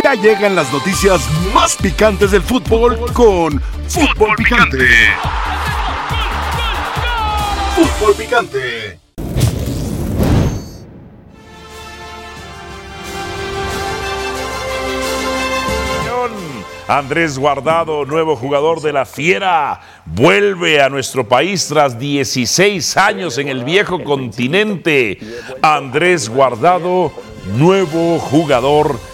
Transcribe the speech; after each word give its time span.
Ya 0.00 0.14
llegan 0.14 0.54
las 0.54 0.72
noticias 0.72 1.28
más 1.52 1.76
picantes 1.76 2.30
del 2.30 2.42
fútbol 2.42 2.98
con 3.12 3.60
Fútbol 3.88 4.36
Picante. 4.36 4.86
Fútbol 7.74 8.14
Picante. 8.14 8.98
Andrés 16.88 17.38
Guardado, 17.38 18.04
nuevo 18.04 18.36
jugador 18.36 18.82
de 18.82 18.92
la 18.92 19.06
Fiera, 19.06 19.80
vuelve 20.04 20.82
a 20.82 20.90
nuestro 20.90 21.26
país 21.26 21.66
tras 21.68 21.98
16 21.98 22.96
años 22.96 23.38
en 23.38 23.48
el 23.48 23.64
viejo 23.64 24.02
continente. 24.04 25.18
Andrés 25.62 26.28
Guardado, 26.28 27.12
nuevo 27.56 28.18
jugador 28.18 28.98
de 28.98 29.11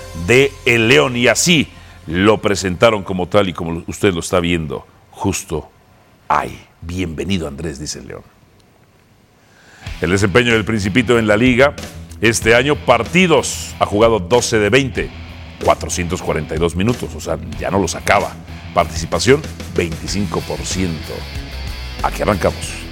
El 0.65 0.89
León. 0.89 1.17
Y 1.17 1.29
así 1.29 1.69
lo 2.07 2.39
presentaron 2.39 3.03
como 3.03 3.29
tal 3.29 3.49
y 3.49 3.53
como 3.53 3.83
usted 3.87 4.13
lo 4.15 4.21
está 4.21 4.41
viendo, 4.41 4.87
justo 5.11 5.71
ay, 6.29 6.59
Bienvenido 6.81 7.49
Andrés, 7.49 7.81
dice 7.81 7.99
el 7.99 8.09
León. 8.09 8.23
El 10.01 10.11
desempeño 10.11 10.53
del 10.53 10.65
Principito 10.65 11.19
en 11.19 11.27
la 11.27 11.37
liga, 11.37 11.75
este 12.21 12.55
año 12.55 12.77
partidos, 12.77 13.75
ha 13.81 13.87
jugado 13.87 14.21
12 14.21 14.59
de 14.59 14.71
20 14.71 15.11
442 15.65 16.77
minutos, 16.77 17.11
o 17.17 17.21
sea, 17.21 17.37
ya 17.59 17.71
no 17.71 17.81
los 17.81 17.97
acaba. 17.97 18.33
Participación 18.75 19.43
25%. 19.75 20.89
Aquí 22.05 22.23
arrancamos. 22.23 22.88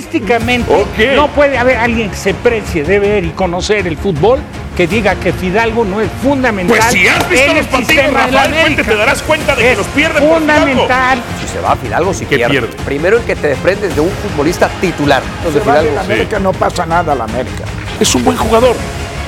Futbolísticamente 0.00 1.14
no 1.16 1.28
puede 1.28 1.58
haber 1.58 1.76
alguien 1.76 2.10
que 2.10 2.16
se 2.16 2.34
precie 2.34 2.84
de 2.84 2.98
ver 2.98 3.24
y 3.24 3.30
conocer 3.30 3.86
el 3.86 3.96
fútbol 3.96 4.40
que 4.76 4.86
diga 4.86 5.14
que 5.16 5.32
Fidalgo 5.32 5.84
no 5.84 6.00
es 6.00 6.08
fundamental. 6.22 6.78
Pues 6.78 6.90
si 6.92 7.06
has 7.06 7.28
visto 7.28 7.46
los 7.48 7.56
el 7.58 7.66
partidos, 7.66 8.04
la 8.12 8.26
Rafael 8.26 8.36
América. 8.36 8.82
te 8.84 8.96
darás 8.96 9.22
cuenta 9.22 9.54
de 9.54 9.62
que 9.62 9.72
Es 9.72 9.78
los 9.78 9.86
pierde 9.88 10.20
por 10.20 10.38
fundamental. 10.38 11.22
Si 11.40 11.48
se 11.52 11.60
va 11.60 11.72
a 11.72 11.76
Fidalgo, 11.76 12.14
si 12.14 12.24
¿Qué 12.26 12.36
pierde. 12.36 12.52
pierde? 12.60 12.76
Primero 12.84 13.18
en 13.18 13.24
que 13.24 13.36
te 13.36 13.48
desprendes 13.48 13.94
de 13.94 14.00
un 14.00 14.10
futbolista 14.10 14.68
titular. 14.80 15.22
Los 15.44 15.54
de 15.54 15.60
Se 15.60 15.66
va 15.66 15.74
de 15.74 15.80
Fidalgo. 15.80 15.94
la 15.96 16.00
América, 16.14 16.38
no 16.38 16.52
pasa 16.52 16.86
nada 16.86 17.12
a 17.12 17.16
la 17.16 17.24
América. 17.24 17.64
Es 17.98 18.14
un 18.14 18.24
buen 18.24 18.36
jugador, 18.38 18.74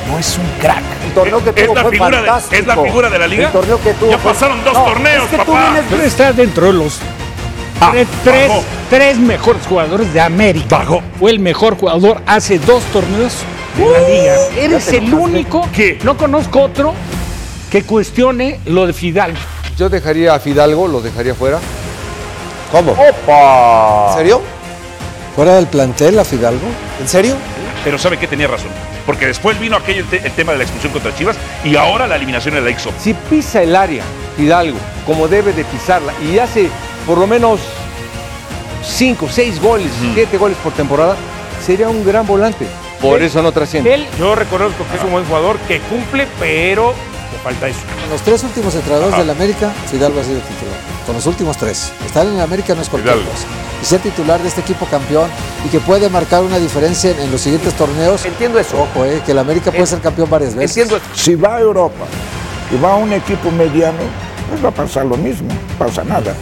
no 0.08 0.18
es 0.18 0.38
un 0.38 0.46
crack. 0.60 0.82
El 1.06 1.12
torneo 1.12 1.44
que 1.44 1.50
¿Es 1.50 1.66
tuvo 1.66 1.74
la, 1.74 1.82
fue 1.82 1.90
figura 1.92 2.22
de. 2.22 2.58
¿Es 2.58 2.66
la 2.66 2.76
figura 2.76 3.10
de 3.10 3.18
la 3.18 3.26
liga? 3.26 3.46
El 3.46 3.52
torneo 3.52 3.82
que 3.82 3.92
tuvo 3.94 4.10
ya 4.10 4.18
fue- 4.18 4.32
pasaron 4.32 4.64
dos 4.64 4.72
No, 4.72 4.84
torneos, 4.84 5.24
Es 5.24 5.30
que 5.30 5.36
tú 5.38 5.52
papá. 5.52 5.70
vienes, 5.72 5.90
tú 5.90 5.96
estás 5.96 6.36
dentro 6.36 6.66
de 6.66 6.72
los 6.72 6.98
Ah, 7.80 7.92
tres, 7.92 8.06
tres- 8.90 9.18
mejores 9.18 9.66
jugadores 9.66 10.12
de 10.14 10.20
América. 10.20 10.78
Bajó. 10.78 11.02
Fue 11.18 11.30
el 11.30 11.40
mejor 11.40 11.76
jugador 11.76 12.22
hace 12.26 12.58
dos 12.58 12.82
torneos 12.92 13.32
de 13.76 13.84
la 13.88 14.08
liga. 14.08 14.34
Eres 14.56 14.88
el 14.92 15.12
único. 15.12 15.68
¿Qué? 15.74 15.98
No 16.04 16.16
conozco 16.16 16.60
otro 16.60 16.94
que 17.70 17.82
cuestione 17.82 18.60
lo 18.66 18.86
de 18.86 18.92
Fidalgo. 18.92 19.38
Yo 19.78 19.88
dejaría 19.88 20.34
a 20.34 20.38
Fidalgo, 20.38 20.86
lo 20.86 21.00
dejaría 21.00 21.34
fuera. 21.34 21.58
¿Cómo? 22.70 22.94
¿En 22.96 24.14
serio? 24.16 24.42
¿Fuera 25.34 25.54
del 25.56 25.66
plantel 25.66 26.18
a 26.18 26.24
Fidalgo? 26.24 26.66
¿En 27.00 27.08
serio? 27.08 27.34
Pero 27.84 27.98
sabe 27.98 28.18
que 28.18 28.26
tenía 28.28 28.46
razón. 28.46 28.68
Porque 29.06 29.26
después 29.26 29.58
vino 29.58 29.76
aquel 29.76 29.98
el, 29.98 30.04
te- 30.06 30.24
el 30.24 30.32
tema 30.32 30.52
de 30.52 30.58
la 30.58 30.64
expulsión 30.64 30.92
contra 30.92 31.14
Chivas 31.14 31.36
y 31.64 31.74
ahora 31.74 32.06
la 32.06 32.16
eliminación 32.16 32.56
en 32.56 32.64
la 32.64 32.70
IXO. 32.70 32.92
Si 33.00 33.14
pisa 33.14 33.62
el 33.62 33.74
área 33.74 34.04
Fidalgo 34.36 34.76
como 35.06 35.26
debe 35.26 35.52
de 35.52 35.64
pisarla 35.64 36.12
y 36.22 36.38
hace 36.38 36.68
por 37.06 37.18
lo 37.18 37.26
menos 37.26 37.60
5, 38.84 39.28
6 39.30 39.60
goles, 39.62 39.90
7 40.14 40.36
goles 40.38 40.56
por 40.62 40.72
temporada, 40.72 41.16
sería 41.64 41.88
un 41.88 42.04
gran 42.04 42.26
volante. 42.26 42.66
Por 43.00 43.22
eso 43.22 43.42
no 43.42 43.50
trasciende. 43.52 43.94
Él, 43.94 44.06
yo 44.18 44.34
reconozco 44.34 44.84
que 44.90 44.96
es 44.96 45.02
un 45.02 45.10
buen 45.10 45.24
jugador 45.24 45.58
que 45.66 45.80
cumple, 45.80 46.26
pero 46.38 46.94
le 47.32 47.38
falta 47.38 47.68
eso. 47.68 47.80
Con 48.00 48.10
los 48.10 48.22
tres 48.22 48.44
últimos 48.44 48.74
entrenadores 48.74 49.16
del 49.18 49.30
América, 49.30 49.72
Fidalgo 49.90 50.20
ha 50.20 50.24
sido 50.24 50.38
titular. 50.40 50.76
Con 51.06 51.16
los 51.16 51.26
últimos 51.26 51.56
tres. 51.56 51.92
Estar 52.06 52.24
en 52.26 52.34
el 52.34 52.40
América 52.40 52.74
no 52.76 52.82
es 52.82 52.88
cualquier 52.88 53.16
cosa. 53.16 53.46
Y 53.82 53.84
ser 53.84 54.00
titular 54.00 54.40
de 54.40 54.48
este 54.48 54.60
equipo 54.60 54.86
campeón 54.86 55.28
y 55.66 55.68
que 55.68 55.80
puede 55.80 56.08
marcar 56.08 56.42
una 56.42 56.58
diferencia 56.58 57.10
en, 57.10 57.18
en 57.18 57.32
los 57.32 57.40
siguientes 57.40 57.74
torneos. 57.74 58.24
Entiendo 58.24 58.60
eso. 58.60 58.80
Ojo, 58.80 59.04
eh, 59.04 59.20
que 59.26 59.32
el 59.32 59.38
América 59.40 59.72
puede 59.72 59.86
ser 59.86 59.98
campeón 60.00 60.30
varias 60.30 60.54
veces. 60.54 60.76
Entiendo 60.76 60.96
eso. 60.96 61.06
Si 61.20 61.34
va 61.34 61.56
a 61.56 61.60
Europa 61.60 62.04
y 62.72 62.80
va 62.80 62.92
a 62.92 62.96
un 62.96 63.12
equipo 63.12 63.50
mediano, 63.50 63.98
pues 64.48 64.64
va 64.64 64.68
a 64.68 64.72
pasar 64.72 65.06
lo 65.06 65.16
mismo, 65.16 65.48
no 65.48 65.84
pasa 65.84 66.04
nada. 66.04 66.34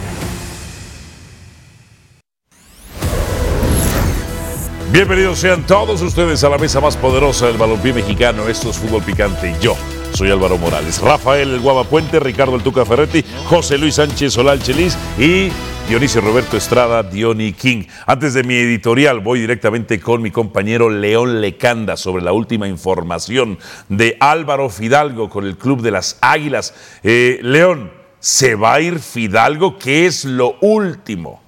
Bienvenidos 4.91 5.39
sean 5.39 5.65
todos 5.65 6.01
ustedes 6.01 6.43
a 6.43 6.49
la 6.49 6.57
mesa 6.57 6.81
más 6.81 6.97
poderosa 6.97 7.47
del 7.47 7.55
balompié 7.55 7.93
mexicano. 7.93 8.49
Esto 8.49 8.71
es 8.71 8.77
Fútbol 8.77 9.01
Picante 9.01 9.55
yo 9.61 9.77
soy 10.11 10.29
Álvaro 10.31 10.57
Morales. 10.57 10.99
Rafael 10.99 11.49
El 11.49 11.61
Guava 11.61 11.85
Puente, 11.85 12.19
Ricardo 12.19 12.57
El 12.57 12.61
Tuca 12.61 12.83
Ferretti, 12.83 13.23
José 13.45 13.77
Luis 13.77 13.95
Sánchez 13.95 14.33
Solal 14.33 14.61
Chelis 14.61 14.97
y 15.17 15.49
Dionisio 15.87 16.19
Roberto 16.19 16.57
Estrada, 16.57 17.03
Diony 17.03 17.53
King. 17.53 17.85
Antes 18.05 18.33
de 18.33 18.43
mi 18.43 18.55
editorial 18.55 19.21
voy 19.21 19.39
directamente 19.39 20.01
con 20.01 20.21
mi 20.21 20.29
compañero 20.29 20.89
León 20.89 21.39
Lecanda 21.39 21.95
sobre 21.95 22.21
la 22.21 22.33
última 22.33 22.67
información 22.67 23.59
de 23.87 24.17
Álvaro 24.19 24.69
Fidalgo 24.69 25.29
con 25.29 25.45
el 25.45 25.57
Club 25.57 25.83
de 25.83 25.91
las 25.91 26.17
Águilas. 26.19 26.73
Eh, 27.01 27.39
León, 27.43 27.93
¿se 28.19 28.55
va 28.55 28.73
a 28.73 28.81
ir 28.81 28.99
Fidalgo? 28.99 29.79
¿Qué 29.79 30.05
es 30.05 30.25
lo 30.25 30.57
último? 30.59 31.39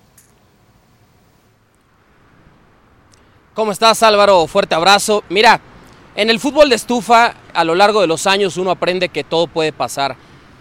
¿Cómo 3.53 3.71
estás 3.71 4.01
Álvaro? 4.01 4.47
Fuerte 4.47 4.73
abrazo. 4.73 5.23
Mira, 5.29 5.61
en 6.15 6.31
el 6.31 6.39
fútbol 6.39 6.69
de 6.69 6.75
estufa 6.75 7.35
a 7.53 7.63
lo 7.63 7.75
largo 7.75 8.01
de 8.01 8.07
los 8.07 8.25
años 8.25 8.57
uno 8.57 8.71
aprende 8.71 9.09
que 9.09 9.23
todo 9.23 9.45
puede 9.45 9.71
pasar. 9.71 10.15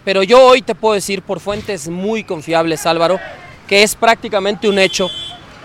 Pero 0.05 0.21
yo 0.21 0.45
hoy 0.45 0.61
te 0.61 0.75
puedo 0.75 0.93
decir 0.93 1.23
por 1.23 1.39
fuentes 1.39 1.89
muy 1.89 2.23
confiables 2.23 2.85
Álvaro 2.85 3.19
que 3.67 3.81
es 3.81 3.95
prácticamente 3.95 4.69
un 4.69 4.77
hecho 4.77 5.09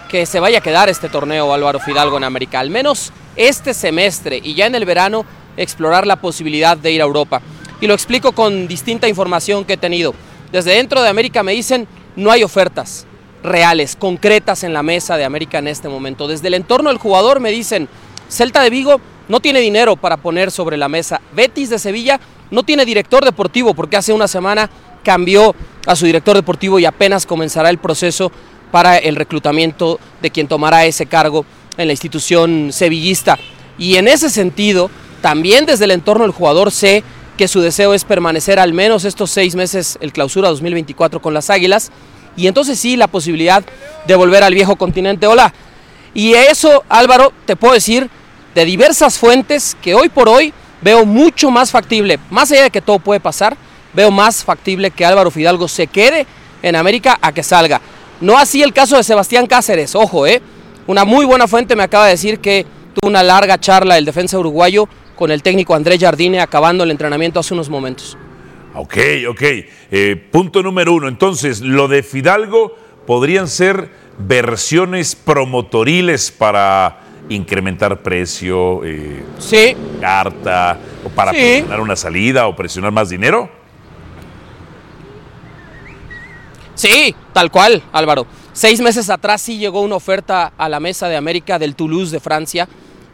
que 0.09 0.25
se 0.25 0.41
vaya 0.41 0.61
a 0.61 0.63
quedar 0.63 0.89
este 0.89 1.11
torneo 1.11 1.53
Álvaro 1.53 1.81
Fidalgo 1.81 2.17
en 2.17 2.25
América. 2.25 2.61
Al 2.61 2.71
menos 2.71 3.13
este 3.37 3.75
semestre 3.75 4.41
y 4.43 4.55
ya 4.55 4.65
en 4.65 4.75
el 4.75 4.87
verano 4.87 5.27
explorar 5.59 6.07
la 6.07 6.17
posibilidad 6.17 6.79
de 6.79 6.93
ir 6.93 7.03
a 7.03 7.05
Europa. 7.05 7.43
Y 7.83 7.89
lo 7.89 7.93
explico 7.93 8.33
con 8.33 8.67
distinta 8.67 9.07
información 9.07 9.67
que 9.67 9.75
he 9.75 9.77
tenido. 9.77 10.15
Desde 10.51 10.77
dentro 10.77 11.03
de 11.03 11.11
América 11.11 11.43
me 11.43 11.53
dicen 11.53 11.87
no 12.17 12.31
hay 12.31 12.43
ofertas 12.43 13.07
reales, 13.43 13.97
concretas 13.97 14.65
en 14.65 14.73
la 14.73 14.83
mesa 14.83 15.17
de 15.17 15.25
América 15.25 15.59
en 15.59 15.69
este 15.69 15.89
momento. 15.89 16.29
Desde 16.29 16.49
el 16.49 16.55
entorno 16.55 16.91
del 16.91 16.99
jugador 16.99 17.41
me 17.41 17.51
dicen, 17.51 17.89
Celta 18.29 18.63
de 18.63 18.71
Vigo 18.71 19.01
no 19.29 19.41
tiene 19.41 19.61
dinero 19.61 19.97
para 19.97 20.17
poner 20.17 20.51
sobre 20.51 20.77
la 20.77 20.89
mesa. 20.89 21.21
Betis 21.35 21.71
de 21.71 21.79
Sevilla 21.79 22.21
no 22.51 22.63
tiene 22.63 22.85
director 22.85 23.25
deportivo 23.25 23.75
porque 23.75 23.97
hace 23.97 24.13
una 24.13 24.29
semana 24.29 24.71
cambió 25.03 25.55
a 25.87 25.97
su 25.97 26.07
director 26.07 26.37
deportivo 26.37 26.79
y 26.79 26.85
apenas 26.85 27.27
comenzará 27.27 27.71
el 27.71 27.79
proceso 27.79 28.33
para 28.71 28.99
el 28.99 29.17
reclutamiento 29.17 29.99
de 30.21 30.31
quien 30.31 30.49
tomará 30.49 30.85
ese 30.85 31.07
cargo 31.07 31.45
en 31.77 31.87
la 31.87 31.93
institución 31.93 32.71
sevillista. 32.73 33.39
Y 33.79 33.97
en 33.97 34.09
ese 34.09 34.29
sentido, 34.29 34.91
también 35.23 35.67
desde 35.67 35.85
el 35.85 35.93
entorno 35.93 36.25
del 36.25 36.33
jugador 36.33 36.73
sé 36.73 37.05
que 37.37 37.49
su 37.49 37.61
deseo 37.61 37.95
es 37.95 38.05
permanecer 38.05 38.59
al 38.59 38.75
menos 38.75 39.05
estos 39.05 39.31
seis 39.31 39.55
meses, 39.55 39.97
el 40.01 40.13
clausura 40.13 40.49
2024 40.49 41.23
con 41.23 41.35
las 41.35 41.51
Águilas, 41.51 41.93
y 42.39 42.47
entonces 42.47 42.79
sí 42.79 42.97
la 42.97 43.09
posibilidad 43.09 43.65
de 44.07 44.15
volver 44.15 44.45
al 44.45 44.55
viejo 44.55 44.77
continente. 44.77 45.27
Hola. 45.27 45.53
Y 46.15 46.35
eso, 46.35 46.85
Álvaro, 46.89 47.33
te 47.45 47.57
puedo 47.57 47.75
decir 47.75 48.09
de 48.55 48.65
diversas 48.65 49.19
fuentes 49.19 49.77
que 49.83 49.95
hoy 49.95 50.09
por 50.09 50.29
hoy 50.29 50.55
veo 50.81 51.05
mucho 51.05 51.51
más 51.51 51.73
factible, 51.73 52.19
más 52.31 52.51
allá 52.53 52.63
de 52.63 52.71
que 52.71 52.81
todo 52.81 53.01
puede 53.01 53.19
pasar, 53.19 53.57
veo 53.93 54.13
más 54.13 54.45
factible 54.45 54.93
que 54.93 55.05
Álvaro 55.05 55.33
Fidalgo 55.33 55.67
se 55.67 55.89
quede 55.89 56.27
en 56.63 56.77
América 56.77 57.19
a 57.21 57.33
que 57.33 57.43
salga. 57.43 57.81
No 58.21 58.39
así 58.39 58.63
el 58.63 58.73
caso 58.73 58.97
de 58.97 59.03
Sebastián 59.03 59.47
Cáceres, 59.47 59.97
ojo, 59.97 60.27
¿eh? 60.27 60.41
Una 60.87 61.05
muy 61.05 61.25
buena 61.25 61.49
fuente 61.49 61.75
me 61.75 61.83
acaba 61.83 62.07
de 62.07 62.13
decir 62.13 62.39
que 62.39 62.65
tuvo 62.95 63.11
una 63.11 63.25
larga 63.25 63.59
charla 63.59 63.99
el 63.99 64.05
defensa 64.05 64.39
uruguayo 64.39 64.89
con 65.17 65.33
el 65.33 65.43
técnico 65.43 65.75
Andrés 65.75 66.01
Jardine 66.01 66.41
acabando 66.41 66.85
el 66.85 66.93
entrenamiento 66.93 67.41
hace 67.41 67.53
unos 67.53 67.69
momentos. 67.69 68.17
Ok, 68.75 68.97
ok. 69.29 69.43
Eh, 69.91 70.29
punto 70.31 70.63
número 70.63 70.93
uno. 70.95 71.09
Entonces, 71.09 71.61
lo 71.61 71.89
de 71.89 72.03
Fidalgo 72.03 72.77
podrían 73.07 73.49
ser 73.49 73.91
versiones 74.19 75.15
promotoriles 75.15 76.31
para 76.31 77.01
incrementar 77.29 78.03
precio, 78.03 78.85
eh, 78.85 79.23
Sí, 79.39 79.77
carta, 80.01 80.79
o 81.05 81.09
para 81.11 81.31
Sí. 81.33 81.37
presionar 81.39 81.81
una 81.81 81.97
salida 81.97 82.47
o 82.47 82.57
presionar 82.57 82.93
más 82.93 83.09
dinero. 83.11 83.51
Sí, 86.75 87.15
tal 87.33 87.51
cual, 87.51 87.83
Álvaro. 87.93 88.27
Seis 88.53 88.81
meses 88.81 89.11
atrás 89.11 89.43
sí 89.43 89.59
llegó 89.59 89.81
una 89.83 89.97
oferta 89.97 90.53
a 90.57 90.69
la 90.69 90.81
mesa 90.81 91.09
de 91.09 91.17
América 91.17 91.59
del 91.59 91.75
Toulouse 91.75 92.11
de 92.13 92.21
Francia 92.21 92.69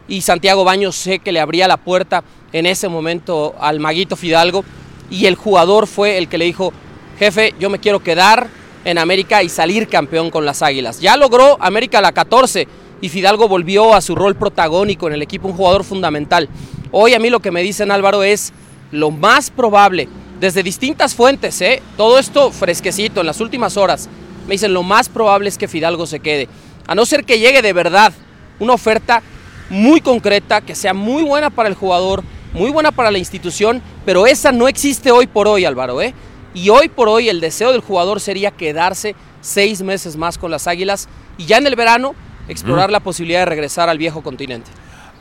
y 0.07 0.21
Santiago 0.21 0.63
Baños 0.63 0.95
sé 0.95 1.19
que 1.19 1.31
le 1.31 1.39
abría 1.39 1.67
la 1.67 1.77
puerta 1.77 2.23
en 2.53 2.65
ese 2.67 2.87
momento 2.87 3.55
al 3.59 3.79
Maguito 3.79 4.15
Fidalgo 4.15 4.63
y 5.09 5.25
el 5.25 5.35
jugador 5.35 5.87
fue 5.87 6.17
el 6.17 6.27
que 6.27 6.37
le 6.37 6.45
dijo, 6.45 6.73
jefe, 7.19 7.53
yo 7.59 7.69
me 7.69 7.79
quiero 7.79 8.01
quedar 8.01 8.47
en 8.83 8.97
América 8.97 9.43
y 9.43 9.49
salir 9.49 9.87
campeón 9.87 10.29
con 10.29 10.45
las 10.45 10.61
Águilas. 10.61 10.99
Ya 10.99 11.17
logró 11.17 11.57
América 11.59 12.01
la 12.01 12.11
14 12.11 12.67
y 13.01 13.09
Fidalgo 13.09 13.47
volvió 13.47 13.93
a 13.93 14.01
su 14.01 14.15
rol 14.15 14.35
protagónico 14.35 15.07
en 15.07 15.13
el 15.13 15.21
equipo, 15.21 15.47
un 15.47 15.55
jugador 15.55 15.83
fundamental. 15.83 16.49
Hoy 16.91 17.13
a 17.13 17.19
mí 17.19 17.29
lo 17.29 17.39
que 17.39 17.51
me 17.51 17.61
dicen 17.61 17.91
Álvaro 17.91 18.23
es 18.23 18.53
lo 18.91 19.11
más 19.11 19.49
probable, 19.49 20.07
desde 20.39 20.63
distintas 20.63 21.15
fuentes, 21.15 21.59
¿eh? 21.61 21.81
todo 21.97 22.19
esto 22.19 22.51
fresquecito 22.51 23.21
en 23.21 23.27
las 23.27 23.41
últimas 23.41 23.77
horas, 23.77 24.09
me 24.47 24.53
dicen 24.53 24.73
lo 24.73 24.83
más 24.83 25.09
probable 25.09 25.49
es 25.49 25.57
que 25.57 25.67
Fidalgo 25.67 26.05
se 26.05 26.19
quede, 26.19 26.47
a 26.87 26.95
no 26.95 27.05
ser 27.05 27.25
que 27.25 27.39
llegue 27.39 27.61
de 27.61 27.73
verdad 27.73 28.13
una 28.59 28.73
oferta 28.73 29.23
muy 29.69 30.01
concreta, 30.01 30.61
que 30.61 30.75
sea 30.75 30.93
muy 30.93 31.23
buena 31.23 31.49
para 31.49 31.69
el 31.69 31.75
jugador, 31.75 32.23
muy 32.55 32.71
buena 32.71 32.91
para 32.91 33.11
la 33.11 33.17
institución, 33.17 33.81
pero 34.05 34.25
esa 34.25 34.51
no 34.51 34.67
existe 34.67 35.11
hoy 35.11 35.27
por 35.27 35.47
hoy, 35.47 35.65
Álvaro. 35.65 36.01
¿eh? 36.01 36.13
Y 36.53 36.69
hoy 36.69 36.87
por 36.87 37.09
hoy 37.09 37.27
el 37.27 37.41
deseo 37.41 37.73
del 37.73 37.81
jugador 37.81 38.21
sería 38.21 38.51
quedarse 38.51 39.13
seis 39.41 39.81
meses 39.81 40.15
más 40.15 40.37
con 40.37 40.49
las 40.49 40.65
Águilas 40.65 41.09
y 41.37 41.45
ya 41.45 41.57
en 41.57 41.67
el 41.67 41.75
verano 41.75 42.15
explorar 42.47 42.91
la 42.91 43.01
posibilidad 43.01 43.39
de 43.39 43.45
regresar 43.45 43.89
al 43.89 43.97
viejo 43.97 44.23
continente. 44.23 44.71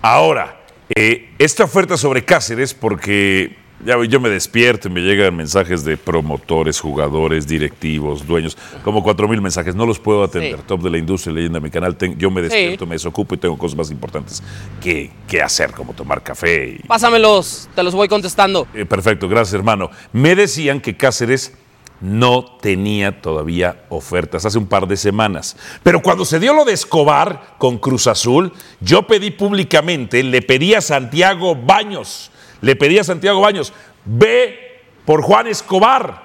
Ahora, 0.00 0.60
eh, 0.94 1.34
esta 1.38 1.64
oferta 1.64 1.96
sobre 1.96 2.25
Cáceres, 2.25 2.72
porque 2.72 3.56
ya 3.84 4.02
yo 4.04 4.20
me 4.20 4.28
despierto 4.31 4.88
y 4.88 4.90
me 4.90 5.00
llegan 5.00 5.36
mensajes 5.36 5.84
de 5.84 5.96
promotores, 5.96 6.81
jugadores, 6.81 7.46
directivos, 7.46 8.26
dueños, 8.26 8.56
como 8.82 9.02
cuatro 9.02 9.28
mil 9.28 9.40
mensajes. 9.40 9.75
No 9.75 9.86
los 9.86 9.98
puedo 9.98 10.22
atender. 10.25 10.56
Sí. 10.58 10.64
Top 10.66 10.82
de 10.82 10.90
la 10.90 10.98
industria, 10.98 11.34
leyenda 11.34 11.60
mi 11.60 11.70
canal. 11.70 11.96
ten- 11.96 12.16
yo 12.19 12.31
me 12.31 12.42
despierto, 12.42 12.86
me 12.86 12.94
desocupo 12.94 13.34
y 13.34 13.38
tengo 13.38 13.56
cosas 13.58 13.76
más 13.76 13.90
importantes 13.90 14.42
que, 14.82 15.10
que 15.28 15.42
hacer, 15.42 15.72
como 15.72 15.92
tomar 15.92 16.22
café. 16.22 16.78
y- 16.82 16.86
Pásamelos, 16.86 17.69
te 17.75 17.82
los 17.82 17.94
voy 17.94 18.08
contestando. 18.08 18.66
Eh, 18.75 18.84
perfecto, 18.84 19.28
gracias 19.28 19.54
hermano. 19.54 19.90
Me 20.12 20.34
decían 20.34 20.81
que 20.81 20.96
Cáceres 20.96 21.52
no 22.00 22.44
tenía 22.60 23.22
todavía 23.22 23.84
ofertas 23.88 24.44
hace 24.44 24.58
un 24.58 24.66
par 24.66 24.86
de 24.86 24.96
semanas. 24.96 25.56
Pero 25.82 26.02
cuando 26.02 26.25
se 26.25 26.38
dio 26.40 26.52
lo 26.52 26.64
de 26.64 26.72
Escobar 26.72 27.54
con 27.58 27.78
Cruz 27.78 28.06
Azul, 28.08 28.52
yo 28.81 29.06
pedí 29.06 29.31
públicamente, 29.31 30.22
le 30.22 30.42
pedí 30.42 30.75
a 30.75 30.81
Santiago 30.81 31.54
Baños, 31.54 32.31
le 32.64 32.76
pedí 32.76 32.99
a 32.99 33.05
Santiago 33.05 33.40
Baños, 33.40 33.72
ve 34.05 34.81
por 35.05 35.22
Juan 35.22 35.46
Escobar. 35.46 36.25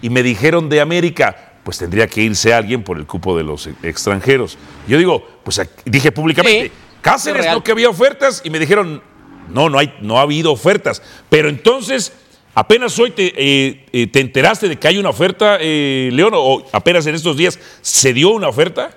Y 0.00 0.10
me 0.10 0.22
dijeron 0.22 0.68
de 0.68 0.80
América, 0.80 1.54
pues 1.64 1.78
tendría 1.78 2.06
que 2.06 2.22
irse 2.22 2.54
alguien 2.54 2.84
por 2.84 2.98
el 2.98 3.06
cupo 3.06 3.36
de 3.36 3.42
los 3.42 3.68
extranjeros. 3.82 4.56
Yo 4.86 4.98
digo, 4.98 5.26
pues 5.42 5.60
dije 5.84 6.12
públicamente, 6.12 6.66
Sí, 6.66 6.72
Cáceres 7.00 7.46
no 7.46 7.64
que 7.64 7.72
había 7.72 7.88
ofertas 7.88 8.42
y 8.44 8.50
me 8.50 8.58
dijeron, 8.58 9.02
no, 9.48 9.68
no, 9.70 9.78
hay, 9.78 9.94
no 10.00 10.18
ha 10.18 10.22
habido 10.22 10.52
ofertas. 10.52 11.02
Pero 11.28 11.48
entonces, 11.48 12.12
apenas 12.54 12.98
hoy 12.98 13.10
te, 13.10 13.32
eh, 13.36 13.86
eh, 13.92 14.06
te 14.08 14.20
enteraste 14.20 14.68
de 14.68 14.76
que 14.76 14.88
hay 14.88 14.98
una 14.98 15.10
oferta, 15.10 15.58
eh, 15.60 16.10
León, 16.12 16.32
o 16.36 16.64
apenas 16.72 17.06
en 17.06 17.14
estos 17.14 17.36
días 17.36 17.58
se 17.80 18.12
dio 18.12 18.30
una 18.30 18.48
oferta. 18.48 18.90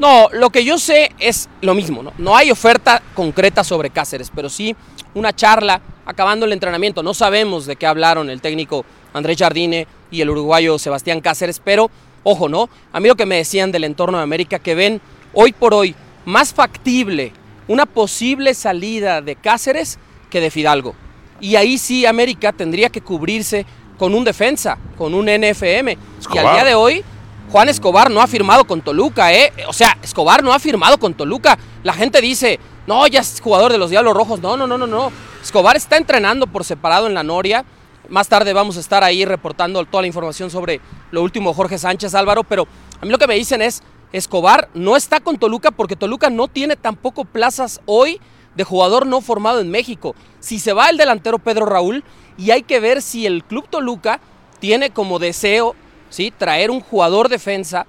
No, 0.00 0.28
lo 0.32 0.48
que 0.48 0.64
yo 0.64 0.78
sé 0.78 1.12
es 1.18 1.50
lo 1.60 1.74
mismo, 1.74 2.02
¿no? 2.02 2.14
No 2.16 2.34
hay 2.34 2.50
oferta 2.50 3.02
concreta 3.14 3.62
sobre 3.62 3.90
Cáceres, 3.90 4.32
pero 4.34 4.48
sí 4.48 4.74
una 5.12 5.36
charla 5.36 5.82
acabando 6.06 6.46
el 6.46 6.54
entrenamiento. 6.54 7.02
No 7.02 7.12
sabemos 7.12 7.66
de 7.66 7.76
qué 7.76 7.86
hablaron 7.86 8.30
el 8.30 8.40
técnico 8.40 8.86
Andrés 9.12 9.36
Jardine 9.36 9.86
y 10.10 10.22
el 10.22 10.30
uruguayo 10.30 10.78
Sebastián 10.78 11.20
Cáceres, 11.20 11.60
pero 11.62 11.90
ojo, 12.22 12.48
¿no? 12.48 12.70
A 12.94 12.98
mí 12.98 13.08
lo 13.08 13.14
que 13.14 13.26
me 13.26 13.36
decían 13.36 13.72
del 13.72 13.84
entorno 13.84 14.16
de 14.16 14.24
América, 14.24 14.58
que 14.58 14.74
ven 14.74 15.02
hoy 15.34 15.52
por 15.52 15.74
hoy 15.74 15.94
más 16.24 16.54
factible 16.54 17.34
una 17.68 17.84
posible 17.84 18.54
salida 18.54 19.20
de 19.20 19.36
Cáceres 19.36 19.98
que 20.30 20.40
de 20.40 20.50
Fidalgo. 20.50 20.94
Y 21.42 21.56
ahí 21.56 21.76
sí 21.76 22.06
América 22.06 22.52
tendría 22.52 22.88
que 22.88 23.02
cubrirse 23.02 23.66
con 23.98 24.14
un 24.14 24.24
defensa, 24.24 24.78
con 24.96 25.12
un 25.12 25.26
NFM. 25.26 25.98
Y 26.34 26.38
al 26.38 26.54
día 26.54 26.64
de 26.64 26.74
hoy 26.74 27.04
Juan 27.50 27.68
Escobar 27.68 28.12
no 28.12 28.22
ha 28.22 28.28
firmado 28.28 28.64
con 28.64 28.80
Toluca, 28.80 29.32
¿eh? 29.34 29.52
O 29.66 29.72
sea, 29.72 29.98
Escobar 30.04 30.44
no 30.44 30.52
ha 30.52 30.60
firmado 30.60 30.98
con 30.98 31.14
Toluca. 31.14 31.58
La 31.82 31.92
gente 31.92 32.20
dice, 32.20 32.60
no, 32.86 33.04
ya 33.08 33.20
es 33.20 33.40
jugador 33.40 33.72
de 33.72 33.78
los 33.78 33.90
Diablos 33.90 34.14
Rojos. 34.14 34.40
No, 34.40 34.56
no, 34.56 34.68
no, 34.68 34.78
no, 34.78 34.86
no. 34.86 35.10
Escobar 35.42 35.76
está 35.76 35.96
entrenando 35.96 36.46
por 36.46 36.64
separado 36.64 37.08
en 37.08 37.14
la 37.14 37.24
Noria. 37.24 37.64
Más 38.08 38.28
tarde 38.28 38.52
vamos 38.52 38.76
a 38.76 38.80
estar 38.80 39.02
ahí 39.02 39.24
reportando 39.24 39.84
toda 39.84 40.02
la 40.02 40.06
información 40.06 40.48
sobre 40.48 40.80
lo 41.10 41.22
último 41.22 41.52
Jorge 41.52 41.76
Sánchez 41.76 42.14
Álvaro. 42.14 42.44
Pero 42.44 42.68
a 43.00 43.04
mí 43.04 43.10
lo 43.10 43.18
que 43.18 43.26
me 43.26 43.34
dicen 43.34 43.62
es, 43.62 43.82
Escobar 44.12 44.68
no 44.74 44.96
está 44.96 45.18
con 45.18 45.36
Toluca 45.36 45.72
porque 45.72 45.96
Toluca 45.96 46.30
no 46.30 46.46
tiene 46.46 46.76
tampoco 46.76 47.24
plazas 47.24 47.80
hoy 47.84 48.20
de 48.54 48.62
jugador 48.62 49.06
no 49.06 49.20
formado 49.22 49.58
en 49.58 49.72
México. 49.72 50.14
Si 50.38 50.60
se 50.60 50.72
va 50.72 50.88
el 50.88 50.96
delantero 50.96 51.40
Pedro 51.40 51.66
Raúl 51.66 52.04
y 52.38 52.52
hay 52.52 52.62
que 52.62 52.78
ver 52.78 53.02
si 53.02 53.26
el 53.26 53.42
Club 53.42 53.66
Toluca 53.68 54.20
tiene 54.60 54.90
como 54.90 55.18
deseo 55.18 55.74
¿sí? 56.10 56.32
traer 56.36 56.70
un 56.70 56.80
jugador 56.80 57.28
defensa, 57.30 57.86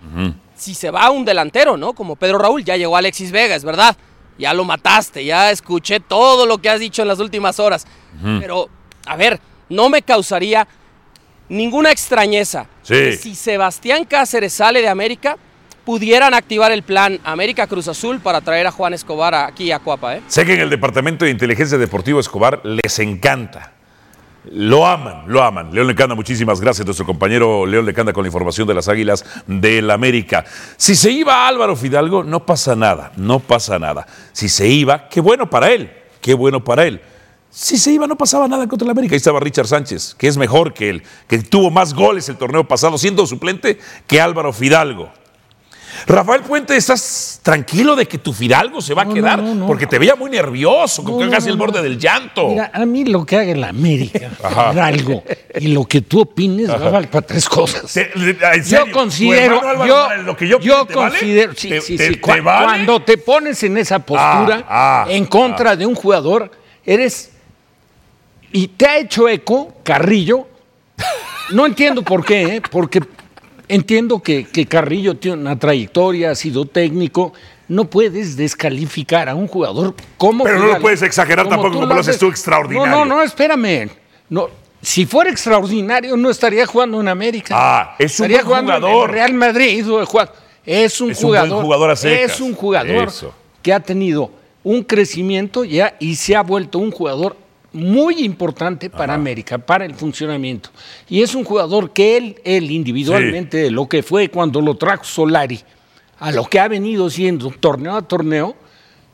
si 0.55 0.73
se 0.73 0.89
va 0.91 1.09
un 1.11 1.25
delantero, 1.25 1.75
¿no? 1.75 1.93
Como 1.93 2.15
Pedro 2.15 2.37
Raúl, 2.37 2.63
ya 2.63 2.77
llegó 2.77 2.95
Alexis 2.95 3.31
Vega, 3.31 3.55
es 3.55 3.63
verdad. 3.65 3.97
Ya 4.37 4.53
lo 4.53 4.63
mataste, 4.63 5.23
ya 5.25 5.51
escuché 5.51 5.99
todo 5.99 6.45
lo 6.45 6.57
que 6.59 6.69
has 6.69 6.79
dicho 6.79 7.01
en 7.01 7.07
las 7.09 7.19
últimas 7.19 7.59
horas. 7.59 7.85
Pero, 8.39 8.69
a 9.05 9.15
ver, 9.15 9.39
no 9.69 9.89
me 9.89 10.01
causaría 10.01 10.67
ninguna 11.49 11.91
extrañeza 11.91 12.65
Sí. 12.81 12.93
que 12.93 13.17
si 13.17 13.35
Sebastián 13.35 14.05
Cáceres 14.05 14.53
sale 14.53 14.81
de 14.81 14.87
América, 14.87 15.37
pudieran 15.85 16.33
activar 16.33 16.71
el 16.71 16.83
plan 16.83 17.19
América 17.23 17.67
Cruz 17.67 17.87
Azul 17.87 18.19
para 18.19 18.39
traer 18.41 18.67
a 18.67 18.71
Juan 18.71 18.93
Escobar 18.93 19.33
aquí 19.35 19.71
a 19.71 19.79
Cuapa, 19.79 20.15
¿eh? 20.17 20.21
Sé 20.27 20.45
que 20.45 20.53
en 20.53 20.61
el 20.61 20.69
Departamento 20.69 21.25
de 21.25 21.31
Inteligencia 21.31 21.77
Deportiva 21.77 22.19
Escobar 22.19 22.61
les 22.63 22.99
encanta. 22.99 23.73
Lo 24.45 24.87
aman, 24.87 25.25
lo 25.27 25.43
aman. 25.43 25.71
León 25.71 25.85
Lecanda, 25.85 26.15
muchísimas 26.15 26.59
gracias. 26.59 26.85
Nuestro 26.85 27.05
compañero 27.05 27.65
León 27.65 27.85
Lecanda 27.85 28.11
con 28.11 28.23
la 28.23 28.27
información 28.27 28.67
de 28.67 28.73
las 28.73 28.87
Águilas 28.87 29.23
del 29.45 29.91
América. 29.91 30.45
Si 30.77 30.95
se 30.95 31.11
iba 31.11 31.47
Álvaro 31.47 31.75
Fidalgo, 31.75 32.23
no 32.23 32.43
pasa 32.43 32.75
nada, 32.75 33.11
no 33.17 33.39
pasa 33.39 33.77
nada. 33.77 34.07
Si 34.31 34.49
se 34.49 34.67
iba, 34.67 35.07
qué 35.09 35.21
bueno 35.21 35.47
para 35.47 35.71
él, 35.71 35.91
qué 36.21 36.33
bueno 36.33 36.63
para 36.63 36.85
él. 36.85 37.01
Si 37.51 37.77
se 37.77 37.91
iba, 37.91 38.07
no 38.07 38.17
pasaba 38.17 38.47
nada 38.47 38.67
contra 38.67 38.85
el 38.85 38.91
América. 38.91 39.13
Ahí 39.13 39.17
estaba 39.17 39.39
Richard 39.39 39.67
Sánchez, 39.67 40.15
que 40.17 40.27
es 40.27 40.37
mejor 40.37 40.73
que 40.73 40.89
él, 40.89 41.03
que 41.27 41.39
tuvo 41.39 41.69
más 41.69 41.93
goles 41.93 42.27
el 42.29 42.37
torneo 42.37 42.67
pasado 42.67 42.97
siendo 42.97 43.27
suplente 43.27 43.77
que 44.07 44.21
Álvaro 44.21 44.53
Fidalgo. 44.53 45.11
Rafael 46.07 46.41
Puente, 46.41 46.75
¿estás 46.75 47.39
tranquilo 47.43 47.95
de 47.95 48.07
que 48.07 48.17
tu 48.17 48.33
Fidalgo 48.33 48.81
se 48.81 48.93
va 48.93 49.03
a 49.03 49.09
quedar? 49.09 49.39
no, 49.39 49.49
no, 49.49 49.55
no. 49.55 49.67
Porque 49.67 49.87
te 49.87 49.99
veía 49.99 50.15
muy 50.15 50.29
nervioso, 50.31 51.03
como 51.03 51.15
No, 51.17 51.19
que 51.19 51.25
no, 51.25 51.31
casi 51.31 51.49
el 51.49 51.57
borde 51.57 51.81
del 51.81 51.97
llanto. 51.99 52.47
Mira, 52.49 52.71
a 52.73 52.85
mí 52.85 53.05
lo 53.05 53.25
que 53.25 53.35
haga 53.37 53.51
el 53.51 53.63
América, 53.63 54.31
Ajá. 54.43 54.69
algo, 54.85 55.23
y 55.59 55.67
lo 55.67 55.85
que 55.85 56.01
tú 56.01 56.21
opines, 56.21 56.69
va 56.69 56.75
a 56.75 56.89
valer 56.89 57.09
para 57.09 57.25
tres 57.27 57.47
cosas. 57.47 57.91
Te- 57.93 58.11
en 58.13 58.63
serio, 58.63 58.85
Yo 58.87 58.91
considero, 58.91 59.85
yo, 59.85 60.07
lo 60.23 60.35
que 60.37 60.47
yo, 60.47 60.59
yo 60.59 60.85
¿te 60.85 60.95
vale? 60.95 61.11
considero, 61.11 61.53
sí, 61.55 61.69
¿Te- 61.69 61.81
sí, 61.81 61.97
te- 61.97 62.07
sí, 62.07 62.15
te 62.15 62.21
cua- 62.21 62.41
vale? 62.43 62.65
cuando 62.65 63.01
te 63.01 63.17
pones 63.17 63.61
en 63.63 63.77
esa 63.77 63.99
postura 63.99 64.65
Ah, 64.67 65.05
ah, 65.07 65.11
en 65.11 65.25
contra 65.25 65.75
de 65.75 65.85
un 65.85 65.95
jugador, 65.95 66.51
eres, 66.85 67.31
y 68.51 68.67
te 68.69 68.85
ha 68.87 68.97
hecho 68.97 69.27
eco 69.29 69.75
Carrillo, 69.83 70.47
no 71.51 71.65
entiendo 71.65 72.01
por 72.01 72.23
qué, 72.25 72.55
¿eh? 72.57 72.61
porque 72.71 73.01
entiendo 73.71 74.21
que, 74.21 74.45
que 74.45 74.65
Carrillo 74.65 75.15
tiene 75.15 75.37
una 75.37 75.57
trayectoria, 75.57 76.31
ha 76.31 76.35
sido 76.35 76.65
técnico, 76.65 77.33
no 77.67 77.85
puedes 77.85 78.35
descalificar 78.35 79.29
a 79.29 79.35
un 79.35 79.47
jugador 79.47 79.95
como 80.17 80.43
Pero 80.43 80.59
no 80.59 80.67
lo 80.67 80.79
puedes 80.79 81.01
exagerar 81.01 81.47
tampoco 81.47 81.75
como 81.75 81.85
lo 81.85 81.99
haces 81.99 82.19
tú 82.19 82.27
extraordinario. 82.27 82.91
No, 82.91 83.05
no, 83.05 83.15
no, 83.15 83.23
espérame. 83.23 83.89
No, 84.29 84.49
si 84.81 85.05
fuera 85.05 85.29
extraordinario, 85.29 86.17
no 86.17 86.29
estaría 86.29 86.65
jugando 86.65 86.99
en 86.99 87.07
América. 87.07 87.55
Ah, 87.57 87.95
es 87.97 88.19
un 88.19 88.25
estaría 88.25 88.43
jugando 88.43 88.73
en 88.75 88.81
jugador. 88.81 89.11
Real 89.11 89.33
Madrid. 89.33 89.79
Es 89.79 89.87
un 89.87 90.01
Es 90.65 90.99
un 91.01 91.07
buen 91.07 91.15
jugador. 91.15 91.63
jugador 91.63 91.89
a 91.91 91.95
secas. 91.95 92.31
Es 92.33 92.41
un 92.41 92.53
jugador 92.53 93.07
Eso. 93.07 93.33
que 93.61 93.71
ha 93.73 93.79
tenido 93.79 94.31
un 94.63 94.83
crecimiento 94.83 95.63
ya 95.63 95.95
y 95.99 96.15
se 96.15 96.35
ha 96.35 96.43
vuelto 96.43 96.77
un 96.77 96.91
jugador 96.91 97.37
muy 97.73 98.23
importante 98.23 98.89
para 98.89 99.13
América, 99.13 99.57
para 99.57 99.85
el 99.85 99.93
funcionamiento. 99.95 100.69
Y 101.09 101.21
es 101.21 101.35
un 101.35 101.43
jugador 101.43 101.91
que 101.91 102.17
él, 102.17 102.35
él 102.43 102.69
individualmente, 102.71 103.57
de 103.57 103.71
lo 103.71 103.87
que 103.87 104.03
fue 104.03 104.29
cuando 104.29 104.61
lo 104.61 104.75
trajo 104.75 105.03
Solari, 105.03 105.59
a 106.19 106.31
lo 106.31 106.45
que 106.45 106.59
ha 106.59 106.67
venido 106.67 107.09
siendo 107.09 107.49
torneo 107.49 107.95
a 107.95 108.01
torneo, 108.01 108.55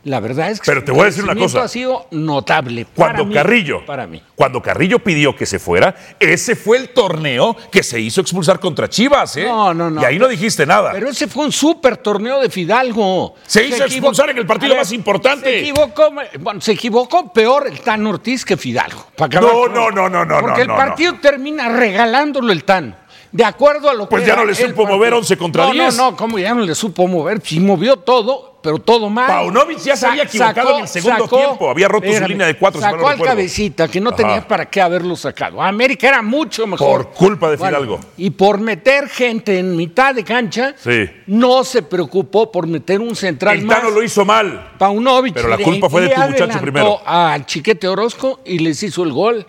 la 0.08 0.20
verdad 0.20 0.50
es 0.50 0.60
que 0.60 0.66
Pero 0.66 0.84
te 0.84 0.92
voy 0.92 1.02
a 1.02 1.06
decir 1.06 1.24
una 1.24 1.36
cosa. 1.36 1.64
ha 1.64 1.68
sido 1.68 2.08
notable. 2.12 2.86
Cuando 2.96 3.18
para 3.24 3.28
mí, 3.28 3.34
Carrillo, 3.34 3.86
Para 3.86 4.08
mí. 4.08 4.22
cuando 4.36 4.62
Carrillo 4.62 5.00
pidió 5.00 5.36
que 5.36 5.46
se 5.46 5.60
fuera, 5.60 5.96
ese 6.20 6.56
fue 6.56 6.78
el 6.78 6.90
torneo 6.90 7.56
que 7.72 7.84
se 7.84 8.00
hizo 8.00 8.22
expulsar 8.22 8.60
contra 8.60 8.90
Chivas, 8.90 9.38
¿eh? 9.38 9.46
No, 9.46 9.74
no, 9.74 9.90
no. 9.90 10.02
Y 10.02 10.06
ahí 10.06 10.18
no 10.18 10.28
dijiste 10.28 10.66
nada. 10.66 10.92
Pero 10.94 11.10
ese 11.10 11.28
fue 11.28 11.46
un 11.46 11.52
súper 11.52 11.98
torneo 11.98 12.40
de 12.40 12.50
Fidalgo. 12.50 13.36
Se 13.46 13.66
hizo 13.66 13.84
expulsar 13.84 14.30
en 14.30 14.38
el 14.38 14.46
partido 14.46 14.72
ver, 14.72 14.80
más 14.82 14.92
importante. 14.92 15.50
Se 15.50 15.60
equivocó, 15.60 16.10
bueno, 16.40 16.62
se 16.62 16.72
equivocó 16.72 17.32
peor 17.34 17.68
el 17.68 17.82
Tan 17.82 18.06
Ortiz 18.08 18.46
que 18.46 18.58
Fidalgo. 18.58 19.06
para 19.16 19.42
No, 19.42 19.68
no, 19.68 19.92
no, 19.92 20.10
no, 20.10 20.26
no, 20.26 20.40
Porque 20.40 20.58
no, 20.58 20.62
el 20.62 20.68
no, 20.70 20.76
partido 20.76 21.16
termina 21.22 21.70
regalándolo 21.70 22.52
el 22.52 22.64
Tan. 22.64 22.96
De 23.32 23.44
acuerdo 23.44 23.90
a 23.90 23.94
lo 23.94 24.06
que. 24.06 24.12
Pues 24.16 24.26
ya 24.26 24.36
no 24.36 24.46
le 24.46 24.56
supo 24.56 24.86
mover 24.88 25.14
11 25.14 25.38
contra 25.38 25.66
no, 25.66 25.74
10. 25.74 25.98
No, 25.98 26.12
no, 26.12 26.18
como 26.18 26.40
ya 26.40 26.54
no 26.54 26.62
le 26.62 26.74
supo 26.74 27.08
mover. 27.08 27.42
Sí 27.44 27.60
movió 27.60 27.98
todo, 27.98 28.57
pero 28.68 28.80
todo 28.80 29.10
mal. 29.10 29.28
Paunovic 29.28 29.78
ya 29.80 29.96
se 29.96 30.06
había 30.08 30.24
equivocado 30.24 30.76
en 30.76 30.82
el 30.82 30.88
segundo 30.90 31.26
tiempo. 31.26 31.70
Había 31.70 31.88
roto 31.88 32.12
su 32.12 32.28
línea 32.28 32.48
de 32.48 32.58
cuatro, 32.58 32.82
Sacó 32.82 33.08
al 33.08 33.22
cabecita, 33.22 33.88
que 33.88 34.02
no 34.02 34.10
Ajá. 34.10 34.18
tenía 34.18 34.46
para 34.46 34.66
qué 34.70 34.82
haberlo 34.82 35.16
sacado. 35.16 35.62
América 35.64 36.10
era 36.10 36.22
mucho 36.22 36.68
mejor. 36.68 37.06
Por 37.06 37.14
culpa 37.14 37.50
de 37.50 37.56
Bueno, 37.56 37.78
Fidalgo. 37.78 38.00
y 38.18 38.30
por 38.32 38.60
meter 38.60 39.08
gente 39.08 39.58
en 39.58 39.74
mitad 39.78 40.14
de 40.14 40.26
cancha, 40.26 40.76
Sí. 40.78 41.06
no 41.28 41.64
se 41.64 41.82
preocupó 41.82 42.52
por 42.52 42.68
meter 42.68 43.00
un 43.00 43.16
central 43.16 43.60
El 43.60 43.66
más. 43.66 43.78
Tano 43.78 43.92
lo 43.92 44.04
hizo 44.04 44.26
mal. 44.26 44.74
Paunovic. 44.78 45.34
Pero 45.36 45.48
la 45.48 45.56
le- 45.56 45.64
culpa 45.64 45.90
fue 45.90 46.02
de 46.02 46.10
tu 46.10 46.20
muchacho 46.20 46.60
primero. 46.60 47.00
Al 47.06 47.46
Chiquete 47.46 47.88
Orozco 47.88 48.42
y 48.46 48.60
les 48.60 48.84
hizo 48.84 49.02
el 49.04 49.14
gol 49.14 49.46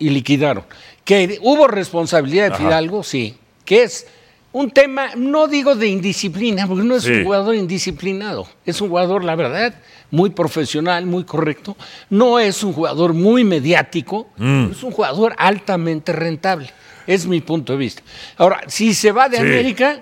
y 0.00 0.10
liquidaron. 0.10 0.64
Que 1.04 1.38
hubo 1.42 1.68
responsabilidad 1.68 2.48
de 2.48 2.54
Ajá. 2.54 2.64
Fidalgo, 2.64 3.04
sí. 3.04 3.36
Que 3.64 3.84
es 3.84 4.08
un 4.52 4.70
tema, 4.70 5.10
no 5.16 5.46
digo 5.46 5.74
de 5.76 5.86
indisciplina, 5.88 6.66
porque 6.66 6.82
no 6.84 6.96
es 6.96 7.04
Sí. 7.04 7.12
un 7.12 7.24
jugador 7.24 7.54
indisciplinado. 7.54 8.48
Es 8.66 8.80
un 8.80 8.88
jugador, 8.88 9.22
la 9.24 9.36
verdad, 9.36 9.74
muy 10.10 10.30
profesional, 10.30 11.06
muy 11.06 11.24
correcto. 11.24 11.76
No 12.08 12.38
es 12.38 12.64
un 12.64 12.72
jugador 12.72 13.14
muy 13.14 13.44
mediático. 13.44 14.28
Mm. 14.36 14.72
Es 14.72 14.82
un 14.82 14.90
jugador 14.90 15.34
altamente 15.38 16.12
rentable. 16.12 16.70
Es 17.06 17.26
mi 17.26 17.40
punto 17.40 17.72
de 17.74 17.78
vista. 17.78 18.02
Ahora, 18.36 18.60
si 18.66 18.92
se 18.94 19.12
va 19.12 19.28
de 19.28 19.36
Sí. 19.36 19.42
América, 19.42 20.00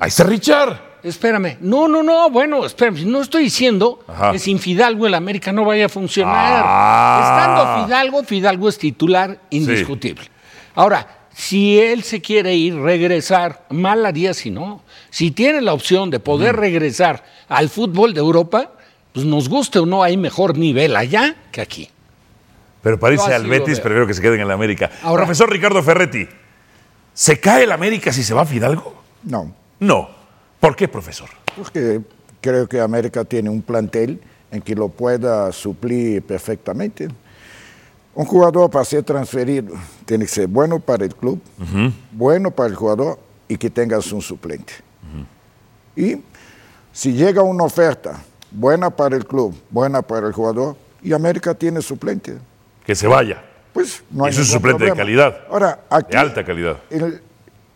Ahí 0.00 0.08
está 0.08 0.24
Richard. 0.24 0.80
Espérame. 1.02 1.58
No, 1.60 1.86
no, 1.88 2.02
no. 2.02 2.30
Bueno, 2.30 2.64
espérame. 2.64 3.04
No 3.04 3.20
estoy 3.20 3.44
diciendo 3.44 4.02
Ajá. 4.06 4.32
que 4.32 4.38
sin 4.38 4.58
Fidalgo 4.58 5.06
el 5.06 5.14
América 5.14 5.52
no 5.52 5.64
vaya 5.66 5.86
a 5.86 5.88
funcionar. 5.90 6.62
Ah. 6.64 7.20
Estando 7.22 7.84
Fidalgo, 7.86 8.22
Fidalgo 8.24 8.68
es 8.70 8.78
titular 8.78 9.38
indiscutible. 9.50 10.24
Ahora, 10.74 11.06
si 11.34 11.78
él 11.78 12.02
se 12.02 12.20
quiere 12.20 12.54
ir, 12.54 12.76
regresar, 12.76 13.64
mal 13.70 14.04
haría 14.06 14.34
si 14.34 14.50
no. 14.50 14.82
Si 15.10 15.30
tiene 15.30 15.60
la 15.60 15.72
opción 15.72 16.10
de 16.10 16.20
poder 16.20 16.56
regresar 16.56 17.24
al 17.48 17.68
fútbol 17.68 18.14
de 18.14 18.20
Europa, 18.20 18.72
pues 19.12 19.26
nos 19.26 19.48
guste 19.48 19.78
o 19.78 19.86
no, 19.86 20.02
hay 20.02 20.16
mejor 20.16 20.56
nivel 20.58 20.96
allá 20.96 21.36
que 21.50 21.60
aquí. 21.60 21.88
Pero 22.82 22.98
para 22.98 23.14
irse 23.14 23.32
al 23.32 23.46
Betis, 23.46 23.78
prefiero 23.80 24.06
que 24.06 24.14
se 24.14 24.20
queden 24.22 24.40
en 24.40 24.48
la 24.48 24.54
América. 24.54 24.90
Ahora- 25.02 25.22
Profesor 25.24 25.50
Ricardo 25.50 25.82
Ferretti, 25.82 26.26
¿se 27.14 27.38
cae 27.38 27.64
el 27.64 27.72
América 27.72 28.12
si 28.12 28.22
se 28.24 28.34
va 28.34 28.44
Fidalgo? 28.44 29.02
No, 29.24 29.54
No. 29.80 30.08
¿Por 30.60 30.76
qué, 30.76 30.86
profesor? 30.88 31.28
porque 31.56 32.00
creo 32.40 32.68
que 32.68 32.80
América 32.80 33.24
tiene 33.24 33.50
un 33.50 33.62
plantel 33.62 34.20
en 34.50 34.62
que 34.62 34.74
lo 34.74 34.88
pueda 34.88 35.50
suplir 35.52 36.22
perfectamente. 36.22 37.08
Un 38.14 38.26
jugador 38.26 38.70
para 38.70 38.84
ser 38.84 39.02
transferido 39.02 39.74
tiene 40.04 40.24
que 40.26 40.30
ser 40.30 40.46
bueno 40.46 40.78
para 40.78 41.04
el 41.04 41.14
club, 41.14 41.40
bueno 42.10 42.50
para 42.50 42.68
el 42.68 42.74
jugador 42.74 43.18
y 43.48 43.56
que 43.56 43.70
tengas 43.70 44.12
un 44.12 44.20
suplente. 44.20 44.74
Y 45.96 46.16
si 46.92 47.12
llega 47.12 47.42
una 47.42 47.64
oferta 47.64 48.22
buena 48.50 48.90
para 48.90 49.16
el 49.16 49.26
club, 49.26 49.54
buena 49.70 50.02
para 50.02 50.26
el 50.26 50.32
jugador, 50.32 50.76
y 51.02 51.12
América 51.12 51.54
tiene 51.54 51.80
suplente, 51.82 52.36
Que 52.84 52.94
se 52.94 53.06
vaya. 53.06 53.42
pues 53.72 54.04
no 54.10 54.24
hay 54.24 54.30
Eso 54.30 54.42
es 54.42 54.48
suplente 54.48 54.84
de 54.84 54.92
calidad. 54.92 55.36
Ahora, 55.50 55.80
aquí 55.88 56.12
De 56.12 56.18
alta 56.18 56.44
calidad. 56.44 56.76
el, 56.90 57.22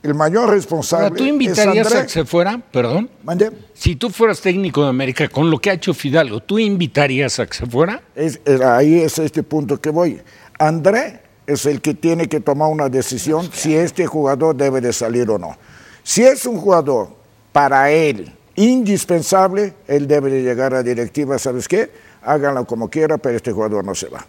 el 0.03 0.15
mayor 0.15 0.50
responsable 0.50 1.07
Ahora, 1.07 1.17
¿tú 1.17 1.25
invitarías 1.25 1.93
a 1.95 2.03
que 2.05 2.09
se 2.09 2.25
fuera? 2.25 2.61
Perdón. 2.71 3.11
Mande. 3.25 3.50
Si 3.75 3.97
tú 3.97 4.11
fueras 4.11 4.41
técnico 4.41 4.83
de 4.85 4.88
América, 4.91 5.29
con 5.29 5.50
lo 5.50 5.59
que 5.59 5.71
ha 5.71 5.73
hecho 5.75 5.93
Fidalgo, 5.95 6.41
¿tú 6.41 6.59
invitarías 6.59 7.38
a 7.41 7.47
que 7.47 7.55
se 7.55 7.67
fuera? 7.67 8.03
Es- 8.15 8.41
es- 8.45 8.61
ahí 8.61 9.00
es 9.00 9.19
este 9.19 9.43
punto 9.43 9.81
que 9.81 9.91
voy. 9.91 10.21
André 10.59 11.23
es 11.47 11.67
el 11.67 11.81
que 11.81 11.95
tiene 11.95 12.29
que 12.29 12.41
tomar 12.41 12.71
una 12.71 12.88
decisión 12.88 13.50
si 13.53 13.75
este 13.75 14.07
jugador 14.07 14.55
debe 14.57 14.81
de 14.81 14.93
salir 14.93 15.29
o 15.31 15.38
no. 15.38 15.57
Si 16.03 16.23
es 16.23 16.47
un 16.47 16.59
jugador 16.59 17.09
para 17.53 17.91
él 17.91 18.33
indispensable, 18.55 19.75
él 19.88 20.07
debe 20.07 20.31
de 20.31 20.43
llegar 20.43 20.73
a 20.75 20.83
directiva, 20.83 21.38
¿sabes 21.38 21.67
qué? 21.69 21.91
Háganlo 22.23 22.65
como 22.65 22.88
quiera, 22.88 23.19
pero 23.19 23.37
este 23.37 23.53
jugador 23.53 23.85
no 23.85 23.95
se 23.95 24.09
va. 24.09 24.25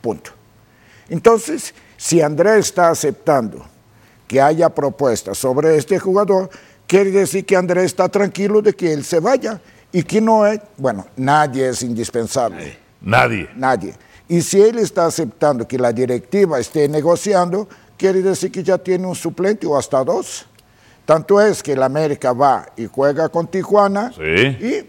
Punto. 0.00 0.30
Entonces, 1.08 1.74
si 1.96 2.20
André 2.22 2.58
está 2.58 2.88
aceptando 2.90 3.64
que 4.30 4.40
haya 4.40 4.68
propuestas 4.68 5.36
sobre 5.38 5.76
este 5.76 5.98
jugador, 5.98 6.48
quiere 6.86 7.10
decir 7.10 7.44
que 7.44 7.56
André 7.56 7.82
está 7.84 8.08
tranquilo 8.08 8.62
de 8.62 8.72
que 8.74 8.92
él 8.92 9.02
se 9.02 9.18
vaya 9.18 9.60
y 9.90 10.04
que 10.04 10.20
no 10.20 10.46
es, 10.46 10.60
bueno, 10.76 11.04
nadie 11.16 11.68
es 11.68 11.82
indispensable. 11.82 12.78
Nadie. 13.00 13.50
Nadie. 13.56 13.92
Y 14.28 14.40
si 14.42 14.60
él 14.62 14.78
está 14.78 15.06
aceptando 15.06 15.66
que 15.66 15.76
la 15.78 15.92
directiva 15.92 16.60
esté 16.60 16.88
negociando, 16.88 17.68
quiere 17.96 18.22
decir 18.22 18.52
que 18.52 18.62
ya 18.62 18.78
tiene 18.78 19.04
un 19.04 19.16
suplente 19.16 19.66
o 19.66 19.76
hasta 19.76 20.04
dos. 20.04 20.46
Tanto 21.04 21.40
es 21.40 21.60
que 21.60 21.72
el 21.72 21.82
América 21.82 22.32
va 22.32 22.66
y 22.76 22.86
juega 22.86 23.28
con 23.30 23.48
Tijuana 23.48 24.12
Sí. 24.12 24.22
y 24.22 24.86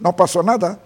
no 0.00 0.16
pasó 0.16 0.42
nada. 0.42 0.78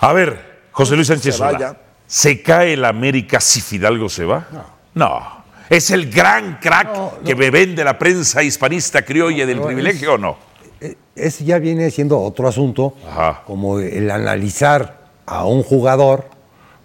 A 0.00 0.12
ver, 0.12 0.66
José 0.70 0.96
Luis 0.96 1.06
Sánchez 1.08 1.34
Se. 1.34 1.76
¿se 2.06 2.42
cae 2.42 2.74
el 2.74 2.84
América 2.84 3.40
si 3.40 3.62
Fidalgo 3.62 4.10
se 4.10 4.26
va? 4.26 4.46
No. 4.92 5.39
¿Es 5.70 5.90
el 5.92 6.10
gran 6.10 6.58
crack 6.60 7.22
que 7.24 7.34
me 7.36 7.48
vende 7.50 7.84
la 7.84 7.96
prensa 7.98 8.42
hispanista 8.42 9.02
criolla 9.02 9.46
del 9.46 9.60
privilegio 9.60 10.14
o 10.14 10.18
no? 10.18 10.36
Eh, 10.80 10.96
Ese 11.14 11.44
ya 11.44 11.58
viene 11.58 11.90
siendo 11.92 12.20
otro 12.20 12.48
asunto, 12.48 12.94
Ajá. 13.08 13.42
como 13.46 13.78
el 13.78 14.10
analizar 14.10 14.98
a 15.26 15.44
un 15.46 15.62
jugador 15.62 16.24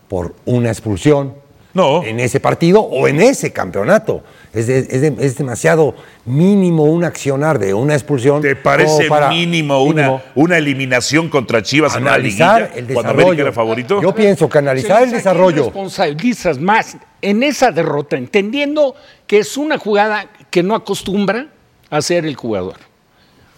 por 0.08 0.36
una 0.46 0.70
expulsión 0.70 1.34
No. 1.74 2.04
en 2.04 2.20
ese 2.20 2.40
partido 2.40 2.82
o 2.82 3.08
en 3.08 3.22
ese 3.22 3.52
campeonato. 3.52 4.22
Es, 4.54 4.68
de- 4.68 4.80
es 4.80 5.02
de- 5.02 5.16
es 5.20 5.38
demasiado 5.38 5.96
mínimo 6.26 6.84
un 6.84 7.04
accionar 7.06 7.58
de 7.60 7.74
una 7.74 7.96
expulsión. 7.96 8.42
¿Te 8.42 8.56
parece 8.56 9.08
para- 9.10 9.30
mínimo, 9.30 9.84
una, 9.84 10.02
mínimo 10.04 10.22
una 10.36 10.58
eliminación 10.58 11.28
contra 11.30 11.62
Chivas 11.64 11.96
en 11.96 12.04
la 12.06 12.14
analizar 12.14 12.62
liguilla 12.62 12.76
el 12.78 12.86
cuando 12.94 13.02
desarrollo? 13.02 13.24
América 13.28 13.42
era 13.44 13.52
favorito? 13.52 14.02
Yo 14.02 14.14
pienso 14.14 14.48
que 14.48 14.58
analizar 14.60 14.98
el 15.02 15.06
Entonces, 15.10 15.26
¿a 15.28 15.32
quién 15.32 15.34
desarrollo. 15.42 15.64
responsabilizas 15.66 16.60
más 16.60 16.96
en 17.26 17.42
esa 17.42 17.72
derrota, 17.72 18.18
entendiendo 18.18 18.96
que 19.26 19.40
es 19.40 19.58
una 19.58 19.80
jugada 19.80 20.32
que 20.52 20.62
no 20.62 20.76
acostumbra 20.76 21.48
a 21.90 21.98
hacer 21.98 22.26
el 22.26 22.36
jugador. 22.36 22.76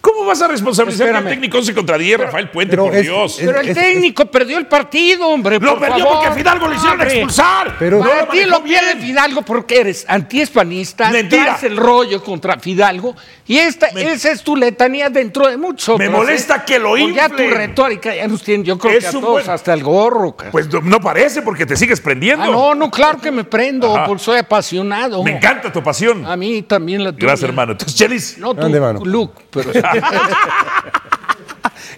¿Cómo 0.00 0.24
vas 0.24 0.40
a 0.40 0.46
responsabilizar 0.48 1.06
Espérame. 1.08 1.26
al 1.26 1.32
técnico 1.32 1.58
11 1.58 1.74
contra 1.74 1.98
10, 1.98 2.20
Rafael 2.20 2.50
Puente, 2.50 2.76
por 2.76 2.94
es- 2.94 3.02
Dios? 3.02 3.38
es- 3.40 3.46
Pero 3.46 3.60
el 3.60 3.74
técnico 3.74 4.26
perdió 4.26 4.56
el 4.58 4.66
partido, 4.66 5.26
hombre. 5.28 5.58
Lo 5.58 5.72
por 5.72 5.80
perdió 5.80 6.04
favor. 6.04 6.12
porque 6.14 6.28
a 6.28 6.32
Fidalgo 6.32 6.68
le 6.68 6.76
hicieron 6.76 7.00
Hombre. 7.00 7.14
expulsar. 7.14 7.76
Pero- 7.78 7.98
no 7.98 8.04
lo 8.04 8.10
Para 8.10 8.22
ti 8.30 8.38
manejó 8.38 8.50
lo 8.58 8.64
pierde. 8.64 8.96
Fidalgo 9.00 9.42
porque 9.42 9.80
eres 9.80 10.04
antiespanista, 10.08 11.10
Mentira. 11.10 11.44
traes 11.44 11.64
el 11.64 11.76
rollo 11.76 12.22
contra 12.22 12.58
Fidalgo 12.58 13.14
y 13.46 13.58
esta, 13.58 13.88
Me- 13.92 14.12
esa 14.12 14.30
es 14.30 14.42
tu 14.42 14.54
letanía 14.56 15.10
dentro 15.10 15.48
de 15.48 15.56
muchos. 15.56 15.98
Me 15.98 16.08
molesta 16.08 16.56
¿eh? 16.58 16.62
que 16.66 16.78
lo 16.78 16.90
Pues 16.90 17.14
Ya 17.14 17.28
tu 17.28 17.42
inflen. 17.42 17.54
retórica 17.54 18.14
ya 18.14 18.28
nos 18.28 18.42
tiene, 18.42 18.64
yo 18.64 18.78
creo 18.78 18.92
Es 18.96 19.00
que 19.00 19.06
a 19.06 19.10
un 19.10 19.20
todos 19.20 19.32
buen- 19.44 19.50
hasta 19.50 19.74
el 19.74 19.82
gorro. 19.82 20.36
cara. 20.36 20.50
Pues 20.52 20.72
no- 20.72 20.80
no 20.80 21.00
parece 21.00 21.42
porque 21.42 21.66
te 21.66 21.76
sigues 21.76 22.00
prendiendo. 22.00 22.44
ah, 22.44 22.48
no, 22.50 22.74
no, 22.74 22.90
claro 22.90 23.20
que 23.20 23.32
me 23.32 23.42
prendo, 23.44 23.94
Ajá. 23.96 24.06
porque 24.06 24.22
soy 24.22 24.38
apasionado. 24.38 25.22
Me 25.24 25.32
encanta 25.36 25.72
tu 25.72 25.82
pasión. 25.82 26.24
A 26.24 26.36
mí 26.36 26.62
también 26.62 27.02
la 27.02 27.10
tuya. 27.12 27.26
Gracias, 27.26 27.48
hermano. 27.48 27.72
Entonces, 27.72 27.96
Chelis, 27.98 28.38
No 28.38 28.54
mano. 28.54 29.00
Luke, 29.04 29.42
pero 29.50 29.70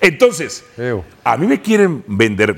entonces, 0.01 0.65
a 1.25 1.37
mí 1.37 1.47
me 1.47 1.61
quieren 1.61 2.05
vender. 2.07 2.57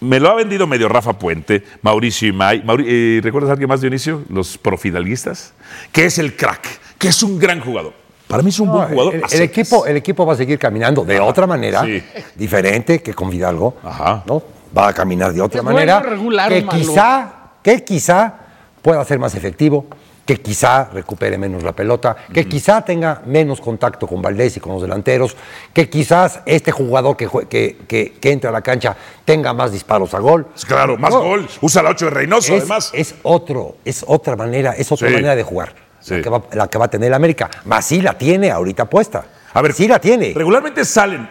Me 0.00 0.18
lo 0.18 0.30
ha 0.30 0.34
vendido 0.34 0.66
medio 0.66 0.88
Rafa 0.88 1.18
Puente, 1.18 1.62
Mauricio 1.82 2.28
Imay. 2.28 2.62
Mauri- 2.64 2.86
eh, 2.88 3.20
¿Recuerdas 3.22 3.50
a 3.50 3.52
alguien 3.52 3.68
más, 3.68 3.82
Dionisio? 3.82 4.22
Los 4.30 4.56
profidalguistas. 4.56 5.52
Que 5.92 6.06
es 6.06 6.18
el 6.18 6.36
crack, 6.36 6.66
que 6.98 7.08
es 7.08 7.22
un 7.22 7.38
gran 7.38 7.60
jugador. 7.60 7.92
Para 8.26 8.42
mí 8.42 8.48
es 8.48 8.60
un 8.60 8.68
No, 8.68 8.74
buen 8.74 8.88
jugador. 8.88 9.14
el, 9.30 9.42
equipo, 9.42 9.84
el 9.86 9.96
equipo 9.96 10.24
va 10.24 10.34
a 10.34 10.36
seguir 10.36 10.58
caminando 10.58 11.04
de 11.04 11.20
otra 11.20 11.46
manera, 11.46 11.84
sí. 11.84 12.02
diferente 12.36 13.02
que 13.02 13.12
con 13.12 13.30
Fidalgo. 13.30 13.76
Ajá. 13.82 14.22
¿no? 14.26 14.42
Va 14.76 14.88
a 14.88 14.92
caminar 14.94 15.32
de 15.34 15.42
otra 15.42 15.58
Es 15.60 15.64
manera. 15.64 15.98
bueno, 15.98 16.10
regular 16.16 16.48
que 16.48 16.62
malo. 16.62 16.78
quizá, 16.78 17.32
que 17.62 17.84
quizá 17.84 18.34
pueda 18.80 19.04
ser 19.04 19.18
más 19.18 19.34
efectivo, 19.34 19.86
que 20.30 20.40
quizá 20.40 20.84
recupere 20.92 21.36
menos 21.36 21.64
la 21.64 21.72
pelota, 21.72 22.14
que 22.32 22.46
quizá 22.46 22.82
tenga 22.84 23.20
menos 23.26 23.60
contacto 23.60 24.06
con 24.06 24.22
Valdés 24.22 24.56
y 24.56 24.60
con 24.60 24.74
los 24.74 24.82
delanteros, 24.82 25.36
que 25.74 25.90
quizás 25.90 26.38
este 26.46 26.70
jugador 26.70 27.16
que, 27.16 27.28
que, 27.48 27.78
que, 27.88 28.12
que 28.12 28.30
entra 28.30 28.50
a 28.50 28.52
la 28.52 28.60
cancha 28.62 28.96
tenga 29.24 29.52
más 29.52 29.72
disparos 29.72 30.14
a 30.14 30.20
gol. 30.20 30.46
Claro, 30.68 30.96
más 30.96 31.12
No, 31.12 31.20
gol. 31.20 31.48
Usa 31.62 31.82
la 31.82 31.90
8 31.90 32.04
de 32.04 32.10
Reynoso, 32.12 32.54
es, 32.54 32.60
además. 32.60 32.90
es 32.94 33.16
otro, 33.24 33.78
es 33.84 34.04
otra 34.06 34.36
manera, 34.36 34.70
es 34.78 34.92
otra 34.92 35.08
Sí. 35.08 35.14
manera 35.14 35.34
de 35.34 35.42
jugar. 35.42 35.74
Sí. 35.98 36.14
La, 36.14 36.22
que 36.22 36.30
va, 36.30 36.42
la 36.52 36.68
que 36.68 36.78
va 36.78 36.84
a 36.84 36.88
tener 36.88 37.08
el 37.08 37.14
América. 37.14 37.50
Más 37.64 37.84
sí 37.86 38.00
la 38.00 38.16
tiene 38.16 38.52
ahorita 38.52 38.84
puesta. 38.84 39.24
A 39.52 39.60
ver, 39.62 39.72
sí 39.72 39.88
la 39.88 39.98
tiene. 39.98 40.32
Regularmente 40.32 40.84
salen 40.84 41.28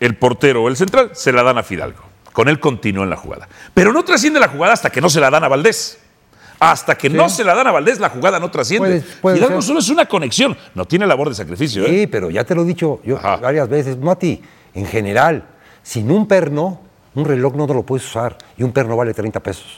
el 0.00 0.16
portero 0.16 0.64
o 0.64 0.68
el 0.68 0.76
central, 0.76 1.10
se 1.12 1.30
la 1.30 1.44
dan 1.44 1.56
a 1.58 1.62
Fidalgo. 1.62 2.00
Con 2.32 2.48
él 2.48 2.58
continúa 2.58 3.04
en 3.04 3.10
la 3.10 3.16
jugada. 3.16 3.48
Pero 3.74 3.92
no 3.92 4.02
trasciende 4.04 4.40
la 4.40 4.48
jugada 4.48 4.72
hasta 4.72 4.90
que 4.90 5.00
no 5.00 5.08
se 5.08 5.20
la 5.20 5.30
dan 5.30 5.44
a 5.44 5.48
Valdés. 5.48 6.00
Hasta 6.60 6.96
que 6.96 7.08
no 7.08 7.28
se 7.30 7.42
la 7.42 7.54
dan 7.54 7.66
a 7.66 7.72
Valdés, 7.72 7.98
la 7.98 8.10
jugada 8.10 8.38
no 8.38 8.50
trasciende. 8.50 9.00
Fidalgo 9.00 9.48
ser. 9.48 9.62
solo 9.62 9.80
es 9.80 9.88
una 9.88 10.06
conexión. 10.06 10.56
No 10.74 10.84
tiene 10.84 11.06
labor 11.06 11.30
de 11.30 11.34
sacrificio. 11.34 11.84
¿eh? 11.86 11.88
Sí, 11.88 12.06
pero 12.06 12.30
ya 12.30 12.44
te 12.44 12.54
lo 12.54 12.62
he 12.62 12.66
dicho 12.66 13.00
yo 13.02 13.16
Ajá. 13.16 13.36
varias 13.36 13.66
veces, 13.68 13.96
Mati, 13.98 14.42
en 14.74 14.84
general, 14.84 15.42
sin 15.82 16.10
un 16.10 16.28
perno, 16.28 16.80
un 17.14 17.24
reloj 17.24 17.54
no 17.56 17.66
te 17.66 17.72
lo 17.72 17.82
puedes 17.82 18.06
usar 18.06 18.36
y 18.58 18.62
un 18.62 18.72
perno 18.72 18.94
vale 18.94 19.14
30 19.14 19.40
pesos. 19.40 19.74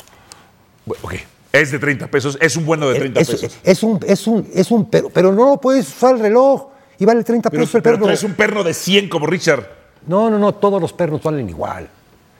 Bueno, 0.85 1.01
ok. 1.05 1.15
Es 1.53 1.71
de 1.71 1.79
30 1.79 2.09
pesos. 2.09 2.37
Es 2.41 2.57
un 2.57 2.67
bueno 2.67 2.89
de 2.89 2.99
30 2.99 3.21
es, 3.21 3.31
pesos. 3.31 3.59
es 3.63 3.83
un, 3.83 4.01
es 4.05 4.27
un, 4.27 4.49
es 4.53 4.71
un 4.73 4.91
perno, 4.91 5.11
pero 5.15 5.33
no 5.33 5.51
lo 5.51 5.57
puedes 5.59 5.87
usar 5.89 6.15
el 6.17 6.21
reloj 6.21 6.69
y 6.99 7.05
vale 7.05 7.23
30 7.23 7.49
Pero, 7.51 7.61
pesos 7.63 7.75
el 7.77 7.83
pero 7.83 7.95
perno. 7.95 8.07
traes 8.07 8.25
un 8.25 8.35
perno 8.35 8.65
de 8.65 8.75
100 8.75 9.09
como 9.09 9.27
Richard. 9.27 9.69
No, 10.07 10.29
no, 10.31 10.39
no, 10.39 10.53
todos 10.55 10.81
los 10.81 10.93
pernos 10.93 11.23
valen 11.23 11.49
igual. 11.49 11.89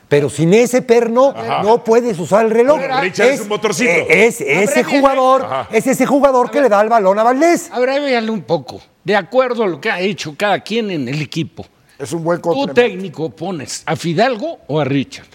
Pero 0.09 0.29
sin 0.29 0.53
ese 0.53 0.81
perno 0.81 1.33
no 1.63 1.83
puedes 1.83 2.19
usar 2.19 2.45
el 2.45 2.51
reloj. 2.51 2.79
Pero 2.79 2.99
Richard 3.01 3.27
es 3.29 3.41
un 3.41 3.47
motorcito. 3.47 3.89
eh, 3.91 4.27
Es, 4.27 4.41
ese 4.41 4.83
jugador, 4.83 5.47
es 5.71 5.87
ese 5.87 6.05
jugador 6.05 6.51
que 6.51 6.61
le 6.61 6.69
da 6.69 6.81
el 6.81 6.89
balón 6.89 7.17
a 7.19 7.23
Valdés. 7.23 7.69
Abreviale 7.71 8.29
un 8.29 8.41
poco, 8.43 8.79
de 9.03 9.15
acuerdo 9.15 9.63
a 9.63 9.67
lo 9.67 9.81
que 9.81 9.89
ha 9.89 9.99
hecho 9.99 10.35
cada 10.37 10.59
quien 10.59 10.91
en 10.91 11.07
el 11.07 11.21
equipo. 11.21 11.65
Es 11.97 12.11
un 12.11 12.23
buen 12.23 12.41
¿Tu 12.41 12.67
técnico 12.67 13.29
pones 13.29 13.83
a 13.85 13.95
Fidalgo 13.95 14.59
o 14.67 14.79
a 14.79 14.83
Richard? 14.85 15.27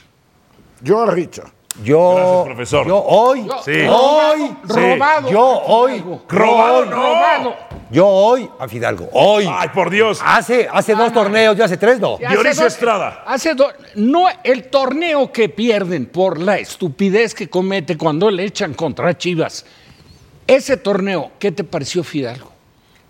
Yo 0.82 1.00
a 1.02 1.06
Richard. 1.10 1.50
Yo, 1.82 2.14
Gracias, 2.16 2.44
profesor. 2.44 2.86
yo 2.88 2.98
hoy, 2.98 3.48
Sí. 3.64 3.70
hoy, 3.88 4.56
Robado. 4.64 5.30
yo 5.30 5.46
hoy. 5.46 6.04
Robado, 6.28 6.84
no. 6.86 6.96
Robado. 6.96 7.54
Yo 7.90 8.06
hoy 8.06 8.48
a 8.58 8.68
Fidalgo, 8.68 9.08
hoy. 9.12 9.48
Ay, 9.50 9.68
por 9.74 9.90
Dios. 9.90 10.20
Hace, 10.24 10.68
hace 10.70 10.94
dos 10.94 11.12
torneos, 11.12 11.56
ya 11.56 11.64
hace 11.64 11.76
tres, 11.76 11.98
no. 12.00 12.18
Dionisio 12.18 12.66
Estrada. 12.66 13.24
Hace 13.26 13.54
dos- 13.54 13.72
no 13.94 14.26
el 14.44 14.64
torneo 14.64 15.32
que 15.32 15.48
pierden 15.48 16.06
por 16.06 16.38
la 16.40 16.58
estupidez 16.58 17.34
que 17.34 17.48
comete 17.48 17.96
cuando 17.96 18.30
le 18.30 18.44
echan 18.44 18.74
contra 18.74 19.16
Chivas. 19.16 19.64
Ese 20.46 20.76
torneo, 20.76 21.32
¿qué 21.38 21.52
te 21.52 21.64
pareció 21.64 22.02
Fidalgo? 22.02 22.52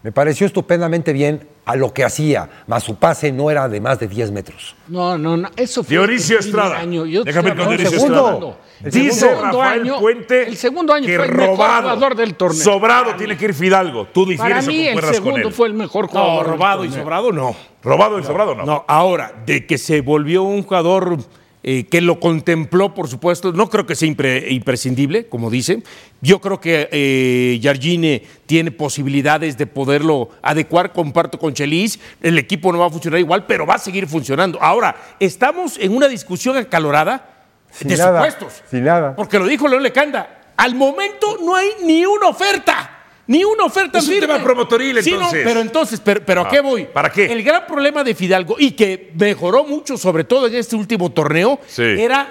Me 0.03 0.13
pareció 0.13 0.47
estupendamente 0.47 1.13
bien 1.13 1.47
a 1.65 1.77
lo 1.77 1.93
que 1.93 2.03
hacía, 2.05 2.49
más 2.67 2.83
su 2.85 2.95
pase 2.97 3.31
no 3.31 3.51
era 3.51 3.69
de 3.69 3.81
más 3.81 3.99
de 3.99 4.07
10 4.09 4.31
metros. 4.31 4.75
No, 4.87 5.19
no, 5.19 5.37
no. 5.37 5.51
Eso 5.57 5.83
fue 5.83 5.97
Dionisio 5.97 6.39
Estrada. 6.39 6.79
año. 6.79 7.05
Yo 7.05 7.25
Déjame 7.25 7.55
con 7.55 7.69
Dionisio 7.69 7.99
Estrada. 7.99 8.39
El 8.85 8.91
Dice 8.93 9.13
segundo 9.21 9.59
Rafael 9.61 9.81
año- 9.83 9.99
Puente 9.99 10.43
el 10.49 10.57
segundo 10.57 10.93
año 10.95 11.07
que 11.07 11.17
fue 11.17 11.27
el 11.27 11.33
mejor 11.35 11.57
robado, 11.57 11.83
jugador 11.83 12.15
del 12.17 12.35
torneo. 12.35 12.63
Sobrado 12.63 13.15
tiene 13.17 13.37
que 13.37 13.47
ir 13.47 13.55
Fidalgo. 13.55 14.07
Tú 14.13 14.23
Para 14.23 14.31
difieres 14.61 14.67
o 14.67 14.71
mí 14.71 14.79
el 14.81 14.85
concuerdas 14.95 15.11
con 15.21 15.25
segundo 15.25 15.49
él. 15.49 15.55
fue 15.55 15.67
el 15.69 15.75
mejor 15.75 16.07
jugador. 16.07 16.33
No, 16.33 16.39
del 16.39 16.47
robado 16.53 16.85
y 16.85 16.91
sobrado 16.93 17.33
no. 17.33 17.57
Robado 17.83 18.19
y 18.19 18.25
sobrado 18.25 18.55
no. 18.55 18.65
No, 18.65 18.85
ahora, 18.87 19.33
de 19.47 19.67
que 19.67 19.79
se 19.79 20.01
volvió 20.01 20.43
un 20.45 20.63
jugador 20.63 21.19
eh, 21.65 21.85
que 21.91 22.01
lo 22.01 22.21
contempló, 22.21 22.95
por 22.95 23.09
supuesto, 23.09 23.53
no 23.53 23.69
creo 23.69 23.85
que 23.85 23.97
sea 23.97 24.09
impre- 24.09 24.47
imprescindible, 24.51 25.27
como 25.27 25.51
dicen. 25.51 25.83
Yo 26.21 26.41
creo 26.41 26.61
que 26.61 26.89
eh, 26.93 27.59
Jardine 27.61 28.23
tiene 28.47 28.71
posibilidades 28.71 29.59
de 29.59 29.67
poderlo 29.67 30.31
adecuar, 30.41 30.93
comparto 30.93 31.37
con 31.39 31.53
Chelis. 31.53 31.99
El 32.23 32.39
equipo 32.39 32.73
no 32.73 32.79
va 32.79 32.87
a 32.87 32.91
funcionar 32.91 33.19
igual, 33.19 33.45
pero 33.47 33.67
va 33.67 33.75
a 33.75 33.79
seguir 33.79 34.07
funcionando. 34.07 34.57
Ahora, 34.63 34.95
estamos 35.19 35.79
en 35.79 35.95
una 35.97 36.07
discusión 36.07 36.57
acalorada 36.57 37.35
Sin 37.71 37.89
de 37.89 37.97
nada, 37.97 38.19
supuestos. 38.25 38.63
sin 38.71 38.85
nada. 38.85 39.15
Porque 39.17 39.39
lo 39.39 39.47
dijo 39.47 39.69
León 39.69 39.83
Lecanda. 39.83 40.35
Al 40.57 40.75
momento 40.75 41.39
no 41.43 41.55
hay 41.55 41.69
ni 41.85 42.05
una 42.05 42.29
oferta. 42.29 42.95
Ni 43.29 43.45
una 43.45 43.65
oferta 43.65 43.99
Es 43.99 44.05
un 44.09 44.15
firme. 44.15 44.27
tema 44.27 44.43
promotoril, 44.43 45.03
Sí, 45.03 45.13
no, 45.13 45.29
pero 45.31 45.61
entonces, 45.61 46.01
pero, 46.03 46.25
pero 46.25 46.41
¿a 46.41 46.45
Ah, 46.47 46.49
qué 46.51 46.61
voy? 46.61 46.87
¿para 46.87 47.11
qué? 47.13 47.27
El 47.27 47.43
gran 47.43 47.67
problema 47.67 48.03
de 48.03 48.15
Fidalgo, 48.15 48.57
y 48.59 48.71
que 48.71 49.13
mejoró 49.15 49.65
mucho, 49.65 49.99
sobre 49.99 50.25
todo 50.25 50.47
en 50.47 50.55
este 50.55 50.75
último 50.77 51.13
torneo, 51.13 51.61
Sí. 51.67 51.83
era 51.83 52.27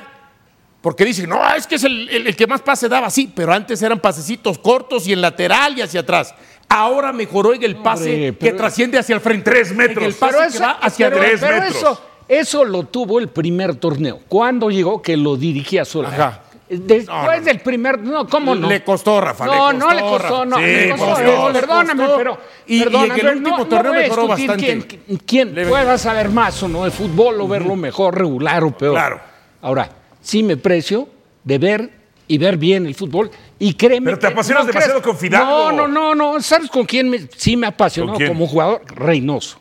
porque 0.81 1.05
dicen, 1.05 1.29
no, 1.29 1.39
es 1.53 1.67
que 1.67 1.75
es 1.75 1.83
el, 1.83 2.09
el- 2.09 2.27
el 2.27 2.35
que 2.35 2.47
más 2.47 2.61
pase 2.61 2.89
daba, 2.89 3.09
sí, 3.11 3.31
pero 3.35 3.53
antes 3.53 3.79
eran 3.83 3.99
pasecitos 3.99 4.57
cortos 4.57 5.07
y 5.07 5.13
en 5.13 5.21
lateral 5.21 5.77
y 5.77 5.81
hacia 5.81 5.99
atrás. 5.99 6.33
Ahora 6.67 7.13
mejoró 7.13 7.53
en 7.53 7.63
el 7.63 7.75
pase 7.77 8.29
Hombre, 8.29 8.37
que 8.37 8.51
trasciende 8.53 8.97
hacia 8.97 9.13
el 9.15 9.21
frente. 9.21 9.51
Tres 9.51 9.71
En 9.71 9.77
metros. 9.77 10.03
el 10.03 10.13
pase 10.15 10.35
Pero 10.39 10.51
que 10.51 10.59
va 10.59 10.71
hacia 10.81 11.09
pero- 11.09 11.21
tres 11.21 11.39
pero 11.39 11.53
metros. 11.59 11.75
Eso, 11.77 12.01
eso 12.27 12.63
lo 12.65 12.83
tuvo 12.83 13.19
el 13.19 13.27
primer 13.29 13.75
torneo. 13.75 14.19
Cuando 14.27 14.69
llegó 14.69 15.01
que 15.01 15.15
lo 15.17 15.35
dirigía 15.37 15.85
solo. 15.85 16.07
Ajá. 16.09 16.41
Después 16.69 17.07
No, 17.07 17.23
no. 17.31 17.41
del 17.41 17.59
primer, 17.61 17.99
no, 18.01 18.27
¿cómo 18.27 18.53
no? 18.53 18.67
Le 18.67 18.83
costó, 18.83 19.21
Rafa. 19.21 19.45
No, 19.45 19.71
no 19.71 19.93
le 19.93 20.01
costó, 20.01 20.45
no, 20.45 20.57
Sí, 20.57 20.63
le 20.63 20.89
costó, 20.97 21.21
eh, 21.21 21.53
perdóname, 21.53 22.03
costó. 22.03 22.17
pero 22.17 22.37
Y- 22.67 22.75
y 22.75 22.77
en 22.79 22.83
perdóname, 22.83 23.19
el 23.21 23.27
último 23.37 23.57
no- 23.59 23.65
torneo 23.67 23.93
mejoró 23.93 24.27
bastante. 24.27 24.85
Quién, 24.85 25.17
quién 25.25 25.55
Le- 25.55 25.65
pueda 25.65 25.97
saber 25.97 26.27
más 26.29 26.61
o 26.63 26.67
no 26.67 26.83
de 26.83 26.91
fútbol 26.91 27.39
o 27.39 27.47
verlo 27.47 27.77
mejor, 27.77 28.17
regular 28.17 28.65
o 28.65 28.71
peor. 28.77 28.95
Claro. 28.95 29.21
Ahora, 29.61 29.89
sí 30.19 30.43
me 30.43 30.57
precio 30.57 31.07
de 31.45 31.57
ver 31.57 31.89
y 32.27 32.37
ver 32.37 32.57
bien 32.57 32.85
el 32.85 32.95
fútbol 32.95 33.31
y 33.57 33.73
créeme 33.75 34.07
Pero 34.07 34.19
te 34.19 34.27
apasionas 34.27 34.67
demasiado 34.67 35.01
con 35.01 35.15
Fidalgo. 35.17 35.71
No, 35.71 35.71
no, 35.71 35.87
no, 35.87 36.15
no, 36.15 36.41
¿sabes 36.41 36.69
con 36.69 36.83
quién 36.85 37.09
me, 37.09 37.19
sí 37.37 37.55
me 37.55 37.67
apasionó 37.67 38.15
como 38.27 38.45
jugador? 38.45 38.81
Reynoso. 38.93 39.57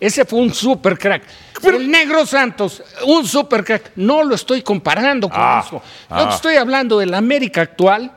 Ese 0.00 0.24
fue 0.24 0.38
un 0.40 0.54
super 0.54 0.96
crack. 0.98 1.22
el 1.64 1.90
Negro 1.90 2.24
Santos, 2.24 2.82
un 3.06 3.26
super 3.26 3.64
crack. 3.64 3.92
No 3.96 4.22
lo 4.22 4.34
estoy 4.34 4.62
comparando 4.62 5.28
con 5.28 5.38
Ah, 5.40 5.62
eso. 5.66 5.82
Ah. 6.08 6.28
te 6.28 6.34
estoy 6.36 6.56
hablando 6.56 6.98
de 6.98 7.06
la 7.06 7.18
América 7.18 7.62
actual. 7.62 8.12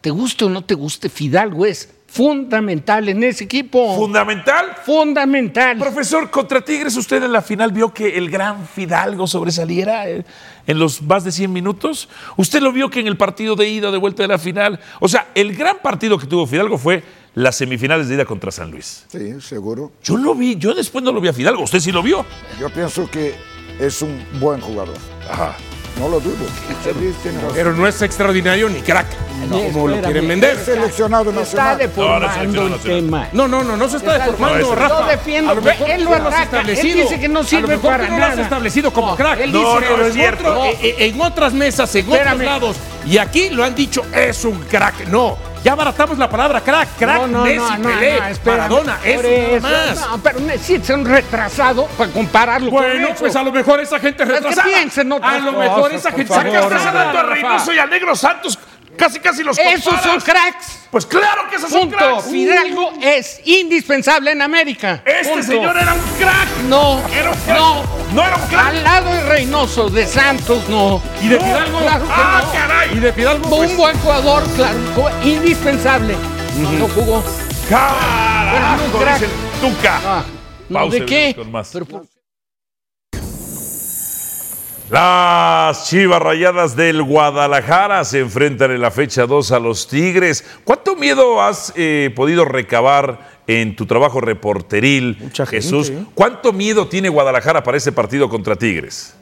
Te 0.00 0.10
guste 0.10 0.44
o 0.44 0.48
no 0.48 0.62
te 0.64 0.74
guste, 0.74 1.08
Fidalgo 1.08 1.66
es 1.66 1.92
fundamental 2.06 3.08
en 3.08 3.22
ese 3.24 3.44
equipo. 3.44 3.94
Fundamental. 3.96 4.76
fundamental. 4.84 5.76
Profesor, 5.78 6.30
contra 6.30 6.60
Tigres, 6.62 6.96
¿usted 6.96 7.22
en 7.22 7.32
la 7.32 7.42
final 7.42 7.72
vio 7.72 7.92
que 7.92 8.16
el 8.16 8.30
gran 8.30 8.66
Fidalgo 8.66 9.26
sobresaliera 9.26 10.08
eh, 10.08 10.24
en 10.66 10.78
los 10.78 11.02
más 11.02 11.24
de 11.24 11.32
100 11.32 11.52
minutos? 11.52 12.08
¿Usted 12.36 12.60
lo 12.62 12.72
vio 12.72 12.88
que 12.88 13.00
en 13.00 13.06
el 13.08 13.16
partido 13.16 13.56
de 13.56 13.68
ida, 13.68 13.90
de 13.90 13.98
vuelta 13.98 14.22
de 14.22 14.28
la 14.28 14.38
final? 14.38 14.80
O 15.00 15.08
sea, 15.08 15.26
el 15.34 15.54
gran 15.56 15.78
partido 15.82 16.16
que 16.18 16.26
tuvo 16.26 16.46
Fidalgo 16.46 16.78
fue 16.78 17.02
las 17.36 17.54
semifinales 17.56 18.08
de 18.08 18.14
ida 18.16 18.24
contra 18.24 18.50
San 18.50 18.70
Luis. 18.70 19.04
Sí, 19.08 19.40
seguro. 19.40 19.92
Yo 20.02 20.16
lo 20.16 20.34
vi, 20.34 20.56
yo 20.56 20.74
después 20.74 21.04
no 21.04 21.12
lo 21.12 21.20
vi 21.20 21.28
a 21.28 21.32
Fidalgo. 21.32 21.62
¿Usted 21.62 21.80
sí 21.80 21.92
lo 21.92 22.02
vio? 22.02 22.24
Yo 22.58 22.68
pienso 22.70 23.08
que 23.10 23.34
es 23.78 24.00
un 24.02 24.24
buen 24.40 24.60
jugador. 24.60 24.96
No 26.00 26.08
lo 26.08 26.18
dudo. 26.20 26.44
Pero 27.54 27.72
no 27.74 27.86
es 27.86 28.00
extraordinario 28.02 28.68
ni 28.68 28.80
crack, 28.80 29.06
como 29.72 29.88
lo 29.88 30.00
quieren 30.02 30.28
vender. 30.28 30.58
Seleccionado 30.58 31.30
Está 31.30 31.76
nacional. 31.76 31.90
No, 31.96 32.20
no, 32.20 32.20
deformando 32.20 32.62
el 32.62 32.70
nacional. 32.70 32.80
tema. 33.02 33.28
No, 33.32 33.48
no, 33.48 33.64
no, 33.64 33.76
no 33.76 33.88
se 33.88 33.96
está 33.98 34.12
Está- 34.16 34.26
deformando, 34.26 34.68
No, 34.68 34.74
Rafa. 34.74 35.00
Yo 35.00 35.06
defiendo, 35.06 35.50
A 35.50 35.54
lo 35.54 35.62
mejor 35.62 35.90
él 35.90 36.04
lo 36.04 36.14
ataca, 36.14 36.36
él 36.36 36.42
establecido. 36.70 37.02
dice 37.02 37.20
que 37.20 37.28
no 37.28 37.40
A 37.40 37.44
sirve 37.44 37.62
lo 37.62 37.68
mejor 37.68 37.90
para 37.90 38.04
tú 38.06 38.10
lo 38.10 38.24
has 38.24 38.30
nada. 38.30 38.42
establecido 38.42 38.92
como 38.92 39.08
No, 39.08 39.16
crack. 39.16 39.40
él 39.40 39.52
No, 39.52 39.58
dice 39.58 39.72
no, 39.74 39.80
que 39.80 39.86
no 39.88 40.02
es 40.02 40.06
en 40.08 40.12
cierto. 40.12 40.50
otro- 40.60 40.78
en 40.80 41.20
otras 41.20 41.52
mesas, 41.54 41.94
en 41.94 42.04
Espérame. 42.10 42.32
otros 42.34 42.44
lados. 42.46 42.76
Y 43.06 43.18
aquí 43.18 43.48
lo 43.50 43.64
han 43.64 43.74
dicho, 43.74 44.02
es 44.14 44.44
un 44.44 44.58
crack. 44.64 45.06
No, 45.08 45.38
ya 45.66 45.72
abaratamos 45.72 46.16
la 46.16 46.30
palabra 46.30 46.60
crack. 46.60 46.90
Crack, 46.96 47.22
No, 47.22 47.26
no, 47.26 47.42
Messi, 47.42 47.58
no, 47.58 47.78
no, 47.78 47.88
Pelé. 47.88 48.20
Maradona, 48.44 48.98
eso 49.02 49.60
más. 49.60 50.00
No, 50.08 50.18
pero 50.22 50.38
necesitas 50.38 50.90
un 50.90 51.04
retrasado 51.04 51.86
para 51.98 52.12
compararlo 52.12 52.70
con 52.70 52.78
Bueno, 52.84 53.08
pues 53.18 53.34
a 53.34 53.42
lo 53.42 53.50
mejor 53.50 53.80
esa 53.80 53.98
gente 53.98 54.22
Es 54.22 54.28
que 54.28 54.34
retrasada. 54.36 54.62
piensa 54.64 55.00
en 55.00 55.10
otras 55.10 55.34
a 55.34 55.38
lo 55.40 55.52
mejor 55.54 55.92
esa 55.92 56.12
gente 56.12 56.32
hablando 56.32 57.18
a 57.18 57.86
Negro 57.86 58.14
Santos. 58.14 58.56
Casi, 58.96 59.20
casi 59.20 59.42
los 59.42 59.58
Esos 59.58 59.82
son 59.84 59.94
comparas. 59.94 60.24
cracks. 60.24 60.78
Pues 60.90 61.04
claro 61.06 61.48
que 61.50 61.56
esos 61.56 61.70
son 61.70 61.90
cracks. 61.90 62.24
Fidalgo 62.30 62.92
es 63.02 63.40
indispensable 63.44 64.32
en 64.32 64.40
América. 64.42 65.02
Este 65.04 65.28
Punto. 65.32 65.46
señor 65.46 65.76
era 65.76 65.92
un 65.94 66.00
crack. 66.18 66.48
No, 66.68 67.00
Era 67.12 67.30
un 67.30 67.36
crack. 67.38 67.58
no. 67.58 67.82
No 68.12 68.22
era 68.26 68.36
un 68.36 68.42
crack. 68.48 68.66
Al 68.68 68.84
lado 68.84 69.12
de 69.12 69.22
Reynoso, 69.24 69.88
de 69.90 70.06
Santos, 70.06 70.68
no. 70.68 71.02
¿Y 71.20 71.28
de 71.28 71.38
No, 71.38 71.44
Fidalgo? 71.44 71.78
Claro 71.80 72.06
que 72.06 72.12
¡Ah, 72.14 72.42
no. 72.46 72.52
caray! 72.52 72.96
Y 72.96 73.00
de 73.00 73.12
Fidalgo, 73.12 73.44
Un 73.48 73.50
pues, 73.56 73.76
buen 73.76 73.98
jugador, 73.98 74.42
claro, 74.54 74.78
indispensable. 75.24 76.14
No, 76.58 76.72
no 76.72 76.88
jugó. 76.88 77.22
Carajo, 77.68 78.98
crack. 78.98 79.20
dice 79.20 79.24
el 79.26 79.60
Tuca. 79.74 80.00
Ah, 80.04 80.24
¿De 80.90 81.04
qué? 81.04 81.14
venimos 81.16 81.34
con 81.36 81.52
más. 81.52 81.70
Pero 81.72 81.86
Las 84.88 85.88
Chivas 85.88 86.22
Rayadas 86.22 86.76
del 86.76 87.02
Guadalajara 87.02 88.04
se 88.04 88.20
enfrentan 88.20 88.70
en 88.70 88.80
la 88.80 88.92
fecha 88.92 89.26
2 89.26 89.50
a 89.52 89.58
los 89.58 89.88
Tigres. 89.88 90.44
¿Cuánto 90.62 90.94
miedo 90.94 91.42
has 91.42 91.72
eh, 91.74 92.12
podido 92.14 92.44
recabar 92.44 93.36
en 93.48 93.74
tu 93.74 93.84
trabajo 93.86 94.20
reporteril, 94.20 95.18
Mucha 95.20 95.44
gente, 95.44 95.56
Jesús? 95.64 95.90
¿eh? 95.90 96.04
¿Cuánto 96.14 96.52
miedo 96.52 96.86
tiene 96.86 97.08
Guadalajara 97.08 97.64
para 97.64 97.76
ese 97.78 97.90
partido 97.90 98.28
contra 98.28 98.54
Tigres? 98.54 99.14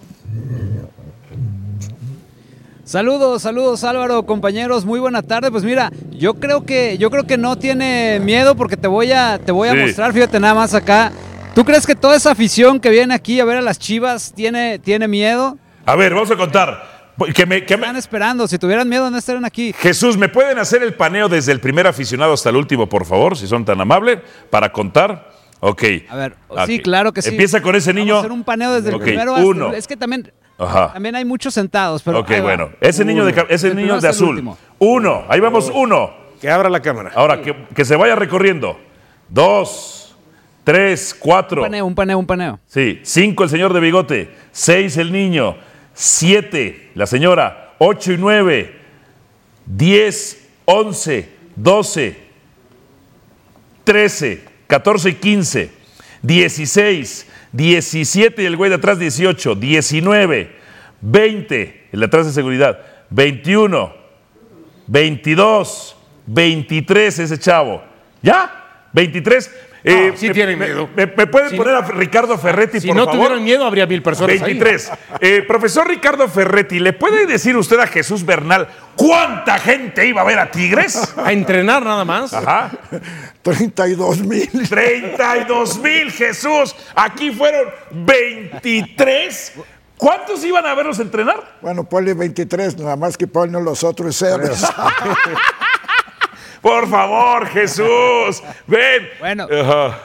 Saludos, 2.85 3.41
saludos 3.41 3.83
Álvaro, 3.85 4.27
compañeros, 4.27 4.85
muy 4.85 5.01
buena 5.01 5.23
tarde. 5.23 5.51
Pues 5.51 5.65
mira, 5.65 5.91
yo 6.11 6.35
creo 6.35 6.67
que 6.67 6.99
yo 6.99 7.11
creo 7.11 7.25
que 7.25 7.39
no 7.39 7.57
tiene 7.57 8.21
miedo 8.21 8.55
porque 8.55 8.77
te 8.77 8.87
voy 8.87 9.13
a 9.13 9.39
te 9.43 9.51
voy 9.53 9.69
a 9.69 9.73
Sí. 9.73 9.79
mostrar, 9.79 10.13
fíjate 10.13 10.39
nada 10.39 10.53
más 10.55 10.75
acá. 10.75 11.11
¿Tú 11.55 11.65
crees 11.65 11.87
que 11.87 11.95
toda 11.95 12.17
esa 12.17 12.33
afición 12.33 12.81
que 12.81 12.91
viene 12.91 13.15
aquí 13.15 13.39
a 13.39 13.45
ver 13.45 13.59
a 13.59 13.63
las 13.63 13.79
Chivas 13.79 14.33
tiene 14.35 14.79
tiene 14.81 15.07
miedo? 15.07 15.57
A 15.87 15.95
ver, 15.95 16.13
vamos 16.15 16.31
a 16.31 16.37
contar. 16.37 16.93
Que 17.33 17.47
me- 17.47 17.65
que 17.65 17.77
me- 17.77 17.83
Están 17.85 17.97
esperando, 17.97 18.49
si 18.49 18.59
tuvieran 18.59 18.89
miedo 18.89 19.09
no 19.09 19.17
estarían 19.19 19.45
aquí. 19.45 19.73
Jesús, 19.79 20.17
¿me 20.17 20.29
pueden 20.29 20.59
hacer 20.59 20.83
el 20.83 20.95
paneo 20.95 21.29
desde 21.29 21.53
el 21.53 21.61
primer 21.61 21.87
aficionado 21.87 22.33
hasta 22.33 22.51
el 22.51 22.57
último, 22.57 22.89
por 22.89 23.07
favor, 23.07 23.37
si 23.39 23.47
son 23.47 23.65
tan 23.65 23.81
amables, 23.81 24.19
para 24.51 24.73
contar? 24.73 25.31
Ok. 25.61 25.83
A 26.11 26.17
ver, 26.17 26.35
sí, 26.67 26.81
claro 26.81 27.13
que 27.13 27.23
sí. 27.23 27.29
Empieza 27.31 27.63
con 27.63 27.77
ese 27.77 27.91
Vamos 27.93 28.01
a 28.03 28.05
niño. 28.05 28.19
hacer 28.19 28.33
un 28.33 28.43
paneo 28.43 28.73
desde 28.75 28.91
el 28.91 28.99
primero 29.01 29.37
hasta 29.37 29.47
uno. 29.47 29.73
Es 29.73 29.87
que 29.87 29.97
también 29.97 30.33
Ajá. 30.59 30.93
también 30.93 31.15
hay 31.15 31.25
muchos 31.25 31.55
sentados, 31.55 32.03
pero 32.03 32.19
ok, 32.19 32.33
bueno. 32.43 32.71
Ese 32.81 33.05
niño 33.05 33.25
de, 33.25 33.47
ese 33.49 33.73
niño 33.75 34.01
de 34.01 34.09
azul. 34.09 34.57
Uno. 34.81 35.25
Ahí 35.29 35.39
vamos, 35.39 35.71
uno. 35.73 36.11
que 36.41 36.51
abra 36.51 36.69
la 36.69 36.81
cámara. 36.81 37.13
Ahora, 37.15 37.41
que, 37.41 37.55
que 37.75 37.85
se 37.85 37.95
vaya 37.97 38.17
recorriendo. 38.17 38.77
Dos, 39.29 40.04
tres, 40.65 41.15
cuatro. 41.19 41.63
Un 41.63 41.69
paneo, 41.69 41.87
un 41.87 41.95
paneo, 41.95 42.19
un 42.19 42.27
paneo. 42.27 42.61
Sí. 42.67 43.01
Cinco, 43.03 43.45
el 43.45 43.51
señor 43.51 43.73
de 43.73 43.81
bigote. 43.81 44.31
Seis, 44.51 44.97
el 44.97 45.13
niño. 45.13 45.57
Siete, 45.93 46.91
la 46.95 47.07
señora. 47.07 47.75
Ocho 47.79 48.13
y 48.13 48.17
nueve. 48.17 48.75
Diez, 49.67 50.49
once, 50.65 51.29
doce. 51.55 52.25
13, 53.85 54.43
14 54.67 55.11
y 55.11 55.15
15, 55.15 55.71
16, 56.23 57.27
17 57.53 58.43
y 58.43 58.47
el 58.47 58.57
güey 58.57 58.71
de 58.71 58.77
atrás 58.77 58.99
18, 58.99 59.55
19, 59.55 60.51
20, 61.03 61.89
el 61.93 62.01
de 62.01 62.07
atrás 62.07 62.27
de 62.27 62.33
seguridad, 62.33 62.81
21, 63.11 63.93
22, 64.87 65.97
23 66.27 67.19
ese 67.19 67.39
chavo. 67.39 67.83
¿Ya? 68.23 68.89
23. 68.95 69.51
Eh, 69.87 70.15
sí 70.17 70.29
me- 70.29 70.35
tienen 70.35 70.59
miedo. 70.59 70.89
¿Me, 70.97 71.07
me 71.07 71.27
pueden 71.27 71.51
Si 71.51 71.57
poner 71.57 71.75
no- 71.75 71.81
a 71.81 71.83
Ricardo 71.83 72.39
Ferretti, 72.39 72.81
Si 72.81 72.87
por 72.89 72.97
no 72.97 73.05
favor? 73.05 73.19
tuvieran 73.21 73.45
miedo, 73.45 73.67
habría 73.67 73.87
mil 73.87 74.03
personas 74.03 74.31
ahí. 74.31 74.39
23. 74.41 74.91
Eh, 75.21 75.45
profesor 75.47 75.87
Ricardo 75.87 76.27
Ferretti, 76.29 76.81
¿le 76.81 76.95
puede 76.95 77.27
decir 77.27 77.55
usted 77.57 77.79
a 77.79 77.87
Jesús 77.87 78.25
Bernal 78.25 78.67
cuánta 78.97 79.59
gente 79.59 80.07
iba 80.07 80.23
a 80.23 80.25
ver 80.25 80.39
a 80.39 80.51
Tigres? 80.51 81.13
A 81.19 81.33
entrenar 81.33 81.85
nada 81.85 82.05
más. 82.07 82.33
Ajá. 82.33 82.71
32 83.43 84.21
mil. 84.21 84.49
32 84.69 85.79
mil, 85.81 86.11
Jesús. 86.13 86.75
Aquí 86.95 87.31
fueron 87.31 87.69
23. 87.91 89.53
¿Cuántos 89.99 90.45
iban 90.45 90.67
a 90.67 90.75
verlos 90.75 90.99
entrenar? 90.99 91.59
Bueno, 91.63 91.85
ponle 91.85 92.15
23, 92.15 92.77
nada 92.79 92.97
más 92.97 93.17
que 93.17 93.27
ponle 93.27 93.61
los 93.63 93.85
otros 93.85 94.17
ceros. 94.19 94.65
Por 96.65 96.89
favor, 96.89 97.47
Jesús. 97.49 98.43
Ven. 98.67 99.07
Bueno. 99.21 99.47
Ajá. 99.53 100.01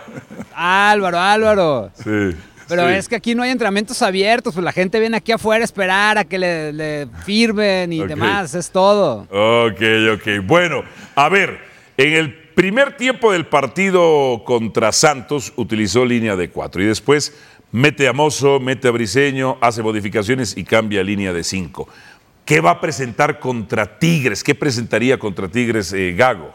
Álvaro, 0.91 1.17
Álvaro. 1.17 1.89
Sí. 1.95 2.35
Pero 2.67 2.85
sí. 2.85 2.95
es 2.95 3.07
que 3.07 3.15
aquí 3.15 3.33
no 3.33 3.43
hay 3.43 3.51
entrenamientos 3.51 4.01
abiertos, 4.01 4.53
pues 4.53 4.63
la 4.65 4.73
gente 4.73 4.99
viene 4.99 5.15
aquí 5.15 5.31
afuera 5.31 5.63
a 5.63 5.63
esperar 5.63 6.17
a 6.17 6.25
que 6.25 6.37
le, 6.37 6.73
le 6.73 7.07
firmen 7.23 7.93
y 7.93 8.05
demás, 8.05 8.55
es 8.55 8.69
todo. 8.71 9.25
Ok, 9.31 9.81
ok. 10.15 10.45
Bueno, 10.45 10.83
a 11.15 11.29
ver, 11.29 11.61
en 11.95 12.11
el 12.11 12.33
primer 12.33 12.97
tiempo 12.97 13.31
del 13.31 13.45
partido 13.45 14.43
contra 14.43 14.91
Santos 14.91 15.53
utilizó 15.55 16.03
línea 16.03 16.35
de 16.35 16.49
cuatro 16.49 16.83
y 16.83 16.87
después 16.87 17.33
mete 17.71 18.09
a 18.09 18.11
Mozo, 18.11 18.59
mete 18.59 18.89
a 18.89 18.91
Briseño, 18.91 19.57
hace 19.61 19.81
modificaciones 19.81 20.57
y 20.57 20.65
cambia 20.65 21.03
línea 21.03 21.31
de 21.31 21.45
cinco. 21.45 21.87
¿Qué 22.49 22.61
va 22.61 22.71
a 22.71 22.81
presentar 22.81 23.39
contra 23.39 23.99
Tigres? 23.99 24.43
¿Qué 24.43 24.55
presentaría 24.55 25.19
contra 25.19 25.47
Tigres 25.47 25.93
eh, 25.93 26.15
Gago? 26.17 26.51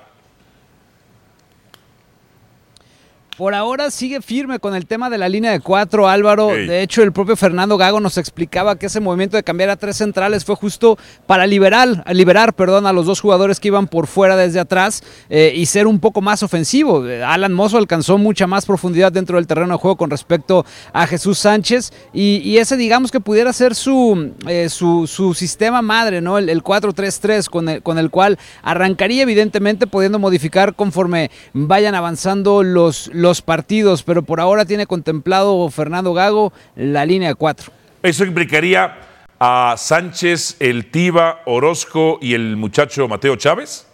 Por 3.37 3.53
ahora 3.53 3.91
sigue 3.91 4.23
firme 4.23 4.61
con 4.61 4.77
el 4.77 4.87
tema 4.87 5.11
de 5.11 5.19
la 5.19 5.29
línea 5.29 5.51
de 5.51 5.59
cuatro, 5.59 6.09
Álvaro. 6.09 6.49
De 6.49 6.83
hecho, 6.83 7.03
el 7.03 7.13
propio 7.13 7.35
Fernando 7.35 7.77
Gago 7.77 7.99
nos 7.99 8.17
explicaba 8.17 8.77
que 8.77 8.87
ese 8.87 9.01
movimiento 9.01 9.37
de 9.37 9.43
cambiar 9.43 9.71
a 9.71 9.77
tres 9.77 9.97
centrales 9.97 10.45
fue 10.45 10.55
justo 10.55 10.97
para 11.27 11.45
liberar, 11.45 12.05
liberar 12.15 12.55
perdón, 12.55 12.87
a 12.87 12.93
los 12.93 13.07
dos 13.07 13.21
jugadores 13.21 13.59
que 13.59 13.69
iban 13.69 13.89
por 13.89 14.07
fuera 14.07 14.37
desde 14.37 14.61
atrás 14.61 15.03
eh, 15.31 15.53
y 15.57 15.67
ser 15.67 15.89
un 15.89 15.99
poco 15.99 16.21
más 16.21 16.45
ofensivo. 16.45 17.05
Alan 17.27 17.53
Mozo 17.53 17.77
alcanzó 17.77 18.19
mucha 18.19 18.47
más 18.47 18.67
profundidad 18.67 19.11
dentro 19.11 19.37
del 19.37 19.49
terreno 19.49 19.75
de 19.75 19.79
juego 19.79 19.97
con 19.97 20.11
respecto 20.11 20.65
a 20.93 21.05
Jesús 21.09 21.39
Sánchez 21.39 21.93
y, 22.13 22.37
y 22.37 22.59
ese 22.59 22.77
digamos 22.77 23.11
que 23.11 23.19
pudiera 23.19 23.53
ser 23.53 23.75
su, 23.75 24.33
eh, 24.47 24.69
su, 24.69 25.09
su 25.09 25.35
sistema 25.35 25.83
madre, 25.83 26.21
¿no? 26.21 26.39
El, 26.39 26.49
el 26.49 26.63
4-3-3 26.63 27.49
con 27.51 27.69
el, 27.69 27.83
con 27.83 27.99
el 27.99 28.11
cual 28.11 28.39
arrancaría 28.63 29.23
evidentemente 29.23 29.89
pudiendo 29.89 30.21
modificar 30.21 30.77
conforme 30.77 31.33
vayan 31.53 31.97
avanzando 31.97 32.63
los, 32.63 33.11
los 33.25 33.41
partidos, 33.41 34.03
pero 34.03 34.23
por 34.23 34.39
ahora 34.39 34.67
tiene 34.67 34.87
contemplado 34.87 35.69
Fernando 35.71 36.13
Gago 36.13 36.53
la 36.77 37.07
línea 37.07 37.31
de 37.31 37.35
4. 37.35 37.73
Eso 38.03 38.25
implicaría 38.25 38.99
a 39.41 39.75
Sánchez, 39.79 40.57
el 40.61 40.91
Tiba, 40.91 41.41
Orozco 41.47 42.19
y 42.21 42.35
el 42.35 42.57
muchacho 42.57 43.09
Mateo 43.09 43.35
Chávez. 43.37 43.87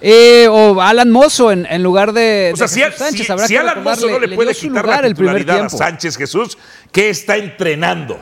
Eh, 0.00 0.48
o 0.50 0.80
Alan 0.80 1.10
Mozo 1.10 1.52
en, 1.52 1.66
en 1.66 1.82
lugar 1.82 2.12
de, 2.12 2.52
O 2.54 2.56
sea, 2.56 2.66
de 2.66 2.72
si, 2.72 2.98
Sánchez. 2.98 3.30
habrá 3.30 3.46
si 3.46 3.52
que 3.52 3.60
Alan 3.60 3.84
Mozo 3.84 4.08
no 4.08 4.18
le, 4.18 4.34
puede 4.34 4.54
quitar 4.54 4.86
la 4.86 4.96
el 4.96 5.14
primer 5.14 5.36
titularidad 5.36 5.54
a 5.54 5.68
tiempo. 5.68 5.76
Sánchez 5.76 6.16
Jesús, 6.16 6.58
¿qué 6.90 7.10
está 7.10 7.36
entrenando? 7.36 8.18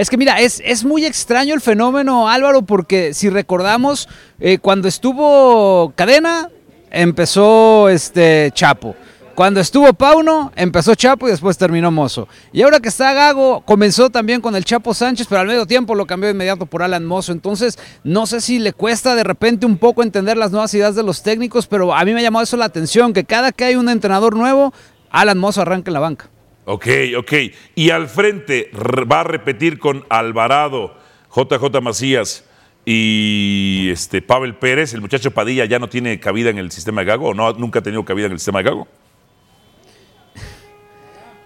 Es 0.00 0.08
que 0.08 0.16
mira, 0.16 0.40
es, 0.40 0.62
es 0.64 0.82
muy 0.82 1.04
extraño 1.04 1.52
el 1.52 1.60
fenómeno, 1.60 2.26
Álvaro, 2.26 2.62
porque 2.62 3.12
si 3.12 3.28
recordamos, 3.28 4.08
eh, 4.38 4.56
cuando 4.56 4.88
estuvo 4.88 5.92
Cadena, 5.94 6.48
empezó 6.90 7.90
este 7.90 8.50
Chapo. 8.54 8.96
Cuando 9.34 9.60
estuvo 9.60 9.92
Pauno, 9.92 10.52
empezó 10.56 10.94
Chapo 10.94 11.28
y 11.28 11.32
después 11.32 11.58
terminó 11.58 11.90
Mozo. 11.90 12.28
Y 12.50 12.62
ahora 12.62 12.80
que 12.80 12.88
está 12.88 13.12
Gago, 13.12 13.60
comenzó 13.66 14.08
también 14.08 14.40
con 14.40 14.56
el 14.56 14.64
Chapo 14.64 14.94
Sánchez, 14.94 15.26
pero 15.28 15.42
al 15.42 15.46
medio 15.46 15.66
tiempo 15.66 15.94
lo 15.94 16.06
cambió 16.06 16.28
de 16.28 16.32
inmediato 16.32 16.64
por 16.64 16.82
Alan 16.82 17.04
Mozo. 17.04 17.32
Entonces, 17.32 17.78
no 18.02 18.24
sé 18.24 18.40
si 18.40 18.58
le 18.58 18.72
cuesta 18.72 19.14
de 19.14 19.24
repente 19.24 19.66
un 19.66 19.76
poco 19.76 20.02
entender 20.02 20.38
las 20.38 20.50
nuevas 20.50 20.72
ideas 20.72 20.94
de 20.94 21.02
los 21.02 21.22
técnicos, 21.22 21.66
pero 21.66 21.94
a 21.94 22.02
mí 22.06 22.14
me 22.14 22.20
ha 22.20 22.22
llamado 22.22 22.44
eso 22.44 22.56
la 22.56 22.64
atención, 22.64 23.12
que 23.12 23.24
cada 23.24 23.52
que 23.52 23.64
hay 23.64 23.74
un 23.74 23.90
entrenador 23.90 24.34
nuevo, 24.34 24.72
Alan 25.10 25.36
Mozo 25.36 25.60
arranca 25.60 25.90
en 25.90 25.92
la 25.92 26.00
banca. 26.00 26.30
Ok, 26.64 26.86
ok. 27.16 27.32
Y 27.74 27.90
al 27.90 28.08
frente 28.08 28.70
va 28.72 29.20
a 29.20 29.24
repetir 29.24 29.78
con 29.78 30.04
Alvarado, 30.08 30.94
JJ 31.34 31.80
Macías 31.80 32.44
y 32.84 33.88
este 33.90 34.22
Pavel 34.22 34.54
Pérez. 34.54 34.94
El 34.94 35.00
muchacho 35.00 35.30
Padilla 35.30 35.64
ya 35.64 35.78
no 35.78 35.88
tiene 35.88 36.20
cabida 36.20 36.50
en 36.50 36.58
el 36.58 36.70
sistema 36.70 37.00
de 37.02 37.06
Gago 37.06 37.28
o 37.28 37.34
no, 37.34 37.52
nunca 37.54 37.80
ha 37.80 37.82
tenido 37.82 38.04
cabida 38.04 38.26
en 38.26 38.32
el 38.32 38.38
sistema 38.38 38.60
de 38.60 38.64
Gago. 38.64 38.88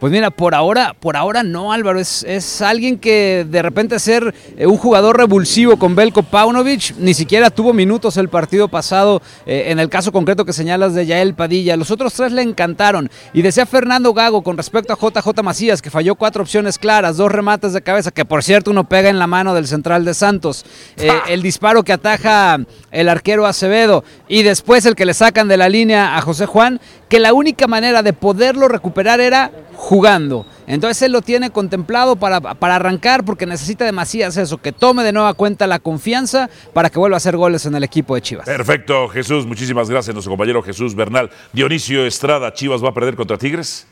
Pues 0.04 0.12
mira, 0.12 0.30
por 0.30 0.54
ahora, 0.54 0.94
por 1.00 1.16
ahora 1.16 1.42
no, 1.42 1.72
Álvaro. 1.72 1.98
Es, 1.98 2.24
es 2.24 2.60
alguien 2.60 2.98
que 2.98 3.46
de 3.48 3.62
repente 3.62 3.98
ser 3.98 4.34
eh, 4.58 4.66
un 4.66 4.76
jugador 4.76 5.16
revulsivo 5.16 5.78
con 5.78 5.94
Belko 5.94 6.22
Paunovic, 6.22 6.94
ni 6.98 7.14
siquiera 7.14 7.48
tuvo 7.48 7.72
minutos 7.72 8.18
el 8.18 8.28
partido 8.28 8.68
pasado, 8.68 9.22
eh, 9.46 9.68
en 9.68 9.78
el 9.78 9.88
caso 9.88 10.12
concreto 10.12 10.44
que 10.44 10.52
señalas 10.52 10.92
de 10.92 11.06
Yael 11.06 11.32
Padilla. 11.32 11.78
Los 11.78 11.90
otros 11.90 12.12
tres 12.12 12.32
le 12.32 12.42
encantaron. 12.42 13.08
Y 13.32 13.40
decía 13.40 13.64
Fernando 13.64 14.12
Gago 14.12 14.42
con 14.42 14.58
respecto 14.58 14.92
a 14.92 14.96
JJ 14.96 15.42
Macías, 15.42 15.80
que 15.80 15.88
falló 15.88 16.16
cuatro 16.16 16.42
opciones 16.42 16.76
claras, 16.76 17.16
dos 17.16 17.32
remates 17.32 17.72
de 17.72 17.80
cabeza, 17.80 18.10
que 18.10 18.26
por 18.26 18.44
cierto 18.44 18.72
uno 18.72 18.86
pega 18.86 19.08
en 19.08 19.18
la 19.18 19.26
mano 19.26 19.54
del 19.54 19.66
central 19.66 20.04
de 20.04 20.12
Santos. 20.12 20.66
Eh, 20.98 21.08
el 21.28 21.40
disparo 21.40 21.82
que 21.82 21.94
ataja 21.94 22.58
el 22.90 23.08
arquero 23.08 23.46
Acevedo 23.46 24.04
y 24.28 24.42
después 24.42 24.84
el 24.84 24.96
que 24.96 25.06
le 25.06 25.14
sacan 25.14 25.48
de 25.48 25.56
la 25.56 25.70
línea 25.70 26.18
a 26.18 26.20
José 26.20 26.44
Juan, 26.44 26.78
que 27.08 27.20
la 27.20 27.32
única 27.32 27.66
manera 27.66 28.02
de 28.02 28.12
poderlo 28.12 28.68
recuperar 28.68 29.20
era 29.20 29.50
jugando. 29.94 30.44
Entonces 30.66 31.02
él 31.02 31.12
lo 31.12 31.22
tiene 31.22 31.50
contemplado 31.50 32.16
para, 32.16 32.40
para 32.40 32.74
arrancar 32.74 33.24
porque 33.24 33.46
necesita 33.46 33.84
de 33.84 33.92
Macías 33.92 34.36
eso, 34.36 34.58
que 34.58 34.72
tome 34.72 35.04
de 35.04 35.12
nueva 35.12 35.34
cuenta 35.34 35.68
la 35.68 35.78
confianza 35.78 36.50
para 36.72 36.90
que 36.90 36.98
vuelva 36.98 37.16
a 37.16 37.18
hacer 37.18 37.36
goles 37.36 37.64
en 37.66 37.76
el 37.76 37.84
equipo 37.84 38.16
de 38.16 38.20
Chivas. 38.20 38.44
Perfecto, 38.44 39.08
Jesús. 39.08 39.46
Muchísimas 39.46 39.88
gracias, 39.88 40.12
nuestro 40.12 40.32
compañero 40.32 40.64
Jesús 40.64 40.96
Bernal. 40.96 41.30
Dionisio 41.52 42.06
Estrada, 42.06 42.52
Chivas 42.52 42.82
va 42.82 42.88
a 42.88 42.92
perder 42.92 43.14
contra 43.14 43.38
Tigres. 43.38 43.86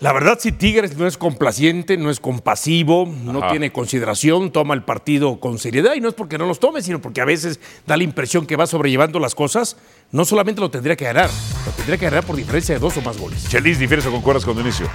La 0.00 0.14
verdad, 0.14 0.38
si 0.40 0.50
Tigres 0.52 0.96
no 0.96 1.06
es 1.06 1.18
complaciente, 1.18 1.98
no 1.98 2.08
es 2.10 2.20
compasivo, 2.20 3.06
no 3.22 3.50
tiene 3.50 3.70
consideración, 3.70 4.50
toma 4.50 4.72
el 4.72 4.82
partido 4.82 5.38
con 5.40 5.58
seriedad 5.58 5.92
y 5.94 6.00
no 6.00 6.08
es 6.08 6.14
porque 6.14 6.38
no 6.38 6.46
los 6.46 6.58
tome, 6.58 6.80
sino 6.80 7.02
porque 7.02 7.20
a 7.20 7.26
veces 7.26 7.60
da 7.86 7.98
la 7.98 8.02
impresión 8.04 8.46
que 8.46 8.56
va 8.56 8.66
sobrellevando 8.66 9.18
las 9.20 9.34
cosas, 9.34 9.76
no 10.10 10.24
solamente 10.24 10.62
lo 10.62 10.70
tendría 10.70 10.96
que 10.96 11.04
ganar, 11.04 11.28
lo 11.66 11.72
tendría 11.72 11.98
que 11.98 12.06
ganar 12.06 12.24
por 12.24 12.34
diferencia 12.36 12.74
de 12.74 12.78
dos 12.78 12.96
o 12.96 13.02
más 13.02 13.18
goles. 13.18 13.46
Chelis, 13.50 13.78
¿difieres 13.78 14.06
o 14.06 14.10
concuerdas 14.10 14.42
con 14.46 14.54
Dionisio? 14.54 14.88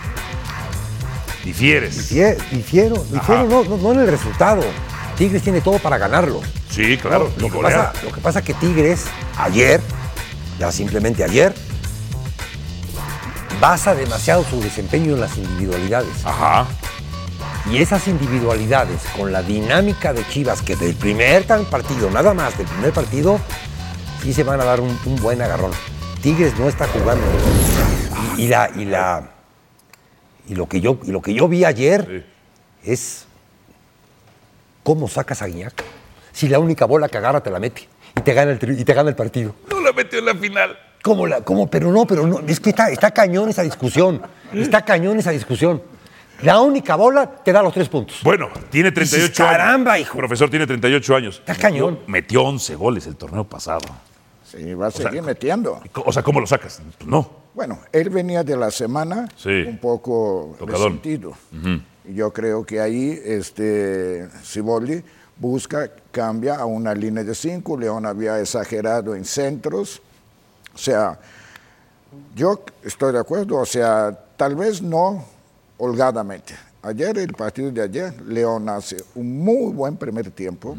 Difieres. 1.43 2.11
Difie- 2.11 2.37
Difiero, 2.51 2.95
difiero 3.11 3.43
no, 3.47 3.63
no, 3.63 3.77
no 3.77 3.91
en 3.93 3.99
el 3.99 4.07
resultado. 4.07 4.63
Tigres 5.19 5.43
tiene 5.43 5.61
todo 5.61 5.77
para 5.77 5.99
ganarlo. 5.99 6.41
Sí, 6.71 6.97
claro. 6.97 7.31
Lo 7.37 7.47
y 7.47 7.51
que, 7.51 7.59
pasa, 7.59 7.93
lo 8.03 8.11
que 8.11 8.21
pasa 8.21 8.41
que 8.43 8.53
Tigres, 8.55 9.05
ayer, 9.37 9.79
ya 10.59 10.71
simplemente 10.71 11.23
ayer, 11.23 11.53
basa 13.59 13.95
demasiado 13.95 14.43
su 14.43 14.61
desempeño 14.61 15.15
en 15.15 15.21
las 15.21 15.37
individualidades. 15.37 16.25
Ajá. 16.25 16.67
Y 17.71 17.77
esas 17.77 18.07
individualidades, 18.07 19.01
con 19.17 19.31
la 19.31 19.41
dinámica 19.41 20.13
de 20.13 20.27
Chivas, 20.27 20.61
que 20.61 20.75
del 20.75 20.95
primer 20.95 21.45
tan 21.45 21.65
partido, 21.65 22.11
nada 22.11 22.33
más 22.33 22.57
del 22.57 22.67
primer 22.67 22.91
partido, 22.91 23.39
sí 24.21 24.33
se 24.33 24.43
van 24.43 24.61
a 24.61 24.65
dar 24.65 24.81
un, 24.81 24.99
un 25.05 25.15
buen 25.15 25.41
agarrón. 25.41 25.71
Tigres 26.21 26.57
no 26.59 26.67
está 26.67 26.87
jugando. 26.87 27.25
Y, 28.37 28.43
y 28.43 28.47
la, 28.47 28.69
y, 28.75 28.85
la, 28.85 29.31
y, 30.47 30.55
lo 30.55 30.67
que 30.67 30.79
yo, 30.79 30.99
y 31.03 31.11
lo 31.11 31.21
que 31.21 31.33
yo 31.33 31.47
vi 31.47 31.65
ayer 31.65 32.25
es 32.83 33.25
cómo 34.83 35.07
sacas 35.07 35.41
a 35.41 35.47
Guiñac. 35.47 35.83
Si 36.31 36.47
la 36.47 36.59
única 36.59 36.85
bola 36.85 37.09
que 37.09 37.17
agarra 37.17 37.41
te 37.41 37.49
la 37.49 37.59
mete 37.59 37.87
y 38.15 38.21
te 38.21 38.33
gana 38.33 38.51
el, 38.51 38.79
y 38.79 38.85
te 38.85 38.93
gana 38.93 39.09
el 39.09 39.15
partido. 39.15 39.55
No 39.71 39.81
la 39.81 39.91
metió 39.91 40.19
en 40.19 40.25
la 40.25 40.35
final. 40.35 40.77
¿Cómo 41.05 41.27
la, 41.27 41.41
cómo? 41.41 41.69
Pero 41.69 41.91
no, 41.91 42.07
pero 42.07 42.25
no. 42.25 42.39
Es 42.47 42.59
que 42.59 42.71
está, 42.71 42.89
está 42.89 43.11
cañón 43.11 43.47
esa 43.49 43.61
discusión. 43.61 44.19
Está 44.51 44.83
cañón 44.83 45.19
esa 45.19 45.29
discusión. 45.29 45.79
La 46.41 46.59
única 46.59 46.95
bola 46.95 47.29
te 47.43 47.51
da 47.53 47.61
los 47.61 47.71
tres 47.75 47.87
puntos. 47.89 48.17
Bueno, 48.23 48.49
tiene 48.71 48.91
38 48.91 49.27
Dices, 49.27 49.37
caramba, 49.37 49.93
años. 49.93 50.07
hijo. 50.07 50.17
Profesor, 50.17 50.49
tiene 50.49 50.65
38 50.65 51.15
años. 51.15 51.35
Está 51.45 51.53
cañón. 51.53 51.99
Metió 52.07 52.41
11 52.43 52.73
goles 52.75 53.05
el 53.05 53.15
torneo 53.17 53.43
pasado. 53.43 53.85
Sí, 54.43 54.73
va 54.73 54.87
a 54.87 54.91
seguir 54.91 55.21
metiendo. 55.21 55.79
O 55.93 56.11
sea, 56.11 56.23
¿cómo 56.23 56.39
lo 56.39 56.47
sacas? 56.47 56.81
Pues 56.97 57.07
no. 57.07 57.29
Bueno, 57.53 57.77
él 57.91 58.09
venía 58.09 58.43
de 58.43 58.57
la 58.57 58.71
semana 58.71 59.27
Sí. 59.37 59.61
un 59.67 59.77
poco 59.77 60.55
Tocadón. 60.57 60.93
resentido. 60.97 61.33
Y 62.03 62.15
Yo 62.15 62.33
creo 62.33 62.65
que 62.65 62.81
ahí 62.81 63.19
este, 63.23 64.27
Siboldi 64.41 65.03
busca, 65.37 65.91
cambia 66.11 66.55
a 66.55 66.65
una 66.65 66.95
línea 66.95 67.23
de 67.23 67.35
cinco. 67.35 67.77
León 67.77 68.07
había 68.07 68.39
exagerado 68.39 69.13
en 69.15 69.23
centros. 69.23 70.01
O 70.75 70.77
sea, 70.77 71.17
yo 72.35 72.63
estoy 72.83 73.13
de 73.13 73.19
acuerdo, 73.19 73.57
o 73.57 73.65
sea, 73.65 74.11
tal 74.35 74.55
vez 74.55 74.81
no 74.81 75.25
holgadamente. 75.77 76.53
Ayer, 76.81 77.17
el 77.17 77.33
partido 77.33 77.71
de 77.71 77.81
ayer, 77.81 78.21
León 78.21 78.67
hace 78.69 78.97
un 79.15 79.39
muy 79.39 79.71
buen 79.73 79.95
primer 79.97 80.29
tiempo. 80.31 80.77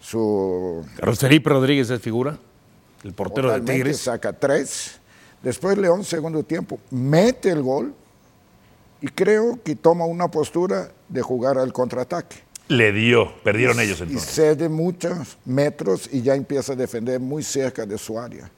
Su 0.00 0.84
Carlos 0.96 1.18
Felipe 1.18 1.48
Rodríguez 1.48 1.88
es 1.88 2.00
figura, 2.00 2.36
el 3.04 3.12
portero 3.14 3.52
de 3.52 3.60
Tigres. 3.60 4.00
saca 4.00 4.32
tres. 4.32 5.00
Después 5.42 5.78
León, 5.78 6.04
segundo 6.04 6.42
tiempo, 6.42 6.78
mete 6.90 7.50
el 7.50 7.62
gol 7.62 7.94
y 9.00 9.06
creo 9.08 9.58
que 9.62 9.76
toma 9.76 10.04
una 10.06 10.28
postura 10.28 10.90
de 11.08 11.22
jugar 11.22 11.56
al 11.56 11.72
contraataque. 11.72 12.38
Le 12.68 12.92
dio, 12.92 13.32
perdieron 13.42 13.78
ellos 13.78 14.00
Y 14.00 14.04
entonces. 14.04 14.30
cede 14.30 14.68
muchos 14.68 15.36
metros 15.44 16.08
y 16.10 16.22
ya 16.22 16.34
empieza 16.34 16.72
a 16.72 16.76
defender 16.76 17.20
muy 17.20 17.42
cerca 17.42 17.86
de 17.86 17.96
su 17.98 18.18
área. 18.18 18.50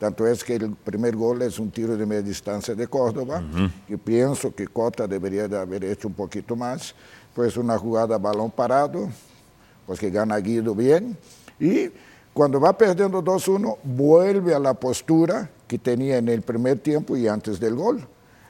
Tanto 0.00 0.26
es 0.26 0.42
que 0.42 0.54
el 0.54 0.74
primer 0.74 1.14
gol 1.14 1.42
es 1.42 1.58
un 1.58 1.70
tiro 1.70 1.94
de 1.94 2.06
media 2.06 2.22
distancia 2.22 2.74
de 2.74 2.88
Córdoba, 2.88 3.42
y 3.86 3.96
pienso 3.96 4.54
que 4.54 4.66
Cota 4.66 5.06
debería 5.06 5.46
de 5.46 5.58
haber 5.58 5.84
hecho 5.84 6.08
un 6.08 6.14
poquito 6.14 6.56
más. 6.56 6.94
Pues 7.34 7.58
una 7.58 7.76
jugada 7.76 8.16
balón 8.16 8.50
parado, 8.50 9.10
pues 9.86 10.00
que 10.00 10.08
gana 10.08 10.38
Guido 10.38 10.74
bien. 10.74 11.18
Y 11.60 11.90
cuando 12.32 12.58
va 12.58 12.72
perdiendo 12.78 13.22
2-1, 13.22 13.76
vuelve 13.84 14.54
a 14.54 14.58
la 14.58 14.72
postura 14.72 15.50
que 15.68 15.78
tenía 15.78 16.16
en 16.16 16.30
el 16.30 16.40
primer 16.40 16.78
tiempo 16.78 17.14
y 17.14 17.28
antes 17.28 17.60
del 17.60 17.74
gol. 17.74 18.00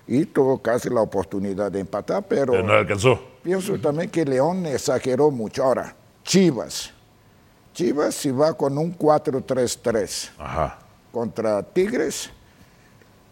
Y 0.06 0.26
tuvo 0.26 0.58
casi 0.58 0.88
la 0.88 1.00
oportunidad 1.00 1.72
de 1.72 1.80
empatar, 1.80 2.24
pero... 2.28 2.52
Pero 2.52 2.64
no 2.64 2.72
alcanzó. 2.74 3.20
Pienso 3.42 3.76
también 3.80 4.08
que 4.08 4.24
León 4.24 4.66
exageró 4.66 5.32
mucho. 5.32 5.64
Ahora, 5.64 5.96
Chivas. 6.22 6.92
Chivas 7.74 8.14
si 8.14 8.30
va 8.30 8.54
con 8.54 8.78
un 8.78 8.96
4-3-3 8.96 10.30
Ajá. 10.38 10.78
Contra 11.12 11.62
Tigres, 11.62 12.30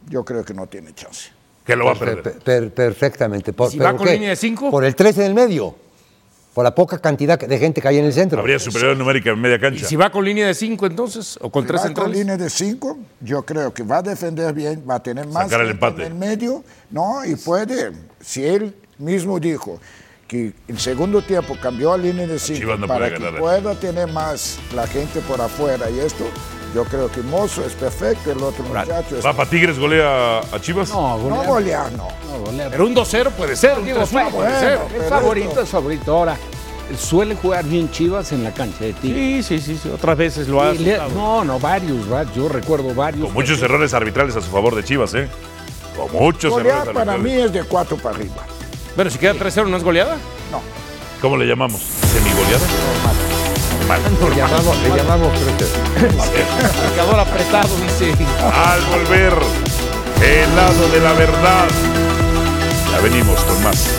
yo 0.08 0.24
creo 0.24 0.44
que 0.44 0.54
no 0.54 0.66
tiene 0.66 0.94
chance. 0.94 1.30
Que 1.64 1.76
lo 1.76 1.84
va 1.84 1.92
a 1.92 1.94
Per- 1.98 2.22
perder. 2.22 2.42
per- 2.42 2.72
perfectamente. 2.74 3.52
Por, 3.52 3.70
Si 3.70 3.78
va 3.78 3.86
¿pero 3.86 3.98
con 3.98 4.06
qué? 4.06 4.14
línea 4.14 4.30
de 4.30 4.36
cinco. 4.36 4.70
Por 4.70 4.84
el 4.84 4.94
3 4.94 5.18
en 5.18 5.24
el 5.24 5.34
medio. 5.34 5.74
Por 6.54 6.64
la 6.64 6.74
poca 6.74 6.98
cantidad 6.98 7.38
de 7.38 7.58
gente 7.58 7.80
que 7.80 7.86
hay 7.86 7.98
en 7.98 8.06
el 8.06 8.12
centro. 8.12 8.40
Habría 8.40 8.58
superioridad 8.58 8.96
numérica 8.98 9.30
en 9.30 9.40
media 9.40 9.56
¿Y 9.56 9.60
cancha. 9.60 9.86
si 9.86 9.94
va 9.94 10.10
con 10.10 10.24
línea 10.24 10.46
de 10.48 10.54
5 10.54 10.86
entonces? 10.86 11.38
¿O 11.40 11.50
con 11.50 11.62
Si 11.62 11.68
tres 11.68 11.80
va 11.80 11.82
con 11.84 11.88
centrales? 11.94 12.18
línea 12.18 12.36
de 12.36 12.50
5, 12.50 12.98
yo 13.20 13.42
creo 13.44 13.72
que 13.72 13.84
va 13.84 13.98
a 13.98 14.02
defender 14.02 14.52
bien, 14.54 14.82
va 14.88 14.96
a 14.96 15.02
tener 15.02 15.26
más 15.28 15.44
Sacar 15.44 15.60
el 15.60 15.68
gente 15.68 15.86
empate. 15.86 16.06
en 16.06 16.12
el 16.12 16.18
medio, 16.18 16.64
no, 16.90 17.24
y 17.24 17.36
puede, 17.36 17.92
si 18.20 18.44
él 18.44 18.74
mismo 18.96 19.38
dijo 19.38 19.78
que 20.26 20.52
el 20.66 20.78
segundo 20.80 21.22
tiempo 21.22 21.56
cambió 21.62 21.92
a 21.92 21.98
línea 21.98 22.26
de 22.26 22.38
5 22.40 22.58
Chivas 22.58 22.78
no 22.80 22.88
para 22.88 23.14
que 23.14 23.20
pueda 23.38 23.74
tener 23.78 24.08
más 24.10 24.58
la 24.74 24.86
gente 24.88 25.20
por 25.20 25.40
afuera 25.40 25.88
y 25.90 26.00
esto, 26.00 26.24
yo 26.74 26.84
creo 26.84 27.10
que 27.10 27.20
Mozo 27.22 27.64
es 27.64 27.72
perfecto, 27.74 28.30
el 28.32 28.42
otro 28.42 28.62
muchacho 28.64 29.16
es... 29.18 29.24
¿Va 29.24 29.32
para 29.32 29.48
Tigres, 29.48 29.78
golea 29.78 30.38
a 30.40 30.60
Chivas? 30.60 30.90
No, 30.90 31.16
No 31.18 31.18
golear, 31.36 31.46
golear, 31.46 31.92
no. 31.92 32.08
no, 32.30 32.38
golear. 32.44 32.70
Pero 32.70 32.86
un 32.86 32.94
2-0 32.94 33.30
puede 33.32 33.56
ser, 33.56 33.78
un 33.78 33.84
Digo, 33.84 34.00
3-1 34.00 34.06
fa- 34.06 34.28
puede 34.30 34.60
ser. 34.60 34.78
pero 34.90 35.02
Es 35.04 35.08
favorito, 35.10 35.60
es 35.62 35.68
favorito. 35.68 36.16
Ahora, 36.16 36.36
suele 36.98 37.34
jugar 37.36 37.64
bien 37.64 37.90
Chivas 37.90 38.32
en 38.32 38.44
la 38.44 38.52
cancha 38.52 38.84
de 38.84 38.92
Tigres. 38.92 39.46
Sí, 39.46 39.58
sí, 39.60 39.74
sí, 39.74 39.80
sí, 39.82 39.88
otras 39.90 40.16
veces 40.16 40.48
lo 40.48 40.62
ha 40.62 40.72
le- 40.72 40.98
no, 41.14 41.44
no, 41.44 41.58
varios, 41.58 42.10
va- 42.12 42.24
yo 42.34 42.48
recuerdo 42.48 42.94
varios. 42.94 43.24
Con 43.26 43.34
muchos 43.34 43.60
errores 43.62 43.92
arbitrales 43.94 44.36
a 44.36 44.40
su 44.40 44.50
favor 44.50 44.74
de 44.74 44.84
Chivas, 44.84 45.14
¿eh? 45.14 45.28
Con 45.96 46.12
muchos 46.12 46.50
Golear 46.52 46.82
errores 46.88 46.94
para 46.94 47.18
mí 47.18 47.32
es 47.32 47.52
de 47.52 47.64
4 47.64 47.96
para 47.96 48.14
arriba. 48.16 48.44
Bueno, 48.94 49.10
si 49.10 49.18
queda 49.18 49.34
3-0, 49.34 49.68
¿no 49.68 49.76
es 49.76 49.82
goleada? 49.84 50.16
No. 50.52 50.60
¿Cómo 51.20 51.36
le 51.36 51.46
llamamos? 51.46 51.80
¿Semigoleada? 52.12 52.66
Normal. 53.88 54.02
Le 54.30 54.36
llamamos, 54.36 54.82
le 54.82 54.96
llamamos 54.96 55.32
Marcador 56.16 57.20
apretado, 57.20 57.74
dice. 57.76 58.12
Al 58.52 58.82
volver, 58.82 59.32
el 60.22 60.56
lado 60.56 60.88
de 60.88 61.00
la 61.00 61.12
verdad. 61.14 61.68
Ya 62.92 63.00
venimos 63.00 63.40
con 63.44 63.62
más. 63.62 63.94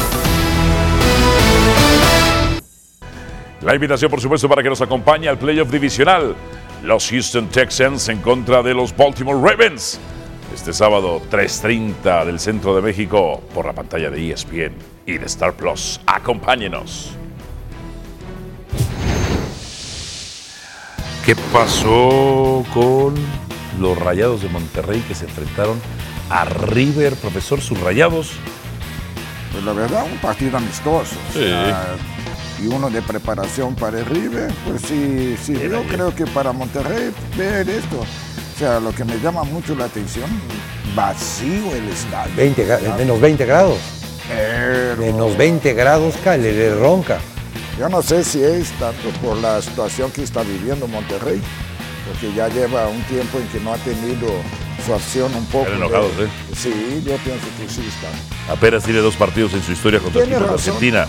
La 3.62 3.74
invitación, 3.76 4.12
por 4.12 4.22
supuesto, 4.22 4.48
para 4.48 4.62
que 4.62 4.70
nos 4.70 4.82
acompañe 4.82 5.28
al 5.28 5.40
playoff 5.40 5.72
divisional. 5.72 6.36
Los 6.84 7.10
Houston 7.10 7.48
Texans 7.48 8.08
en 8.10 8.20
contra 8.20 8.62
de 8.62 8.74
los 8.74 8.96
Baltimore 8.96 9.40
Ravens. 9.42 10.00
Este 10.54 10.72
sábado, 10.72 11.22
3.30 11.30 12.26
del 12.26 12.40
centro 12.40 12.76
de 12.76 12.82
México, 12.82 13.42
por 13.54 13.66
la 13.66 13.74
pantalla 13.74 14.10
de 14.10 14.32
ESPN 14.32 14.76
y 15.06 15.18
de 15.18 15.26
Star 15.26 15.54
Plus. 15.54 16.00
Acompáñenos. 16.06 17.12
¿Qué 21.30 21.36
pasó 21.54 22.66
con 22.74 23.14
los 23.80 23.96
Rayados 24.00 24.42
de 24.42 24.50
Monterrey 24.50 25.00
que 25.08 25.14
se 25.14 25.26
enfrentaron 25.26 25.80
a 26.28 26.44
River, 26.44 27.14
profesor, 27.18 27.62
sus 27.62 27.80
Rayados? 27.80 28.32
Pues 29.52 29.64
la 29.64 29.74
verdad, 29.74 30.06
un 30.12 30.18
partido 30.18 30.58
amistoso. 30.58 31.16
o 31.30 31.34
Sí. 31.34 31.42
sea, 31.42 31.86
y 32.60 32.66
uno 32.66 32.90
de 32.90 33.04
preparación 33.04 33.76
para 33.76 34.00
el 34.00 34.08
River. 34.08 34.52
Pues 34.68 34.82
sí, 34.82 35.36
sí 35.40 35.54
yo 35.54 35.84
creo 35.84 36.16
que 36.16 36.26
para 36.26 36.52
Monterrey 36.52 37.12
ver 37.38 37.70
esto. 37.70 38.00
O 38.00 38.58
sea, 38.58 38.80
lo 38.80 38.92
que 38.92 39.06
me 39.06 39.20
llama 39.20 39.44
mucho 39.44 39.76
la 39.76 39.86
atención, 39.86 40.32
vacío 40.96 41.76
el 41.76 41.90
estadio. 41.90 42.34
20 42.38 42.68
gra- 42.68 42.98
menos 42.98 43.22
20 43.22 43.46
grados. 43.46 43.78
Pero 44.28 44.98
Menos 45.04 45.38
20 45.38 45.74
grados, 45.76 46.16
cae, 46.24 46.40
le 46.40 46.74
ronca. 46.74 47.20
Yo 47.80 47.88
no 47.90 48.02
sé 48.02 48.24
si 48.24 48.44
es 48.44 48.72
tanto 48.74 49.10
por 49.24 49.38
la 49.38 49.62
situación 49.62 50.12
que 50.12 50.24
está 50.24 50.44
viviendo 50.44 50.88
Monterrey, 50.88 51.42
porque 52.08 52.34
ya 52.36 52.50
lleva 52.50 52.88
un 52.90 53.02
tiempo 53.04 53.38
en 53.40 53.48
que 53.48 53.60
no 53.62 53.74
ha 53.74 53.78
tenido 53.78 54.28
su 54.86 54.94
acción 54.94 55.34
un 55.34 55.46
poco. 55.46 55.66
Están 55.66 55.78
enojados, 55.80 56.18
de- 56.18 56.26
¿eh? 56.26 56.30
Sí, 56.56 57.04
yo 57.06 57.16
pienso 57.18 57.46
que 57.58 57.70
sí 57.74 57.82
está. 57.88 58.52
Apenas 58.54 58.84
tiene 58.84 59.00
dos 59.00 59.16
partidos 59.16 59.54
en 59.54 59.64
su 59.64 59.72
historia 59.72 60.00
contra 60.00 60.24
razón. 60.26 60.50
Argentina. 60.54 61.08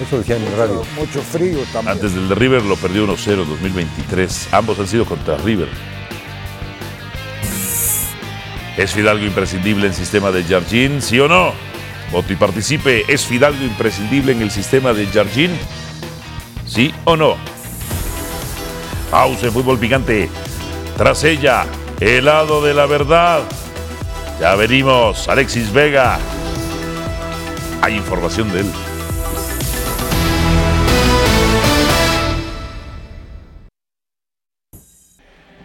Eso 0.00 0.18
decían 0.18 0.40
en 0.42 0.46
el 0.48 0.56
radio. 0.56 0.82
Mucho 0.96 1.20
frío 1.22 1.58
también. 1.72 1.96
Antes 1.96 2.14
del 2.14 2.28
de 2.28 2.34
River 2.34 2.62
lo 2.62 2.76
perdió 2.76 3.04
1-0 3.04 3.42
en 3.42 3.48
2023. 3.48 4.48
Ambos 4.52 4.78
han 4.78 4.86
sido 4.88 5.04
contra 5.04 5.36
River. 5.38 5.68
¿Es 8.76 8.92
Fidalgo 8.92 9.24
imprescindible 9.26 9.88
en 9.88 9.92
sistema 9.94 10.30
de 10.30 10.42
Jardín? 10.44 11.02
¿Sí 11.02 11.18
o 11.20 11.28
no? 11.28 11.52
Voto 12.12 12.32
y 12.32 12.36
participe. 12.36 13.04
¿Es 13.12 13.26
Fidalgo 13.26 13.62
imprescindible 13.62 14.32
en 14.32 14.40
el 14.40 14.50
sistema 14.50 14.92
de 14.94 15.06
Jardín? 15.06 15.50
¿Sí 16.70 16.94
o 17.04 17.16
no? 17.16 17.34
En 19.12 19.52
fútbol 19.52 19.76
picante. 19.76 20.30
Tras 20.96 21.24
ella, 21.24 21.66
helado 21.98 22.62
de 22.62 22.72
la 22.74 22.86
verdad. 22.86 23.42
Ya 24.38 24.54
venimos, 24.54 25.28
Alexis 25.28 25.72
Vega. 25.72 26.16
Hay 27.82 27.96
información 27.96 28.52
de 28.52 28.60
él. 28.60 28.72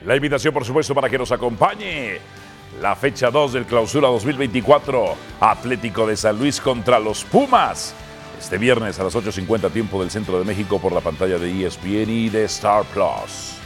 La 0.08 0.16
invitación, 0.16 0.56
por 0.56 0.66
supuesto, 0.66 0.96
para 0.96 1.08
que 1.08 1.20
nos 1.20 1.32
acompañe. 1.32 2.18
La 2.82 2.96
fecha 2.96 3.30
2 3.30 3.54
del 3.54 3.66
Clausura 3.66 4.08
2024. 4.08 5.16
Atlético 5.40 6.08
de 6.08 6.18
San 6.18 6.40
Luis 6.40 6.60
contra 6.60 6.98
los 7.00 7.24
Pumas. 7.24 7.94
Este 8.40 8.58
viernes 8.58 9.00
a 9.00 9.04
las 9.04 9.16
8.50 9.16 9.72
tiempo 9.72 10.00
del 10.02 10.12
Centro 10.12 10.38
de 10.40 10.46
México 10.46 10.80
por 10.80 10.92
la 10.92 11.02
pantalla 11.02 11.38
de 11.38 11.66
ESPN 11.66 12.10
y 12.10 12.30
de 12.30 12.44
Star 12.46 12.84
Plus. 12.86 13.58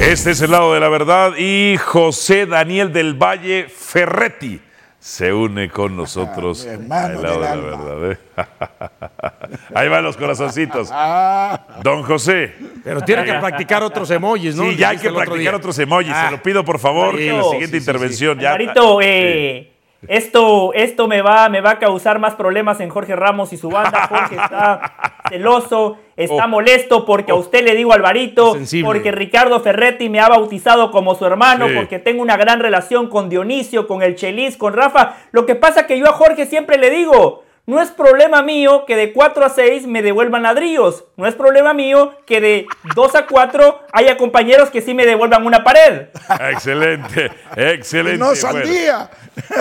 Este 0.00 0.30
es 0.32 0.40
el 0.42 0.50
lado 0.50 0.74
de 0.74 0.80
la 0.80 0.88
verdad 0.88 1.32
y 1.36 1.76
José 1.78 2.46
Daniel 2.46 2.92
del 2.92 3.14
Valle 3.14 3.68
Ferretti 3.68 4.60
se 5.00 5.32
une 5.32 5.70
con 5.70 5.96
nosotros 5.96 6.64
mi 6.66 6.72
hermano 6.72 7.18
al 7.18 7.22
lado 7.22 7.40
del 7.40 7.40
de 7.40 7.46
la 7.46 7.52
alma. 7.52 7.84
verdad. 7.94 8.12
¿eh? 8.12 8.18
Ahí 9.74 9.88
van 9.88 10.02
los 10.04 10.16
corazoncitos. 10.16 10.90
Ah, 10.92 11.66
Don 11.82 12.02
José. 12.02 12.54
Pero 12.84 13.00
tiene 13.02 13.24
que 13.24 13.32
practicar 13.34 13.82
otros 13.82 14.10
emojis, 14.10 14.54
¿no? 14.54 14.64
Sí, 14.64 14.76
ya 14.76 14.90
hay 14.90 14.98
que 14.98 15.08
otro 15.08 15.24
practicar 15.24 15.54
otros 15.54 15.78
emojis. 15.78 16.12
Ah. 16.14 16.26
Se 16.26 16.36
lo 16.36 16.42
pido, 16.42 16.64
por 16.64 16.78
favor, 16.78 17.18
en 17.18 17.36
la 17.38 17.42
siguiente 17.44 17.66
Sí, 17.66 17.66
sí, 17.66 17.70
sí. 17.70 17.76
intervención. 17.78 18.38
Ya, 18.38 18.52
Alvarito, 18.52 18.98
eh, 19.02 19.72
esto, 20.06 20.72
esto 20.74 21.08
me, 21.08 21.22
va, 21.22 21.48
me 21.48 21.60
va 21.60 21.70
a 21.72 21.78
causar 21.78 22.18
más 22.20 22.34
problemas 22.36 22.78
en 22.80 22.88
Jorge 22.88 23.16
Ramos 23.16 23.52
y 23.52 23.56
su 23.56 23.68
banda. 23.68 24.06
Jorge 24.08 24.36
está 24.36 24.92
celoso, 25.28 25.98
está 26.16 26.44
Oh. 26.44 26.48
molesto 26.48 27.04
porque 27.04 27.32
a 27.32 27.34
usted 27.34 27.64
le 27.64 27.74
digo 27.74 27.92
Alvarito, 27.92 28.56
porque 28.84 29.10
Ricardo 29.10 29.58
Ferretti 29.60 30.08
me 30.08 30.20
ha 30.20 30.28
bautizado 30.28 30.90
como 30.92 31.14
su 31.16 31.26
hermano, 31.26 31.68
Sí. 31.68 31.74
porque 31.74 31.98
tengo 31.98 32.22
una 32.22 32.36
gran 32.36 32.60
relación 32.60 33.08
con 33.08 33.28
Dionisio, 33.28 33.86
con 33.88 34.02
el 34.02 34.14
Chelis, 34.14 34.56
con 34.56 34.72
Rafa. 34.72 35.16
Lo 35.32 35.46
que 35.46 35.56
pasa 35.56 35.86
que 35.86 35.98
yo 35.98 36.06
a 36.08 36.12
Jorge 36.12 36.46
siempre 36.46 36.78
le 36.78 36.90
digo, 36.90 37.42
no 37.68 37.82
es 37.82 37.90
problema 37.90 38.40
mío 38.42 38.84
que 38.86 38.96
de 38.96 39.12
4 39.12 39.44
a 39.44 39.48
6 39.50 39.86
me 39.86 40.00
devuelvan 40.00 40.42
ladrillos. 40.42 41.04
No 41.16 41.26
es 41.26 41.34
problema 41.34 41.74
mío 41.74 42.14
que 42.26 42.40
de 42.40 42.66
2 42.94 43.14
a 43.14 43.26
4 43.26 43.80
haya 43.92 44.16
compañeros 44.16 44.70
que 44.70 44.80
sí 44.80 44.94
me 44.94 45.04
devuelvan 45.04 45.44
una 45.44 45.62
pared. 45.62 46.06
Excelente, 46.50 47.30
excelente. 47.56 48.18
no 48.18 48.26
Bueno, 48.26 48.40
saldía. 48.40 49.10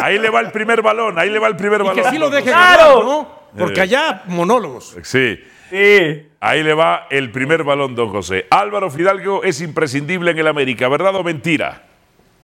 ahí 0.01 0.17
le 0.19 0.29
va 0.29 0.39
el 0.39 0.51
primer 0.51 0.81
balón, 0.81 1.19
ahí 1.19 1.29
le 1.29 1.37
va 1.37 1.47
el 1.49 1.57
primer 1.57 1.81
Y 1.81 1.83
balón. 1.83 2.03
que 2.05 2.09
sí 2.09 2.17
lo 2.17 2.29
deje 2.29 2.45
¡Claro! 2.49 2.99
ganar, 2.99 3.03
¿no? 3.05 3.37
Porque 3.57 3.81
allá 3.81 4.23
monólogos. 4.27 4.95
Sí. 5.03 5.39
Sí. 5.69 6.29
Ahí 6.39 6.63
le 6.63 6.73
va 6.73 7.07
el 7.09 7.29
primer 7.31 7.65
balón, 7.65 7.93
don 7.93 8.07
José. 8.09 8.47
Álvaro 8.49 8.89
Fidalgo 8.89 9.43
es 9.43 9.59
imprescindible 9.59 10.31
en 10.31 10.39
el 10.39 10.47
América, 10.47 10.87
¿verdad 10.87 11.13
o 11.15 11.23
mentira? 11.23 11.83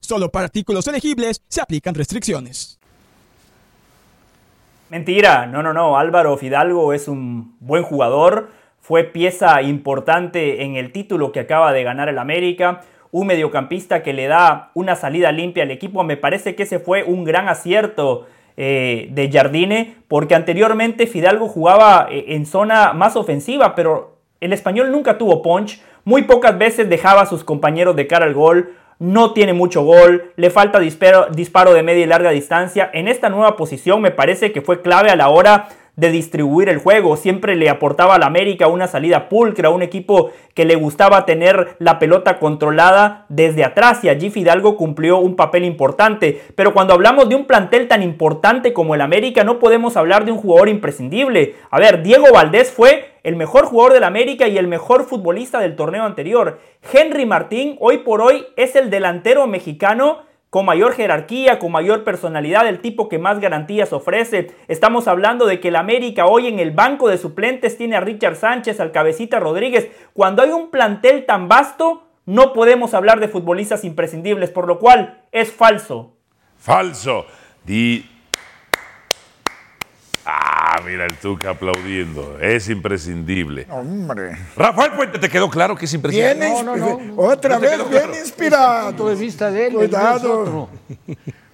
Solo 0.00 0.30
para 0.30 0.46
artículos 0.46 0.86
elegibles 0.88 1.42
se 1.48 1.60
aplican 1.60 1.94
restricciones. 1.94 2.78
Mentira, 4.88 5.46
no, 5.46 5.62
no, 5.62 5.72
no. 5.72 5.98
Álvaro 5.98 6.36
Fidalgo 6.36 6.92
es 6.92 7.06
un 7.06 7.56
buen 7.60 7.84
jugador. 7.84 8.50
Fue 8.80 9.04
pieza 9.04 9.62
importante 9.62 10.64
en 10.64 10.74
el 10.76 10.90
título 10.90 11.30
que 11.30 11.40
acaba 11.40 11.72
de 11.72 11.84
ganar 11.84 12.08
el 12.08 12.18
América. 12.18 12.80
Un 13.12 13.28
mediocampista 13.28 14.02
que 14.02 14.12
le 14.12 14.26
da 14.26 14.70
una 14.74 14.96
salida 14.96 15.30
limpia 15.30 15.62
al 15.62 15.70
equipo. 15.70 16.02
Me 16.02 16.16
parece 16.16 16.56
que 16.56 16.64
ese 16.64 16.80
fue 16.80 17.04
un 17.04 17.24
gran 17.24 17.48
acierto 17.48 18.26
eh, 18.56 19.08
de 19.12 19.30
Jardine, 19.30 19.96
porque 20.08 20.34
anteriormente 20.34 21.06
Fidalgo 21.06 21.46
jugaba 21.46 22.08
eh, 22.10 22.24
en 22.34 22.46
zona 22.46 22.92
más 22.92 23.16
ofensiva, 23.16 23.74
pero 23.74 24.18
el 24.40 24.52
español 24.52 24.90
nunca 24.90 25.18
tuvo 25.18 25.40
punch, 25.40 25.80
muy 26.04 26.22
pocas 26.22 26.58
veces 26.58 26.88
dejaba 26.88 27.22
a 27.22 27.26
sus 27.26 27.44
compañeros 27.44 27.94
de 27.94 28.06
cara 28.06 28.26
al 28.26 28.34
gol, 28.34 28.74
no 29.00 29.32
tiene 29.32 29.54
mucho 29.54 29.82
gol, 29.82 30.30
le 30.36 30.50
falta 30.50 30.78
disparo, 30.78 31.74
de 31.74 31.82
media 31.82 32.04
y 32.04 32.06
larga 32.06 32.30
distancia. 32.30 32.90
En 32.92 33.08
esta 33.08 33.30
nueva 33.30 33.56
posición 33.56 34.02
me 34.02 34.10
parece 34.10 34.52
que 34.52 34.60
fue 34.60 34.82
clave 34.82 35.10
a 35.10 35.16
la 35.16 35.30
hora 35.30 35.70
de 35.96 36.10
distribuir 36.10 36.68
el 36.68 36.78
juego. 36.78 37.16
Siempre 37.16 37.56
le 37.56 37.70
aportaba 37.70 38.14
al 38.14 38.22
América 38.22 38.68
una 38.68 38.86
salida 38.86 39.30
pulcra, 39.30 39.70
un 39.70 39.82
equipo 39.82 40.30
que 40.54 40.66
le 40.66 40.74
gustaba 40.76 41.24
tener 41.24 41.76
la 41.78 41.98
pelota 41.98 42.38
controlada 42.38 43.24
desde 43.30 43.64
atrás 43.64 44.04
y 44.04 44.10
allí 44.10 44.28
Fidalgo 44.30 44.76
cumplió 44.76 45.18
un 45.18 45.34
papel 45.34 45.64
importante. 45.64 46.42
Pero 46.54 46.74
cuando 46.74 46.92
hablamos 46.92 47.28
de 47.28 47.36
un 47.36 47.46
plantel 47.46 47.88
tan 47.88 48.02
importante 48.02 48.74
como 48.74 48.94
el 48.94 49.00
América 49.00 49.44
no 49.44 49.58
podemos 49.58 49.96
hablar 49.96 50.26
de 50.26 50.32
un 50.32 50.38
jugador 50.38 50.68
imprescindible. 50.68 51.54
A 51.70 51.78
ver, 51.78 52.02
Diego 52.02 52.26
Valdés 52.32 52.70
fue 52.70 53.09
el 53.22 53.36
mejor 53.36 53.66
jugador 53.66 53.92
del 53.92 54.04
América 54.04 54.48
y 54.48 54.58
el 54.58 54.66
mejor 54.66 55.04
futbolista 55.04 55.58
del 55.60 55.76
torneo 55.76 56.04
anterior. 56.04 56.60
Henry 56.92 57.26
Martín 57.26 57.76
hoy 57.80 57.98
por 57.98 58.20
hoy 58.20 58.46
es 58.56 58.76
el 58.76 58.90
delantero 58.90 59.46
mexicano 59.46 60.30
con 60.50 60.66
mayor 60.66 60.94
jerarquía, 60.94 61.60
con 61.60 61.70
mayor 61.70 62.02
personalidad, 62.02 62.66
el 62.66 62.80
tipo 62.80 63.08
que 63.08 63.18
más 63.18 63.38
garantías 63.38 63.92
ofrece. 63.92 64.48
Estamos 64.66 65.06
hablando 65.06 65.46
de 65.46 65.60
que 65.60 65.68
el 65.68 65.76
América 65.76 66.26
hoy 66.26 66.48
en 66.48 66.58
el 66.58 66.72
banco 66.72 67.08
de 67.08 67.18
suplentes 67.18 67.78
tiene 67.78 67.96
a 67.96 68.00
Richard 68.00 68.34
Sánchez, 68.34 68.80
al 68.80 68.90
Cabecita 68.90 69.38
Rodríguez. 69.38 69.88
Cuando 70.12 70.42
hay 70.42 70.50
un 70.50 70.70
plantel 70.70 71.24
tan 71.24 71.48
vasto, 71.48 72.08
no 72.26 72.52
podemos 72.52 72.94
hablar 72.94 73.20
de 73.20 73.28
futbolistas 73.28 73.84
imprescindibles, 73.84 74.50
por 74.50 74.66
lo 74.66 74.80
cual 74.80 75.22
es 75.30 75.52
falso. 75.52 76.16
Falso. 76.58 77.26
Di 77.64 78.04
Ah, 80.80 80.86
mira 80.86 81.06
el 81.06 81.14
Tuca 81.16 81.50
aplaudiendo. 81.50 82.38
Es 82.40 82.68
imprescindible. 82.68 83.66
Hombre. 83.70 84.36
Rafael 84.56 84.92
Puente, 84.92 85.18
¿te 85.18 85.28
quedó 85.28 85.48
claro 85.50 85.76
que 85.76 85.84
es 85.84 85.94
imprescindible? 85.94 86.34
Bien 86.46 86.64
No, 86.64 86.76
no, 86.76 87.00
no. 87.00 87.14
Otra 87.22 87.56
¿No 87.56 87.60
te 87.60 87.66
vez, 87.68 87.76
bien 87.78 87.90
claro? 87.90 88.12
inspirado. 88.18 88.86
punto 88.88 89.08
de 89.08 89.14
vista 89.16 89.50
de 89.50 89.66
él, 89.66 89.74
Cuidado. 89.74 90.68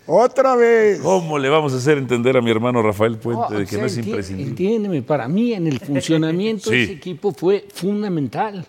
Otra 0.08 0.54
vez. 0.54 1.00
¿Cómo 1.00 1.38
le 1.38 1.48
vamos 1.48 1.72
a 1.74 1.76
hacer 1.78 1.98
entender 1.98 2.36
a 2.36 2.40
mi 2.40 2.50
hermano 2.50 2.80
Rafael 2.80 3.16
Puente 3.18 3.42
No, 3.50 3.50
de 3.50 3.56
o 3.56 3.60
que 3.66 3.66
sea, 3.72 3.80
no 3.80 3.86
es 3.86 3.96
imprescindible? 3.98 4.50
Entiéndeme, 4.50 5.02
para 5.02 5.26
mí 5.26 5.52
en 5.52 5.66
el 5.66 5.80
funcionamiento 5.80 6.70
Sí. 6.70 6.82
ese 6.82 6.92
equipo 6.92 7.32
fue 7.32 7.66
fundamental. 7.74 8.64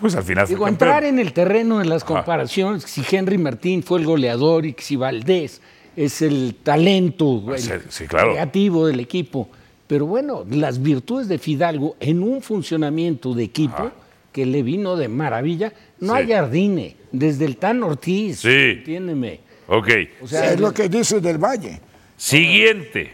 Pues 0.00 0.14
al 0.14 0.22
final 0.22 0.46
fue 0.46 0.54
Digo, 0.54 0.68
entrar 0.68 1.04
en 1.04 1.18
el 1.18 1.32
terreno 1.32 1.78
de 1.78 1.86
las 1.86 2.04
comparaciones, 2.04 2.84
si 2.84 3.02
Henry 3.10 3.38
Martín 3.38 3.82
fue 3.82 3.98
el 3.98 4.06
goleador 4.06 4.64
y 4.66 4.76
si 4.78 4.94
Valdés 4.96 5.60
es 5.96 6.22
el 6.22 6.56
talento 6.62 7.42
el 7.52 7.58
Sí, 7.60 7.70
sí, 7.88 8.06
claro. 8.06 8.32
creativo 8.32 8.86
del 8.86 9.00
equipo. 9.00 9.48
Pero 9.86 10.06
bueno, 10.06 10.44
las 10.50 10.82
virtudes 10.82 11.28
de 11.28 11.38
Fidalgo 11.38 11.96
en 12.00 12.22
un 12.22 12.40
funcionamiento 12.42 13.34
de 13.34 13.44
equipo 13.44 13.90
que 14.32 14.46
le 14.46 14.62
vino 14.62 14.96
de 14.96 15.08
maravilla, 15.08 15.72
no 16.00 16.14
Sí. 16.14 16.18
hay 16.20 16.28
Jardine, 16.32 16.96
desde 17.12 17.44
el 17.44 17.56
Tan 17.58 17.82
Ortiz, 17.82 18.40
Sí. 18.40 18.48
entiéndeme. 18.78 19.40
Ok. 19.68 19.88
O 20.22 20.26
sea, 20.26 20.52
es 20.52 20.60
lo 20.60 20.72
que 20.72 20.88
dice 20.88 21.20
del 21.20 21.38
Valle. 21.38 21.80
Siguiente. 22.16 23.12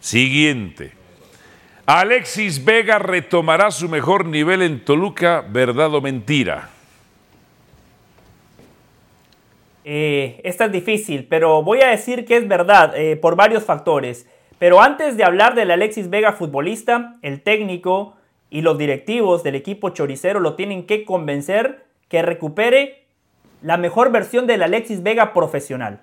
Siguiente. 0.00 0.92
Alexis 1.86 2.64
Vega 2.64 2.98
retomará 2.98 3.70
su 3.70 3.88
mejor 3.88 4.26
nivel 4.26 4.62
en 4.62 4.84
Toluca, 4.84 5.44
¿verdad 5.48 5.94
o 5.94 6.00
mentira? 6.00 6.70
Eh, 9.84 10.40
esta 10.44 10.64
es 10.66 10.72
difícil, 10.72 11.26
pero 11.28 11.62
voy 11.62 11.82
a 11.82 11.88
decir 11.88 12.24
que 12.24 12.36
es 12.38 12.48
verdad 12.48 12.96
eh, 12.96 13.16
por 13.16 13.36
varios 13.36 13.64
factores. 13.64 14.26
Pero 14.58 14.80
antes 14.80 15.16
de 15.16 15.24
hablar 15.24 15.54
del 15.54 15.70
Alexis 15.70 16.10
Vega 16.10 16.32
futbolista, 16.32 17.16
el 17.22 17.42
técnico 17.42 18.14
y 18.50 18.62
los 18.62 18.78
directivos 18.78 19.42
del 19.42 19.56
equipo 19.56 19.90
choricero 19.90 20.40
lo 20.40 20.54
tienen 20.54 20.86
que 20.86 21.04
convencer 21.04 21.84
que 22.08 22.22
recupere 22.22 23.04
la 23.62 23.76
mejor 23.76 24.12
versión 24.12 24.46
del 24.46 24.62
Alexis 24.62 25.02
Vega 25.02 25.32
profesional. 25.32 26.02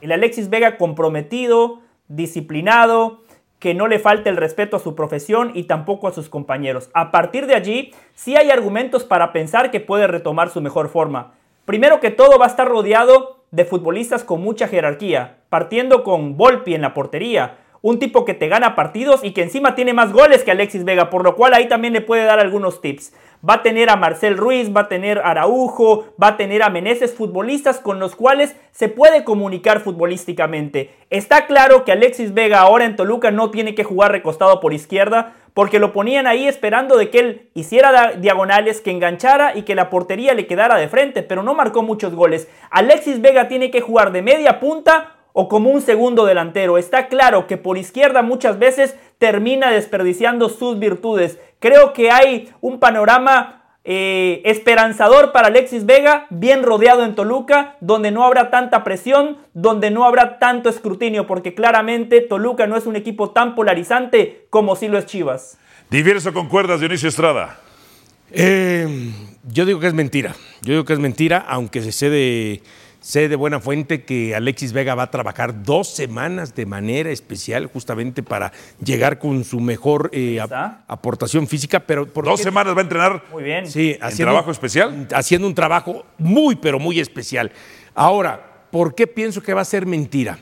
El 0.00 0.12
Alexis 0.12 0.50
Vega 0.50 0.76
comprometido, 0.76 1.80
disciplinado, 2.06 3.22
que 3.58 3.74
no 3.74 3.88
le 3.88 3.98
falte 3.98 4.30
el 4.30 4.36
respeto 4.36 4.76
a 4.76 4.80
su 4.80 4.94
profesión 4.94 5.50
y 5.54 5.64
tampoco 5.64 6.06
a 6.06 6.12
sus 6.12 6.28
compañeros. 6.28 6.90
A 6.94 7.10
partir 7.10 7.46
de 7.46 7.56
allí, 7.56 7.92
sí 8.14 8.36
hay 8.36 8.50
argumentos 8.50 9.04
para 9.04 9.32
pensar 9.32 9.70
que 9.70 9.80
puede 9.80 10.06
retomar 10.06 10.50
su 10.50 10.60
mejor 10.60 10.88
forma. 10.88 11.32
Primero 11.64 11.98
que 11.98 12.10
todo 12.10 12.38
va 12.38 12.46
a 12.46 12.48
estar 12.48 12.68
rodeado 12.68 13.37
de 13.50 13.64
futbolistas 13.64 14.24
con 14.24 14.42
mucha 14.42 14.68
jerarquía, 14.68 15.38
partiendo 15.48 16.04
con 16.04 16.36
Volpi 16.36 16.74
en 16.74 16.82
la 16.82 16.94
portería, 16.94 17.58
un 17.80 17.98
tipo 17.98 18.24
que 18.24 18.34
te 18.34 18.48
gana 18.48 18.74
partidos 18.74 19.22
y 19.22 19.32
que 19.32 19.42
encima 19.42 19.74
tiene 19.74 19.92
más 19.92 20.12
goles 20.12 20.42
que 20.42 20.50
Alexis 20.50 20.84
Vega, 20.84 21.10
por 21.10 21.22
lo 21.22 21.36
cual 21.36 21.54
ahí 21.54 21.68
también 21.68 21.92
le 21.92 22.00
puede 22.00 22.24
dar 22.24 22.40
algunos 22.40 22.80
tips. 22.80 23.14
Va 23.46 23.54
a 23.54 23.62
tener 23.62 23.88
a 23.88 23.96
Marcel 23.96 24.36
Ruiz, 24.36 24.74
va 24.74 24.82
a 24.82 24.88
tener 24.88 25.18
a 25.18 25.30
Araujo, 25.30 26.06
va 26.20 26.28
a 26.28 26.36
tener 26.36 26.62
a 26.62 26.70
Meneses, 26.70 27.14
futbolistas 27.14 27.78
con 27.78 28.00
los 28.00 28.16
cuales 28.16 28.56
se 28.72 28.88
puede 28.88 29.22
comunicar 29.22 29.80
futbolísticamente. 29.80 30.90
Está 31.10 31.46
claro 31.46 31.84
que 31.84 31.92
Alexis 31.92 32.34
Vega 32.34 32.60
ahora 32.60 32.84
en 32.84 32.96
Toluca 32.96 33.30
no 33.30 33.50
tiene 33.50 33.76
que 33.76 33.84
jugar 33.84 34.10
recostado 34.10 34.60
por 34.60 34.74
izquierda, 34.74 35.34
porque 35.54 35.78
lo 35.78 35.92
ponían 35.92 36.26
ahí 36.26 36.48
esperando 36.48 36.96
de 36.96 37.10
que 37.10 37.18
él 37.18 37.50
hiciera 37.54 38.12
diagonales, 38.12 38.80
que 38.80 38.90
enganchara 38.90 39.56
y 39.56 39.62
que 39.62 39.74
la 39.74 39.90
portería 39.90 40.34
le 40.34 40.46
quedara 40.46 40.76
de 40.76 40.88
frente, 40.88 41.22
pero 41.22 41.42
no 41.42 41.54
marcó 41.54 41.82
muchos 41.82 42.14
goles. 42.14 42.48
Alexis 42.70 43.20
Vega 43.20 43.48
tiene 43.48 43.70
que 43.70 43.80
jugar 43.80 44.12
de 44.12 44.22
media 44.22 44.60
punta 44.60 45.14
o 45.32 45.48
como 45.48 45.70
un 45.70 45.80
segundo 45.80 46.26
delantero. 46.26 46.78
Está 46.78 47.06
claro 47.06 47.46
que 47.46 47.56
por 47.56 47.78
izquierda 47.78 48.22
muchas 48.22 48.58
veces 48.58 48.96
termina 49.18 49.70
desperdiciando 49.70 50.48
sus 50.48 50.78
virtudes. 50.78 51.38
Creo 51.58 51.92
que 51.92 52.10
hay 52.10 52.50
un 52.60 52.78
panorama 52.78 53.58
eh, 53.84 54.42
esperanzador 54.44 55.32
para 55.32 55.48
Alexis 55.48 55.86
Vega, 55.86 56.26
bien 56.30 56.62
rodeado 56.62 57.04
en 57.04 57.14
Toluca, 57.14 57.76
donde 57.80 58.10
no 58.10 58.24
habrá 58.24 58.50
tanta 58.50 58.84
presión, 58.84 59.38
donde 59.54 59.90
no 59.90 60.04
habrá 60.04 60.38
tanto 60.38 60.68
escrutinio, 60.68 61.26
porque 61.26 61.54
claramente 61.54 62.20
Toluca 62.20 62.66
no 62.66 62.76
es 62.76 62.86
un 62.86 62.96
equipo 62.96 63.30
tan 63.30 63.54
polarizante 63.54 64.46
como 64.50 64.76
si 64.76 64.88
lo 64.88 64.98
es 64.98 65.06
Chivas. 65.06 65.58
Diverso 65.90 66.32
con 66.34 66.48
cuerdas, 66.48 66.80
Dionisio 66.80 67.08
Estrada. 67.08 67.60
Eh, 68.30 69.10
yo 69.44 69.64
digo 69.64 69.80
que 69.80 69.86
es 69.86 69.94
mentira. 69.94 70.34
Yo 70.60 70.72
digo 70.74 70.84
que 70.84 70.92
es 70.92 70.98
mentira, 70.98 71.38
aunque 71.48 71.80
se 71.80 71.92
sé 71.92 72.10
de, 72.10 72.62
Sé 73.00 73.28
de 73.28 73.36
buena 73.36 73.60
fuente 73.60 74.02
que 74.02 74.34
Alexis 74.34 74.72
Vega 74.72 74.94
va 74.96 75.04
a 75.04 75.10
trabajar 75.10 75.62
dos 75.62 75.88
semanas 75.88 76.54
de 76.56 76.66
manera 76.66 77.10
especial 77.10 77.66
justamente 77.66 78.24
para 78.24 78.52
llegar 78.84 79.20
con 79.20 79.44
su 79.44 79.60
mejor 79.60 80.10
eh, 80.12 80.40
ap- 80.40 80.80
aportación 80.88 81.46
física, 81.46 81.78
pero 81.80 82.06
¿por 82.12 82.24
Dos 82.24 82.40
qué? 82.40 82.44
semanas 82.44 82.74
va 82.74 82.80
a 82.80 82.82
entrenar 82.82 83.22
Muy 83.30 83.44
bien. 83.44 83.70
Sí, 83.70 83.96
en 84.02 84.16
trabajo 84.16 84.50
especial. 84.50 85.06
Haciendo 85.14 85.46
un 85.46 85.54
trabajo 85.54 86.04
muy, 86.18 86.56
pero 86.56 86.80
muy 86.80 86.98
especial. 86.98 87.52
Ahora, 87.94 88.64
¿por 88.72 88.94
qué 88.96 89.06
pienso 89.06 89.42
que 89.42 89.54
va 89.54 89.60
a 89.60 89.64
ser 89.64 89.86
mentira? 89.86 90.38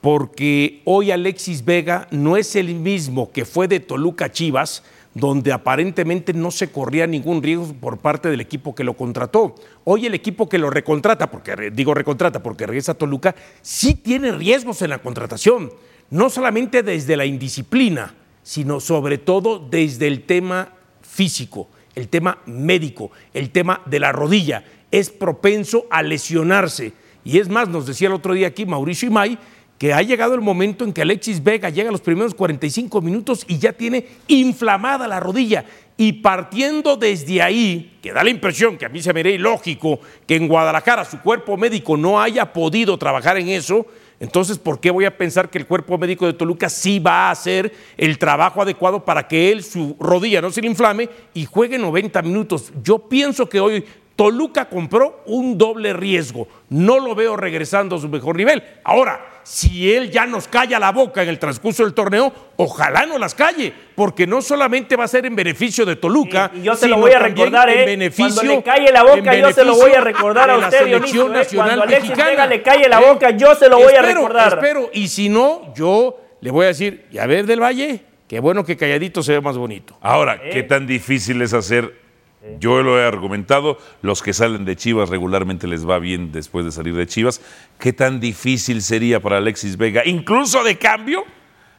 Porque 0.00 0.80
hoy 0.84 1.10
Alexis 1.10 1.64
Vega 1.64 2.08
no 2.10 2.36
es 2.36 2.56
el 2.56 2.74
mismo 2.74 3.30
que 3.30 3.44
fue 3.44 3.68
de 3.68 3.80
Toluca 3.80 4.32
Chivas, 4.32 4.82
donde 5.14 5.52
aparentemente 5.52 6.32
no 6.32 6.50
se 6.50 6.70
corría 6.70 7.06
ningún 7.06 7.42
riesgo 7.42 7.74
por 7.74 7.98
parte 7.98 8.30
del 8.30 8.40
equipo 8.40 8.74
que 8.74 8.84
lo 8.84 8.94
contrató. 8.94 9.54
Hoy 9.84 10.06
el 10.06 10.14
equipo 10.14 10.48
que 10.48 10.58
lo 10.58 10.70
recontrata, 10.70 11.30
porque 11.30 11.70
digo 11.72 11.94
recontrata 11.94 12.42
porque 12.42 12.66
regresa 12.66 12.92
a 12.92 12.96
Toluca, 12.96 13.34
sí 13.60 13.94
tiene 13.94 14.32
riesgos 14.32 14.80
en 14.82 14.90
la 14.90 15.00
contratación, 15.00 15.70
no 16.10 16.30
solamente 16.30 16.82
desde 16.82 17.16
la 17.16 17.26
indisciplina, 17.26 18.14
sino 18.42 18.80
sobre 18.80 19.18
todo 19.18 19.58
desde 19.58 20.06
el 20.06 20.22
tema 20.22 20.70
físico, 21.02 21.68
el 21.94 22.08
tema 22.08 22.38
médico, 22.46 23.10
el 23.34 23.50
tema 23.50 23.82
de 23.86 24.00
la 24.00 24.12
rodilla. 24.12 24.64
Es 24.90 25.10
propenso 25.10 25.86
a 25.90 26.02
lesionarse. 26.02 26.92
Y 27.24 27.38
es 27.38 27.48
más, 27.48 27.68
nos 27.68 27.86
decía 27.86 28.08
el 28.08 28.14
otro 28.14 28.34
día 28.34 28.48
aquí 28.48 28.66
Mauricio 28.66 29.08
Imay, 29.08 29.38
que 29.82 29.92
ha 29.92 30.00
llegado 30.00 30.36
el 30.36 30.40
momento 30.40 30.84
en 30.84 30.92
que 30.92 31.02
Alexis 31.02 31.42
Vega 31.42 31.68
llega 31.68 31.88
a 31.88 31.90
los 31.90 32.02
primeros 32.02 32.36
45 32.36 33.00
minutos 33.00 33.44
y 33.48 33.58
ya 33.58 33.72
tiene 33.72 34.06
inflamada 34.28 35.08
la 35.08 35.18
rodilla. 35.18 35.64
Y 35.96 36.12
partiendo 36.12 36.96
desde 36.96 37.42
ahí, 37.42 37.98
que 38.00 38.12
da 38.12 38.22
la 38.22 38.30
impresión 38.30 38.78
que 38.78 38.86
a 38.86 38.88
mí 38.88 39.02
se 39.02 39.12
me 39.12 39.18
haría 39.18 39.34
ilógico 39.34 39.98
que 40.24 40.36
en 40.36 40.46
Guadalajara 40.46 41.04
su 41.04 41.18
cuerpo 41.18 41.56
médico 41.56 41.96
no 41.96 42.22
haya 42.22 42.52
podido 42.52 42.96
trabajar 42.96 43.38
en 43.38 43.48
eso, 43.48 43.84
entonces, 44.20 44.56
¿por 44.56 44.78
qué 44.78 44.92
voy 44.92 45.04
a 45.04 45.18
pensar 45.18 45.50
que 45.50 45.58
el 45.58 45.66
cuerpo 45.66 45.98
médico 45.98 46.26
de 46.26 46.34
Toluca 46.34 46.68
sí 46.68 47.00
va 47.00 47.26
a 47.26 47.30
hacer 47.32 47.74
el 47.96 48.18
trabajo 48.18 48.62
adecuado 48.62 49.04
para 49.04 49.26
que 49.26 49.50
él, 49.50 49.64
su 49.64 49.96
rodilla 49.98 50.40
no 50.40 50.52
se 50.52 50.62
le 50.62 50.68
inflame 50.68 51.08
y 51.34 51.44
juegue 51.44 51.76
90 51.76 52.22
minutos? 52.22 52.72
Yo 52.84 53.00
pienso 53.00 53.48
que 53.48 53.58
hoy 53.58 53.84
Toluca 54.14 54.68
compró 54.68 55.24
un 55.26 55.58
doble 55.58 55.92
riesgo. 55.92 56.46
No 56.68 57.00
lo 57.00 57.16
veo 57.16 57.36
regresando 57.36 57.96
a 57.96 58.00
su 58.00 58.08
mejor 58.08 58.36
nivel. 58.36 58.62
Ahora, 58.84 59.31
si 59.44 59.92
él 59.92 60.10
ya 60.10 60.26
nos 60.26 60.48
calla 60.48 60.78
la 60.78 60.92
boca 60.92 61.22
en 61.22 61.28
el 61.28 61.38
transcurso 61.38 61.82
del 61.84 61.94
torneo, 61.94 62.32
ojalá 62.56 63.06
no 63.06 63.18
las 63.18 63.34
calle, 63.34 63.72
porque 63.94 64.26
no 64.26 64.40
solamente 64.42 64.96
va 64.96 65.04
a 65.04 65.08
ser 65.08 65.26
en 65.26 65.34
beneficio 65.36 65.84
de 65.84 65.96
Toluca, 65.96 66.50
Y 66.54 66.62
yo 66.62 66.74
se 66.76 66.88
lo 66.88 66.98
voy 66.98 67.12
a 67.12 67.18
recordar, 67.18 67.68
en 67.70 67.78
¿eh? 67.80 67.84
beneficio- 67.84 68.34
Cuando 68.34 68.54
le 68.56 68.62
calle 68.62 68.92
la 68.92 69.02
boca, 69.02 69.34
en 69.34 69.40
yo 69.42 69.52
se 69.52 69.64
lo 69.64 69.72
voy 69.74 69.92
a 69.92 70.00
beneficio 70.00 70.04
recordar 70.04 70.50
a 70.50 70.54
de 70.54 70.60
la 70.60 70.66
usted, 70.68 70.78
selección 70.78 71.02
Dionisio, 71.12 71.26
¿eh? 71.26 71.38
nacional 71.38 71.66
Cuando 71.68 71.82
Alexis 71.84 72.08
mexicana. 72.10 72.30
Vega 72.30 72.46
le 72.46 72.62
calle 72.62 72.88
la 72.88 73.00
¿Eh? 73.00 73.12
boca, 73.12 73.30
yo 73.30 73.54
se 73.54 73.68
lo 73.68 73.78
voy 73.78 73.94
a 73.94 74.02
recordar. 74.02 74.52
Espero, 74.54 74.90
y 74.92 75.08
si 75.08 75.28
no, 75.28 75.72
yo 75.74 76.18
le 76.40 76.50
voy 76.50 76.64
a 76.64 76.68
decir, 76.68 77.06
y 77.10 77.18
a 77.18 77.26
ver 77.26 77.46
del 77.46 77.60
Valle, 77.62 78.00
qué 78.28 78.40
bueno 78.40 78.64
que 78.64 78.76
calladito 78.76 79.22
se 79.22 79.32
ve 79.32 79.40
más 79.40 79.56
bonito. 79.58 79.96
Ahora, 80.00 80.40
¿qué 80.50 80.62
tan 80.62 80.86
difícil 80.86 81.40
es 81.42 81.52
hacer? 81.52 82.01
Yo 82.58 82.82
lo 82.82 82.98
he 83.00 83.04
argumentado, 83.06 83.78
los 84.02 84.20
que 84.20 84.32
salen 84.32 84.64
de 84.64 84.74
Chivas 84.74 85.08
regularmente 85.08 85.68
les 85.68 85.88
va 85.88 85.98
bien 86.00 86.32
después 86.32 86.64
de 86.64 86.72
salir 86.72 86.94
de 86.94 87.06
Chivas. 87.06 87.40
¿Qué 87.78 87.92
tan 87.92 88.18
difícil 88.18 88.82
sería 88.82 89.20
para 89.20 89.36
Alexis 89.38 89.76
Vega, 89.76 90.02
incluso 90.04 90.64
de 90.64 90.76
cambio, 90.76 91.24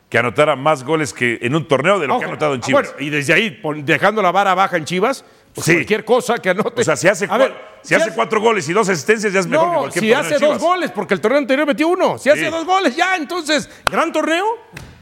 que 0.09 0.18
anotara 0.20 0.55
más 0.55 0.84
goles 0.86 1.11
que 1.11 1.39
en 1.41 1.55
un 1.55 1.68
torneo 1.68 1.99
de 1.99 2.07
lo 2.07 2.18
que 2.18 2.26
ha 2.26 2.28
anotado 2.30 2.53
en 2.53 2.61
Ah, 2.61 2.66
Chivas? 2.66 2.93
bueno, 2.93 3.05
y 3.05 3.09
desde 3.09 3.34
ahí, 3.34 3.59
dejando 3.84 4.22
la 4.22 4.32
vara 4.32 4.53
baja 4.55 4.78
en 4.78 4.86
Chivas, 4.86 5.26
pues 5.53 5.66
Sí. 5.66 5.74
cualquier 5.74 6.05
cosa 6.05 6.38
que 6.38 6.51
anote. 6.51 6.82
O 6.82 6.84
sea, 6.86 6.95
si 6.95 7.07
hace, 7.09 7.26
A 7.30 7.38
ver, 7.38 7.51
cua- 7.51 7.57
si 7.82 7.95
hace 7.95 8.14
cuatro 8.14 8.39
goles 8.39 8.70
y 8.70 8.74
dos 8.74 8.88
asistencias, 8.88 9.34
ya 9.34 9.41
es 9.41 9.47
mejor 9.47 9.68
que 9.68 9.74
no, 9.74 9.80
cualquier 9.80 10.03
si 10.05 10.14
hace 10.14 10.39
dos 10.39 10.59
goles, 10.59 10.91
porque 10.91 11.14
el 11.16 11.20
torneo 11.20 11.39
anterior 11.39 11.68
metió 11.68 11.89
uno. 11.89 12.18
Si 12.18 12.30
hace 12.30 12.49
dos 12.49 12.66
goles, 12.66 12.95
ya, 12.95 13.18
entonces, 13.18 13.70
gran 13.91 14.14
torneo. 14.14 14.45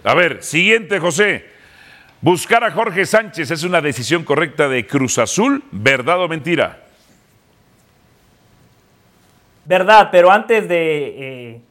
A 0.03 0.15
ver, 0.15 0.41
siguiente, 0.41 0.97
José. 0.99 1.50
Buscar 2.23 2.63
a 2.63 2.69
Jorge 2.69 3.07
Sánchez 3.07 3.49
es 3.49 3.63
una 3.63 3.81
decisión 3.81 4.23
correcta 4.23 4.69
de 4.69 4.85
Cruz 4.85 5.17
Azul, 5.17 5.63
¿verdad 5.71 6.21
o 6.21 6.27
mentira? 6.27 6.83
Verdad, 9.65 10.09
pero 10.11 10.29
antes 10.29 10.69
de 10.69 11.15
eh, 11.17 11.61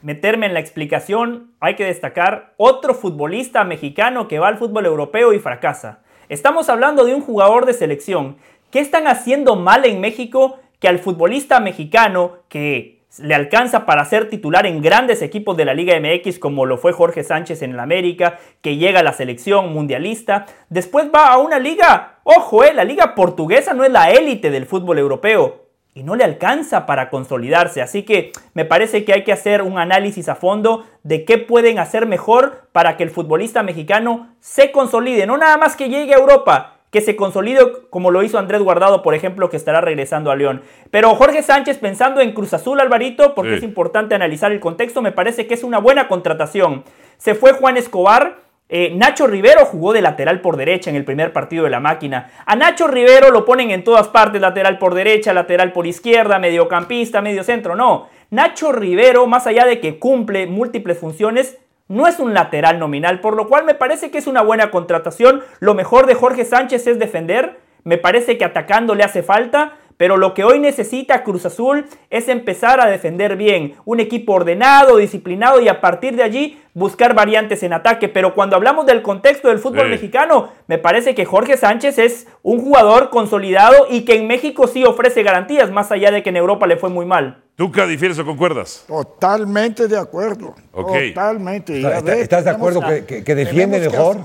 meterme 0.00 0.46
en 0.46 0.54
la 0.54 0.60
explicación, 0.60 1.50
hay 1.60 1.76
que 1.76 1.84
destacar 1.84 2.54
otro 2.56 2.94
futbolista 2.94 3.62
mexicano 3.64 4.26
que 4.26 4.38
va 4.38 4.48
al 4.48 4.56
fútbol 4.56 4.86
europeo 4.86 5.34
y 5.34 5.38
fracasa. 5.38 5.98
Estamos 6.30 6.70
hablando 6.70 7.04
de 7.04 7.14
un 7.14 7.20
jugador 7.20 7.66
de 7.66 7.74
selección. 7.74 8.38
¿Qué 8.70 8.80
están 8.80 9.06
haciendo 9.06 9.54
mal 9.54 9.84
en 9.84 10.00
México 10.00 10.58
que 10.78 10.88
al 10.88 11.00
futbolista 11.00 11.60
mexicano 11.60 12.38
que 12.48 12.99
le 13.18 13.34
alcanza 13.34 13.86
para 13.86 14.04
ser 14.04 14.28
titular 14.28 14.66
en 14.66 14.82
grandes 14.82 15.22
equipos 15.22 15.56
de 15.56 15.64
la 15.64 15.74
Liga 15.74 15.98
MX 15.98 16.38
como 16.38 16.66
lo 16.66 16.78
fue 16.78 16.92
Jorge 16.92 17.24
Sánchez 17.24 17.62
en 17.62 17.72
el 17.72 17.80
América, 17.80 18.38
que 18.60 18.76
llega 18.76 19.00
a 19.00 19.04
la 19.04 19.12
selección 19.12 19.72
mundialista, 19.72 20.46
después 20.68 21.08
va 21.14 21.26
a 21.28 21.38
una 21.38 21.58
liga, 21.58 22.20
ojo, 22.22 22.64
eh, 22.64 22.72
la 22.72 22.84
liga 22.84 23.14
portuguesa 23.14 23.74
no 23.74 23.84
es 23.84 23.90
la 23.90 24.10
élite 24.10 24.50
del 24.50 24.66
fútbol 24.66 24.98
europeo, 24.98 25.70
y 25.92 26.02
no 26.02 26.14
le 26.14 26.24
alcanza 26.24 26.86
para 26.86 27.10
consolidarse. 27.10 27.82
Así 27.82 28.04
que 28.04 28.32
me 28.54 28.64
parece 28.64 29.04
que 29.04 29.12
hay 29.12 29.24
que 29.24 29.32
hacer 29.32 29.62
un 29.62 29.78
análisis 29.78 30.28
a 30.28 30.36
fondo 30.36 30.86
de 31.02 31.24
qué 31.24 31.38
pueden 31.38 31.78
hacer 31.78 32.06
mejor 32.06 32.68
para 32.72 32.96
que 32.96 33.02
el 33.02 33.10
futbolista 33.10 33.62
mexicano 33.62 34.34
se 34.40 34.70
consolide. 34.70 35.26
No 35.26 35.36
nada 35.36 35.56
más 35.56 35.76
que 35.76 35.88
llegue 35.88 36.14
a 36.14 36.18
Europa, 36.18 36.79
que 36.90 37.00
se 37.00 37.14
consolide 37.16 37.60
como 37.90 38.10
lo 38.10 38.22
hizo 38.22 38.38
Andrés 38.38 38.60
Guardado, 38.62 39.02
por 39.02 39.14
ejemplo, 39.14 39.48
que 39.48 39.56
estará 39.56 39.80
regresando 39.80 40.30
a 40.30 40.36
León. 40.36 40.62
Pero 40.90 41.14
Jorge 41.14 41.42
Sánchez, 41.42 41.78
pensando 41.78 42.20
en 42.20 42.32
Cruz 42.32 42.52
Azul, 42.52 42.80
Alvarito, 42.80 43.34
porque 43.34 43.52
Sí. 43.52 43.56
es 43.58 43.62
importante 43.62 44.14
analizar 44.14 44.50
el 44.52 44.60
contexto, 44.60 45.00
me 45.02 45.12
parece 45.12 45.46
que 45.46 45.54
es 45.54 45.62
una 45.62 45.78
buena 45.78 46.08
contratación. 46.08 46.82
Se 47.16 47.34
fue 47.34 47.52
Juan 47.52 47.76
Escobar. 47.76 48.38
Eh, 48.72 48.92
Nacho 48.94 49.26
Rivero 49.26 49.64
jugó 49.64 49.92
de 49.92 50.00
lateral 50.00 50.40
por 50.40 50.56
derecha 50.56 50.90
en 50.90 50.96
el 50.96 51.04
primer 51.04 51.32
partido 51.32 51.64
de 51.64 51.70
la 51.70 51.80
máquina. 51.80 52.30
A 52.46 52.54
Nacho 52.54 52.86
Rivero 52.86 53.30
lo 53.30 53.44
ponen 53.44 53.72
en 53.72 53.82
todas 53.82 54.06
partes, 54.06 54.40
lateral 54.40 54.78
por 54.78 54.94
derecha, 54.94 55.32
lateral 55.32 55.72
por 55.72 55.88
izquierda, 55.88 56.38
mediocampista, 56.38 57.20
medio 57.20 57.42
centro. 57.42 57.74
No, 57.74 58.08
Nacho 58.30 58.70
Rivero, 58.70 59.26
más 59.26 59.48
allá 59.48 59.64
de 59.64 59.80
que 59.80 59.98
cumple 59.98 60.46
múltiples 60.46 60.98
funciones, 60.98 61.58
no 61.90 62.06
es 62.06 62.20
un 62.20 62.32
lateral 62.34 62.78
nominal, 62.78 63.20
por 63.20 63.34
lo 63.36 63.48
cual 63.48 63.64
me 63.64 63.74
parece 63.74 64.10
que 64.10 64.18
es 64.18 64.28
una 64.28 64.42
buena 64.42 64.70
contratación. 64.70 65.42
Lo 65.58 65.74
mejor 65.74 66.06
de 66.06 66.14
Jorge 66.14 66.44
Sánchez 66.44 66.86
es 66.86 66.98
defender. 67.00 67.58
Me 67.82 67.98
parece 67.98 68.38
que 68.38 68.44
atacando 68.44 68.94
le 68.94 69.02
hace 69.02 69.22
falta. 69.24 69.72
Pero 69.96 70.16
lo 70.16 70.32
que 70.32 70.44
hoy 70.44 70.58
necesita 70.60 71.24
Cruz 71.24 71.44
Azul 71.44 71.84
es 72.08 72.28
empezar 72.28 72.80
a 72.80 72.86
defender 72.86 73.36
bien. 73.36 73.74
Un 73.84 74.00
equipo 74.00 74.32
ordenado, 74.32 74.96
disciplinado 74.96 75.60
y 75.60 75.68
a 75.68 75.82
partir 75.82 76.16
de 76.16 76.22
allí 76.22 76.58
buscar 76.72 77.12
variantes 77.12 77.62
en 77.64 77.74
ataque. 77.74 78.08
Pero 78.08 78.34
cuando 78.34 78.56
hablamos 78.56 78.86
del 78.86 79.02
contexto 79.02 79.48
del 79.48 79.58
fútbol 79.58 79.86
Sí. 79.86 79.90
mexicano, 79.90 80.48
me 80.68 80.78
parece 80.78 81.14
que 81.14 81.26
Jorge 81.26 81.58
Sánchez 81.58 81.98
es 81.98 82.28
un 82.42 82.60
jugador 82.62 83.10
consolidado 83.10 83.88
y 83.90 84.06
que 84.06 84.14
en 84.14 84.26
México 84.26 84.68
sí 84.68 84.84
ofrece 84.84 85.22
garantías, 85.22 85.70
más 85.70 85.92
allá 85.92 86.10
de 86.10 86.22
que 86.22 86.30
en 86.30 86.36
Europa 86.38 86.66
le 86.66 86.78
fue 86.78 86.88
muy 86.88 87.04
mal. 87.04 87.42
¿Tuca 87.60 87.86
difieres 87.86 88.18
o 88.18 88.24
concuerdas? 88.24 88.84
Totalmente 88.86 89.86
de 89.86 89.98
acuerdo. 89.98 90.54
Ok. 90.72 90.92
Totalmente. 91.12 91.76
¿Está- 91.76 91.90
Ya 91.90 91.98
está- 91.98 92.10
ves, 92.12 92.22
¿Estás 92.22 92.44
de 92.46 92.50
acuerdo 92.52 92.80
que, 92.80 93.04
que- 93.04 93.22
que 93.22 93.34
defiende 93.34 93.78
que 93.82 93.90
mejor. 93.90 94.16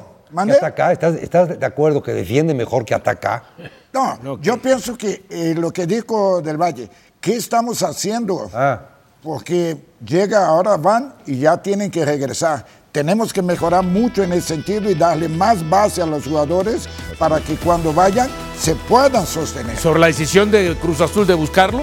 ¿Estás, 0.47 1.15
estás 1.15 1.59
de 1.59 1.65
acuerdo 1.65 2.01
que 2.01 2.13
defiende 2.13 2.53
mejor 2.53 2.85
que 2.85 2.95
ataca? 2.95 3.43
No, 3.91 4.39
yo 4.41 4.55
pienso 4.61 4.97
que 4.97 5.25
eh, 5.29 5.53
lo 5.53 5.71
que 5.73 5.85
dijo 5.85 6.41
Del 6.41 6.55
Valle, 6.55 6.89
¿qué 7.19 7.35
estamos 7.35 7.83
haciendo? 7.83 8.49
Ah. 8.53 8.83
Porque 9.21 9.75
llega, 10.05 10.45
ahora 10.47 10.77
van 10.77 11.15
y 11.25 11.37
ya 11.39 11.57
tienen 11.61 11.91
que 11.91 12.05
regresar. 12.05 12.65
Tenemos 12.93 13.33
que 13.33 13.41
mejorar 13.41 13.83
mucho 13.83 14.23
en 14.23 14.31
ese 14.31 14.47
sentido 14.55 14.89
y 14.89 14.95
darle 14.95 15.27
más 15.27 15.69
base 15.69 16.01
a 16.01 16.05
los 16.05 16.23
jugadores 16.23 16.87
para 17.19 17.41
que 17.41 17.55
cuando 17.57 17.91
vayan 17.91 18.29
se 18.57 18.75
puedan 18.75 19.25
sostener. 19.25 19.75
Sobre 19.75 19.99
la 19.99 20.07
decisión 20.07 20.49
de 20.51 20.73
Cruz 20.81 21.01
Azul 21.01 21.27
de 21.27 21.33
buscarlo, 21.33 21.81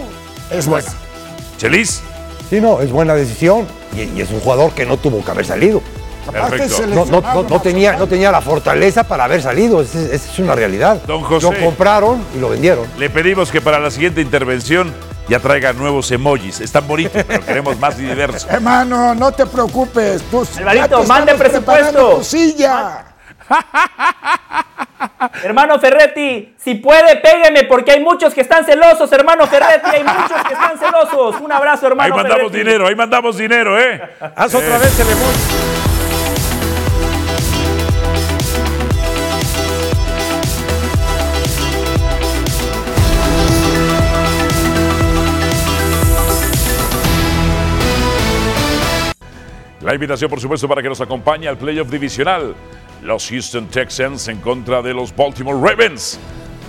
Es 0.51 0.67
buena. 0.67 0.89
Chelis. 1.63 2.03
Sí, 2.51 2.61
no, 2.61 2.81
es 2.81 2.91
buena 2.91 3.15
decisión. 3.15 3.67
Y, 3.97 4.03
y 4.19 4.21
es 4.21 4.31
un 4.31 4.41
jugador 4.41 4.73
que 4.73 4.85
no 4.85 4.97
tuvo 4.97 5.25
que 5.25 5.31
haber 5.31 5.47
salido. 5.47 5.81
Perfecto. 6.31 6.87
No, 6.87 6.87
no- 6.87 6.95
no- 6.95 7.05
seleccionado 7.05 7.47
no 7.49 7.61
tenía, 7.61 7.93
no 7.97 8.07
tenía 8.07 8.31
la 8.31 8.41
fortaleza 8.41 9.05
para 9.05 9.25
haber 9.25 9.43
salido. 9.43 9.81
Esa 9.83 9.99
es, 10.01 10.27
es 10.31 10.39
una 10.39 10.55
realidad. 10.55 11.01
Don 11.07 11.23
José. 11.23 11.51
Lo 11.51 11.65
compraron 11.65 12.25
y 12.37 12.39
lo 12.41 12.49
vendieron. 12.49 12.87
Le 12.99 13.11
pedimos 13.11 13.51
que 13.51 13.61
para 13.61 13.79
la 13.81 13.91
siguiente 13.91 14.21
intervención 14.21 14.93
ya 15.29 15.39
traiga 15.41 15.73
nuevos 15.73 16.11
emojis. 16.11 16.61
Están 16.61 16.87
bonitos, 16.87 17.25
pero 17.27 17.45
queremos 17.45 17.79
más 17.79 17.99
y 17.99 18.03
diversos. 18.03 18.47
Hermano, 18.51 19.15
no 19.15 19.33
te 19.33 19.47
preocupes. 19.47 20.23
Tú, 20.31 20.47
Alvarito, 20.59 21.05
mande 21.05 21.35
presupuesto. 21.35 22.17
tu 22.19 22.25
silla. 22.25 23.05
Hermano 25.43 25.79
Ferretti, 25.79 26.55
si 26.57 26.75
puede, 26.77 27.17
pégueme 27.17 27.65
porque 27.65 27.93
hay 27.93 28.01
muchos 28.01 28.35
que 28.35 28.41
están 28.43 28.65
celosos, 28.65 29.11
hermano 29.13 29.47
Ferretti, 29.47 29.91
hay 29.93 30.05
muchos 30.05 30.43
que 30.47 30.53
están 30.55 30.79
celosos. 30.79 31.41
Un 31.41 31.53
abrazo, 31.53 31.87
hermano 31.87 32.15
Ahí 32.15 32.23
mandamos 32.23 32.51
Ferretti. 32.53 32.59
dinero, 32.59 32.87
ahí 32.87 32.95
mandamos 32.95 33.37
dinero, 33.37 33.79
¿eh? 33.81 34.01
haz 34.37 34.55
otra 34.55 34.79
vez 34.79 34.99
el 35.01 35.07
La 49.85 49.95
invitación, 49.95 50.31
por 50.31 50.41
supuesto, 50.41 50.69
para 50.69 50.81
que 50.81 50.89
nos 50.89 51.01
acompañe 51.01 51.49
al 51.49 51.59
playoff 51.59 51.91
divisional. 51.91 52.55
Los 53.03 53.29
Houston 53.29 53.67
Texans 53.67 54.29
en 54.29 54.39
contra 54.39 54.81
de 54.81 54.95
los 54.95 55.15
Baltimore 55.15 55.59
Ravens. 55.61 56.21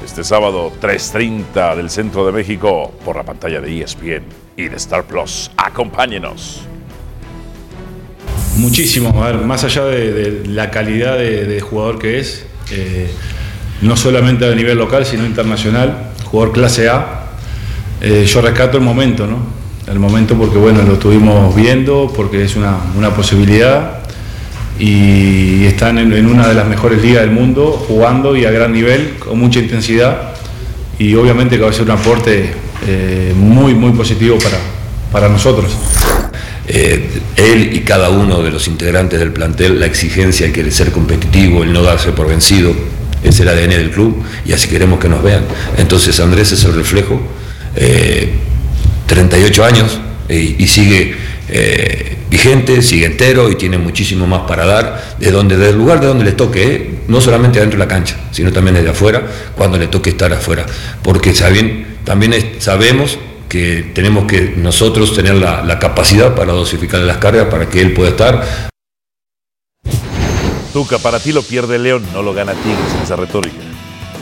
Este 0.03 0.24
sábado, 0.24 0.72
3.30 0.82 1.76
del 1.76 1.91
centro 1.91 2.26
de 2.26 2.32
México, 2.32 2.91
por 3.05 3.16
la 3.16 3.24
pantalla 3.24 3.61
de 3.61 3.84
ESPN 3.84 4.24
y 4.57 4.68
de 4.68 4.76
Star 4.78 5.03
Plus. 5.03 5.51
Acompáñenos. 5.57 6.64
Muchísimo, 8.57 9.24
a 9.24 9.32
ver, 9.32 9.41
más 9.41 9.64
allá 9.64 9.86
de, 9.86 10.43
la 10.47 10.72
calidad 10.72 11.18
de, 11.18 11.45
de 11.45 11.61
jugador 11.61 11.99
que 11.99 12.20
es, 12.20 12.47
eh, 12.72 13.11
no 13.82 13.95
solamente 13.95 14.51
a 14.51 14.55
nivel 14.55 14.80
local, 14.80 15.05
sino 15.05 15.24
internacional, 15.26 16.14
jugador 16.26 16.51
clase 16.51 16.89
A, 16.89 17.30
eh, 18.01 18.26
yo 18.26 18.41
rescato 18.41 18.78
el 18.78 18.84
momento, 18.84 19.28
¿no? 19.28 19.62
El 19.88 19.99
momento 19.99 20.36
porque, 20.36 20.57
bueno, 20.57 20.81
lo 20.84 20.93
estuvimos 20.93 21.55
viendo, 21.55 22.11
porque 22.15 22.43
es 22.43 22.55
una, 22.55 22.77
una 22.97 23.13
posibilidad 23.13 23.99
y 24.79 25.65
están 25.65 25.97
en, 25.99 26.13
en 26.13 26.25
una 26.25 26.47
de 26.47 26.53
las 26.53 26.67
mejores 26.67 27.01
ligas 27.01 27.21
del 27.21 27.31
mundo, 27.31 27.84
jugando 27.88 28.36
y 28.36 28.45
a 28.45 28.51
gran 28.51 28.73
nivel, 28.73 29.15
con 29.19 29.39
mucha 29.39 29.59
intensidad 29.59 30.34
y 30.97 31.15
obviamente 31.15 31.57
que 31.57 31.63
va 31.63 31.69
a 31.69 31.73
ser 31.73 31.84
un 31.84 31.91
aporte 31.91 32.53
eh, 32.88 33.34
muy, 33.36 33.73
muy 33.73 33.91
positivo 33.91 34.38
para, 34.38 34.57
para 35.11 35.29
nosotros. 35.29 35.71
Eh, 36.67 37.21
él 37.36 37.75
y 37.75 37.81
cada 37.81 38.09
uno 38.09 38.41
de 38.41 38.51
los 38.51 38.67
integrantes 38.67 39.19
del 39.19 39.34
plantel, 39.34 39.79
la 39.79 39.86
exigencia, 39.86 40.45
el 40.45 40.53
querer 40.53 40.71
ser 40.71 40.91
competitivo, 40.91 41.63
el 41.63 41.73
no 41.73 41.84
darse 41.84 42.11
por 42.11 42.27
vencido, 42.27 42.73
es 43.23 43.39
el 43.39 43.49
ADN 43.49 43.69
del 43.69 43.91
club 43.91 44.23
y 44.45 44.53
así 44.53 44.67
queremos 44.67 44.99
que 44.99 45.09
nos 45.09 45.23
vean. 45.23 45.43
Entonces 45.77 46.19
Andrés 46.19 46.51
es 46.51 46.63
el 46.63 46.73
reflejo, 46.73 47.21
eh, 47.75 48.34
38 49.14 49.64
años 49.66 49.99
eh, 50.28 50.55
y 50.57 50.68
sigue 50.68 51.16
eh, 51.49 52.18
vigente, 52.30 52.82
sigue 52.82 53.05
entero 53.05 53.51
y 53.51 53.55
tiene 53.55 53.78
muchísimo 53.78 54.26
más 54.26 54.41
para 54.47 54.66
dar 54.66 55.16
de 55.20 55.30
donde, 55.32 55.55
del 55.57 55.76
lugar 55.76 55.99
de 55.99 56.07
donde 56.07 56.26
le 56.26 56.32
toque, 56.32 56.64
eh, 56.76 56.99
no 57.07 57.22
solamente 57.22 57.59
dentro 57.59 57.78
de 57.78 57.86
la 57.86 57.88
cancha, 57.88 58.18
sino 58.32 58.51
también 58.51 58.76
desde 58.76 58.89
afuera, 58.89 59.22
cuando 59.55 59.78
le 59.78 59.88
toque 59.88 60.09
estar 60.11 60.34
afuera. 60.34 60.66
Porque 61.03 61.36
saben, 61.36 61.97
también 62.03 62.34
es- 62.34 62.64
sabemos 62.64 63.18
que 63.49 63.91
tenemos 63.93 64.26
que 64.26 64.53
nosotros 64.57 65.14
tener 65.16 65.36
la, 65.36 65.64
la 65.64 65.78
capacidad 65.78 66.34
para 66.34 66.53
dosificar 66.53 67.01
las 67.01 67.18
cargas 67.18 67.45
para 67.47 67.70
que 67.70 67.82
él 67.82 67.93
pueda 67.93 68.09
estar. 68.09 68.43
Tuca, 70.74 70.97
para 70.97 71.20
ti 71.20 71.32
lo 71.32 71.43
pierde 71.43 71.78
León, 71.78 72.03
no 72.14 72.24
lo 72.24 72.34
gana 72.34 72.53
Tigres 72.53 72.93
en 72.97 73.03
esa 73.03 73.16
retórica. 73.16 73.57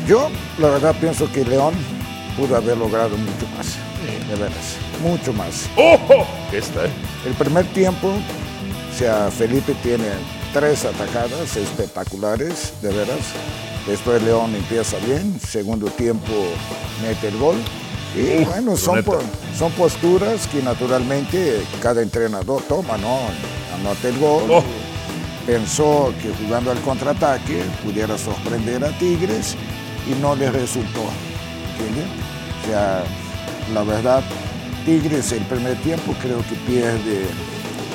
Yo, 0.06 0.30
la 0.60 0.68
verdad, 0.70 0.94
pienso 1.00 1.32
que 1.32 1.46
León 1.46 1.74
pudo 2.36 2.58
haber 2.58 2.76
logrado 2.78 3.16
mucho 3.16 3.48
más. 3.56 3.78
De 4.28 4.36
veras, 4.36 4.78
mucho 5.02 5.34
más. 5.34 5.68
¡Ojo! 5.76 6.26
Esta, 6.52 6.86
¿eh? 6.86 6.90
El 7.26 7.34
primer 7.34 7.66
tiempo, 7.74 8.08
o 8.10 8.98
sea, 8.98 9.30
Felipe 9.32 9.74
tiene 9.84 10.06
tres 10.54 10.86
atacadas 10.86 11.56
espectaculares, 11.58 12.74
de 12.82 12.90
veras. 12.90 13.20
Después 13.88 14.22
León 14.24 14.54
empieza 14.56 14.98
bien, 15.06 15.40
segundo 15.40 15.88
tiempo 15.88 16.32
mete 17.02 17.30
el 17.30 17.38
gol. 17.38 17.56
Y 18.16 18.44
bueno, 18.44 18.76
son, 18.76 19.02
po- 19.04 19.20
son 19.58 19.72
posturas 19.72 20.46
que 20.48 20.62
naturalmente 20.62 21.62
cada 21.82 22.02
entrenador 22.02 22.62
toma, 22.64 22.98
¿no? 22.98 23.20
Anota 23.74 24.08
el 24.10 24.20
gol. 24.20 24.64
Pensó 25.46 26.14
que 26.22 26.30
jugando 26.44 26.72
al 26.72 26.80
contraataque 26.82 27.64
pudiera 27.84 28.18
sorprender 28.18 28.84
a 28.86 28.90
Tigres 29.00 29.56
y 30.08 30.22
no 30.22 30.36
le 30.36 30.52
resultó. 30.52 31.02
¿entiende? 31.72 32.04
O 32.64 32.68
sea, 32.68 33.04
la 33.74 33.84
verdad, 33.84 34.22
Tigres 34.86 35.32
el 35.32 35.44
primer 35.46 35.76
tiempo 35.82 36.16
creo 36.22 36.40
que 36.40 36.56
pierde 36.68 37.26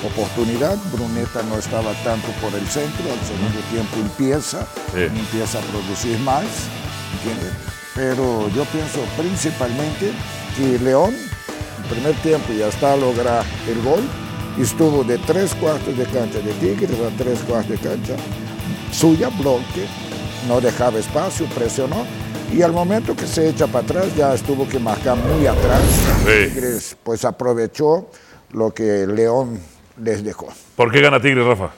oportunidad. 0.07 0.77
Bruneta 0.93 1.43
no 1.43 1.59
estaba 1.59 1.93
tanto 2.05 2.29
por 2.41 2.55
el 2.55 2.67
centro, 2.67 3.05
al 3.13 3.27
segundo 3.27 3.61
tiempo 3.71 3.97
empieza, 3.99 4.67
Sí. 4.95 5.03
empieza 5.03 5.59
a 5.59 5.63
producir 5.63 6.19
más, 6.21 6.45
¿entiendes? 7.15 7.53
Pero 7.95 8.49
yo 8.55 8.65
pienso 8.67 9.01
principalmente 9.17 10.13
que 10.57 10.79
León, 10.79 11.15
el 11.15 11.85
primer 11.91 12.15
tiempo 12.23 12.53
ya 12.53 12.69
está 12.69 12.93
a 12.93 12.97
lograr 12.97 13.45
el 13.69 13.81
gol, 13.83 14.03
estuvo 14.61 15.03
de 15.03 15.19
tres 15.19 15.55
cuartos 15.55 15.97
de 15.97 16.05
cancha 16.05 16.39
de 16.39 16.53
Tigres 16.55 16.91
a 17.01 17.17
tres 17.17 17.41
cuartos 17.41 17.71
de 17.71 17.79
cancha 17.79 18.15
suya, 18.93 19.29
bloque, 19.29 19.87
no 20.47 20.61
dejaba 20.61 20.99
espacio, 20.99 21.47
presionó, 21.47 22.07
y 22.55 22.63
al 22.63 22.73
momento 22.73 23.15
que 23.17 23.27
se 23.27 23.49
echa 23.49 23.67
para 23.67 23.85
atrás 23.85 24.17
ya 24.17 24.35
estuvo 24.35 24.69
que 24.69 24.79
marcar 24.79 25.17
muy 25.17 25.47
atrás. 25.47 25.83
Sí. 26.25 26.53
Tigres 26.53 26.97
pues 27.03 27.25
aprovechó 27.25 28.11
lo 28.53 28.73
que 28.73 29.07
León 29.07 29.59
les 30.03 30.23
dejó. 30.25 30.49
¿Por 30.75 30.93
qué 30.93 31.01
gana 31.01 31.21
Tigres, 31.21 31.45
Rafa? 31.45 31.71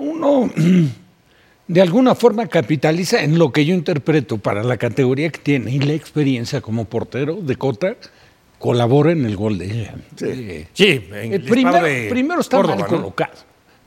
uno 0.00 0.50
de 1.68 1.80
alguna 1.80 2.14
forma 2.14 2.46
capitaliza 2.46 3.22
en 3.22 3.38
lo 3.38 3.52
que 3.52 3.64
yo 3.64 3.74
interpreto 3.74 4.38
para 4.38 4.62
la 4.62 4.76
categoría 4.76 5.30
que 5.30 5.38
tiene 5.38 5.72
y 5.72 5.78
la 5.78 5.92
experiencia 5.92 6.60
como 6.60 6.86
portero 6.86 7.36
de 7.36 7.56
Cota, 7.56 7.96
colabora 8.58 9.12
en 9.12 9.24
el 9.24 9.36
gol 9.36 9.58
de 9.58 9.64
ella. 9.66 9.94
Eh, 10.22 10.66
Sí, 10.72 11.08
en 11.12 11.32
eh, 11.32 11.36
el 11.36 11.42
primero, 11.42 11.84
de 11.84 12.08
primero 12.10 12.40
está 12.40 12.56
Córdoba, 12.56 12.86
mal 12.88 12.90
¿no? 12.90 13.14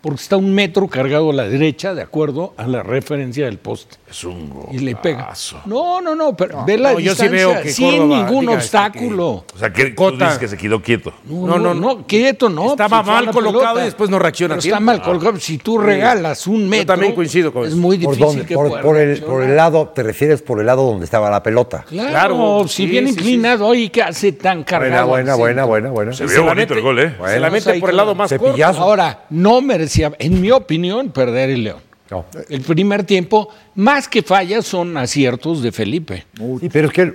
Porque 0.04 0.22
está 0.22 0.36
un 0.36 0.54
metro 0.54 0.86
cargado 0.90 1.30
a 1.30 1.34
la 1.34 1.44
derecha, 1.48 1.94
de 1.96 2.02
acuerdo 2.02 2.54
a 2.58 2.68
la 2.68 2.84
referencia 2.84 3.46
del 3.46 3.58
poste. 3.58 3.96
Es 4.10 4.26
un 4.26 4.52
Y 4.74 4.80
le 4.80 4.98
pega. 4.98 5.32
No, 5.66 6.02
no, 6.02 6.14
no, 6.14 6.36
pero 6.36 6.66
ve 6.66 6.78
la 6.78 6.92
No, 6.92 7.00
yo 7.00 7.16
sí 7.16 7.24
distancia 7.24 7.48
veo 7.48 7.62
que 7.64 7.72
sin 7.72 7.90
Córdoba 7.90 8.18
ningún 8.18 8.44
este, 8.50 8.56
obstáculo. 8.58 9.28
O 9.30 9.58
sea, 9.58 9.72
que 9.72 9.86
tú 9.92 10.12
dices 10.12 10.38
que 10.40 10.48
se 10.50 10.58
quedó 10.58 10.82
quieto. 10.82 11.14
No, 11.24 11.58
no, 11.58 11.74
no, 11.74 12.06
quieto, 12.06 12.50
no. 12.50 12.72
Estaba 12.72 13.02
pues, 13.02 13.08
mal 13.16 13.32
colocado 13.32 13.62
pelota. 13.62 13.82
y 13.82 13.86
después 13.86 14.10
no 14.10 14.20
reacciona 14.20 14.56
Está 14.58 14.80
mal 14.82 15.00
Ah. 15.02 15.06
colocado. 15.06 15.40
Si 15.40 15.58
tú 15.58 15.78
regalas 15.78 16.48
un 16.48 16.68
metro. 16.68 16.88
también 16.88 17.16
coincido 17.16 17.54
con 17.54 17.64
Es 17.64 17.70
eso. 17.70 17.78
muy 17.78 17.98
¿Por, 17.98 18.16
difícil 18.16 18.26
dónde? 18.40 18.46
que 18.46 18.56
por, 18.56 18.68
pueda 18.70 18.82
por 18.82 18.98
el, 18.98 19.06
reaccionar. 19.08 19.34
por 19.34 19.44
el 19.44 19.56
lado, 19.56 19.88
te 19.96 20.04
refieres 20.04 20.42
por 20.42 20.60
el 20.60 20.66
lado 20.66 20.84
donde 20.86 21.06
estaba 21.06 21.30
la 21.32 21.42
pelota. 21.42 21.86
Claro, 21.88 22.10
Claro, 22.10 22.64
si 22.68 22.84
sí, 22.84 22.86
bien 22.88 23.06
sí, 23.06 23.12
inclinado, 23.12 23.68
oye, 23.68 23.90
¿qué 23.90 24.04
hace 24.04 24.34
tan 24.34 24.66
cargado? 24.66 25.08
buena, 25.08 25.36
buena, 25.36 25.62
centro? 25.62 25.68
buena, 25.68 25.90
buena. 25.92 26.12
Se 26.12 26.28
Se 26.28 26.34
vio 26.36 26.44
bonito 26.44 26.74
el 26.74 26.82
gol, 26.82 27.00
¿eh? 27.00 27.16
Se 27.26 27.40
la 27.40 27.50
mete 27.50 27.80
por 27.80 27.90
el 27.90 27.96
lado 27.96 28.14
más 28.16 28.34
corto. 28.34 28.64
Ahora, 28.78 29.26
no 29.30 29.62
merecía, 30.00 30.26
en 30.26 30.42
mi 30.42 30.52
opinión, 30.52 31.12
perder 31.12 31.50
el 31.50 31.64
León. 31.64 31.80
No. 32.10 32.26
El 32.50 32.62
primer 32.62 33.04
tiempo, 33.04 33.50
más 33.76 34.08
que 34.08 34.22
fallas, 34.22 34.66
son 34.66 34.96
aciertos 34.98 35.62
de 35.62 35.72
Felipe. 35.72 36.26
Sí, 36.60 36.70
pero 36.72 36.88
es 36.88 36.94
que 36.94 37.14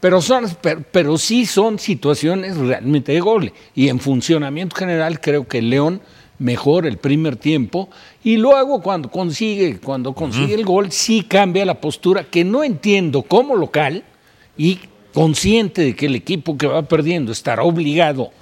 Pero, 0.00 0.20
son, 0.20 0.46
pero, 0.60 0.82
pero 0.90 1.18
sí 1.18 1.46
son 1.46 1.78
situaciones 1.78 2.56
realmente 2.56 3.12
de 3.12 3.20
gol. 3.20 3.52
Y 3.74 3.88
en 3.88 4.00
funcionamiento 4.00 4.74
general 4.76 5.20
creo 5.20 5.46
que 5.46 5.62
León 5.62 6.00
mejor 6.38 6.86
el 6.86 6.96
primer 6.96 7.36
tiempo 7.36 7.88
y 8.24 8.36
luego 8.36 8.82
cuando 8.82 9.08
consigue, 9.08 9.78
cuando 9.78 10.12
consigue 10.12 10.54
el 10.54 10.64
gol 10.64 10.90
sí 10.90 11.22
cambia 11.22 11.64
la 11.64 11.80
postura 11.80 12.24
que 12.24 12.42
no 12.42 12.64
entiendo 12.64 13.22
como 13.22 13.54
local 13.54 14.02
y 14.56 14.80
consciente 15.14 15.82
de 15.82 15.94
que 15.94 16.06
el 16.06 16.16
equipo 16.16 16.58
que 16.58 16.66
va 16.66 16.82
perdiendo 16.82 17.30
estará 17.30 17.62
obligado 17.62 18.32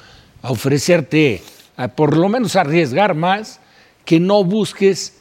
a 0.40 0.50
ofrecerte, 0.50 1.42
por 1.88 2.16
lo 2.16 2.28
menos 2.28 2.56
arriesgar 2.56 3.14
más, 3.14 3.60
que 4.04 4.20
no 4.20 4.44
busques 4.44 5.18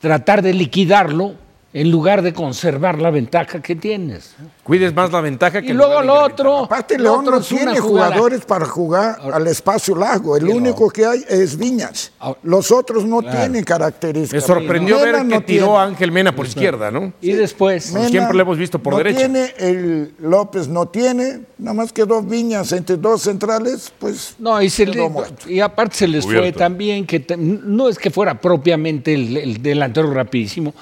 tratar 0.00 0.42
de 0.42 0.54
liquidarlo 0.54 1.34
en 1.72 1.88
lugar 1.90 2.22
de 2.22 2.32
conservar 2.32 3.00
la 3.00 3.10
ventaja 3.10 3.62
que 3.62 3.76
tienes. 3.76 4.34
Cuides 4.64 4.92
más 4.92 5.12
la 5.12 5.20
ventaja 5.20 5.62
que 5.62 5.68
Y 5.68 5.72
luego 5.72 6.02
lo 6.02 6.20
otro, 6.24 6.64
Aparte, 6.64 6.96
lo 6.98 7.04
León 7.04 7.20
otro 7.20 7.36
no 7.36 7.40
tiene 7.42 7.78
jugadores 7.78 8.44
para 8.44 8.66
jugar 8.66 9.18
al 9.32 9.46
espacio 9.46 9.94
largo. 9.94 10.36
El 10.36 10.48
único 10.48 10.90
que 10.90 11.06
hay 11.06 11.24
es 11.28 11.56
Viñas. 11.56 12.10
Los 12.42 12.72
otros 12.72 13.04
no 13.04 13.22
tienen 13.22 13.62
características. 13.62 14.42
Me 14.42 14.54
sorprendió 14.54 14.98
ver 15.00 15.16
que 15.18 15.24
no 15.24 15.40
tiró 15.42 15.66
tiene. 15.66 15.78
a 15.78 15.82
Ángel 15.84 16.10
Mena 16.12 16.34
por 16.34 16.46
izquierda, 16.46 16.90
¿no? 16.90 17.12
Y 17.20 17.32
después, 17.32 17.92
Mena 17.92 18.08
Siempre 18.08 18.36
lo 18.36 18.42
hemos 18.42 18.58
visto 18.58 18.80
por 18.80 18.92
no 18.94 18.98
derecha. 18.98 19.18
tiene, 19.18 19.54
el 19.58 20.14
López 20.18 20.66
no 20.66 20.86
tiene, 20.86 21.42
nada 21.58 21.74
más 21.74 21.92
que 21.92 22.04
dos 22.04 22.26
Viñas 22.26 22.72
entre 22.72 22.96
dos 22.96 23.22
centrales, 23.22 23.92
pues 23.98 24.34
No, 24.40 24.60
y, 24.60 24.70
se 24.70 24.86
quedó 24.86 25.24
y 25.46 25.60
aparte 25.60 25.94
se 25.96 26.08
les 26.08 26.24
fue 26.24 26.50
también 26.52 27.06
que 27.06 27.20
te- 27.20 27.36
no 27.36 27.88
es 27.88 27.96
que 27.98 28.10
fuera 28.10 28.40
propiamente 28.40 29.14
el, 29.14 29.36
el 29.36 29.62
delantero 29.62 30.12
rapidísimo, 30.12 30.74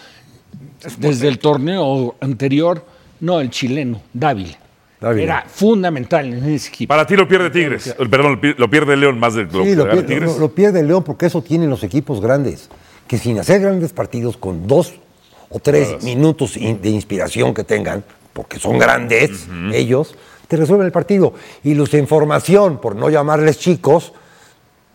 desde 0.99 1.29
el 1.29 1.39
torneo 1.39 2.15
anterior, 2.21 2.85
no, 3.21 3.41
el 3.41 3.51
chileno, 3.51 4.01
Dávila. 4.13 4.59
Dávila. 5.01 5.23
Era 5.23 5.45
fundamental 5.49 6.33
en 6.33 6.45
ese 6.53 6.69
equipo. 6.71 6.89
Para 6.89 7.07
ti 7.07 7.15
lo 7.17 7.29
pierde 7.29 7.51
Tigres. 7.51 7.95
Perdón, 8.11 8.33
lo 8.33 8.41
pi- 8.41 8.55
lo 8.57 8.69
pierde 8.69 8.97
León 8.97 9.19
más 9.19 9.35
de 9.35 9.45
lo 9.45 9.63
Sí, 9.63 9.71
que 9.71 9.77
lo 9.77 9.85
pierde, 9.85 10.03
Tigres. 10.03 10.33
lo- 10.35 10.39
lo 10.41 10.49
pierde 10.55 10.81
el 10.81 10.89
León 10.89 11.05
porque 11.05 11.27
eso 11.27 11.41
tienen 11.43 11.71
los 11.71 11.85
equipos 11.85 12.21
grandes. 12.21 12.69
Que 13.07 13.17
sin 13.17 13.39
hacer 13.39 13.61
grandes 13.61 13.93
partidos, 13.93 14.37
con 14.37 14.67
dos 14.67 14.95
o 15.51 15.59
tres 15.61 16.03
minutos 16.03 16.57
in- 16.57 16.83
de 16.83 16.91
inspiración 16.91 17.55
que 17.55 17.65
tengan, 17.65 18.05
porque 18.33 18.59
son 18.59 18.79
grandes 18.79 19.47
ellos, 19.73 20.15
te 20.49 20.57
resuelven 20.57 20.87
el 20.87 20.93
partido. 20.93 21.33
Y 21.65 21.75
los 21.75 21.95
en 21.95 22.07
formación, 22.09 22.81
por 22.81 22.97
no 22.97 23.09
llamarles 23.09 23.59
chicos, 23.59 24.13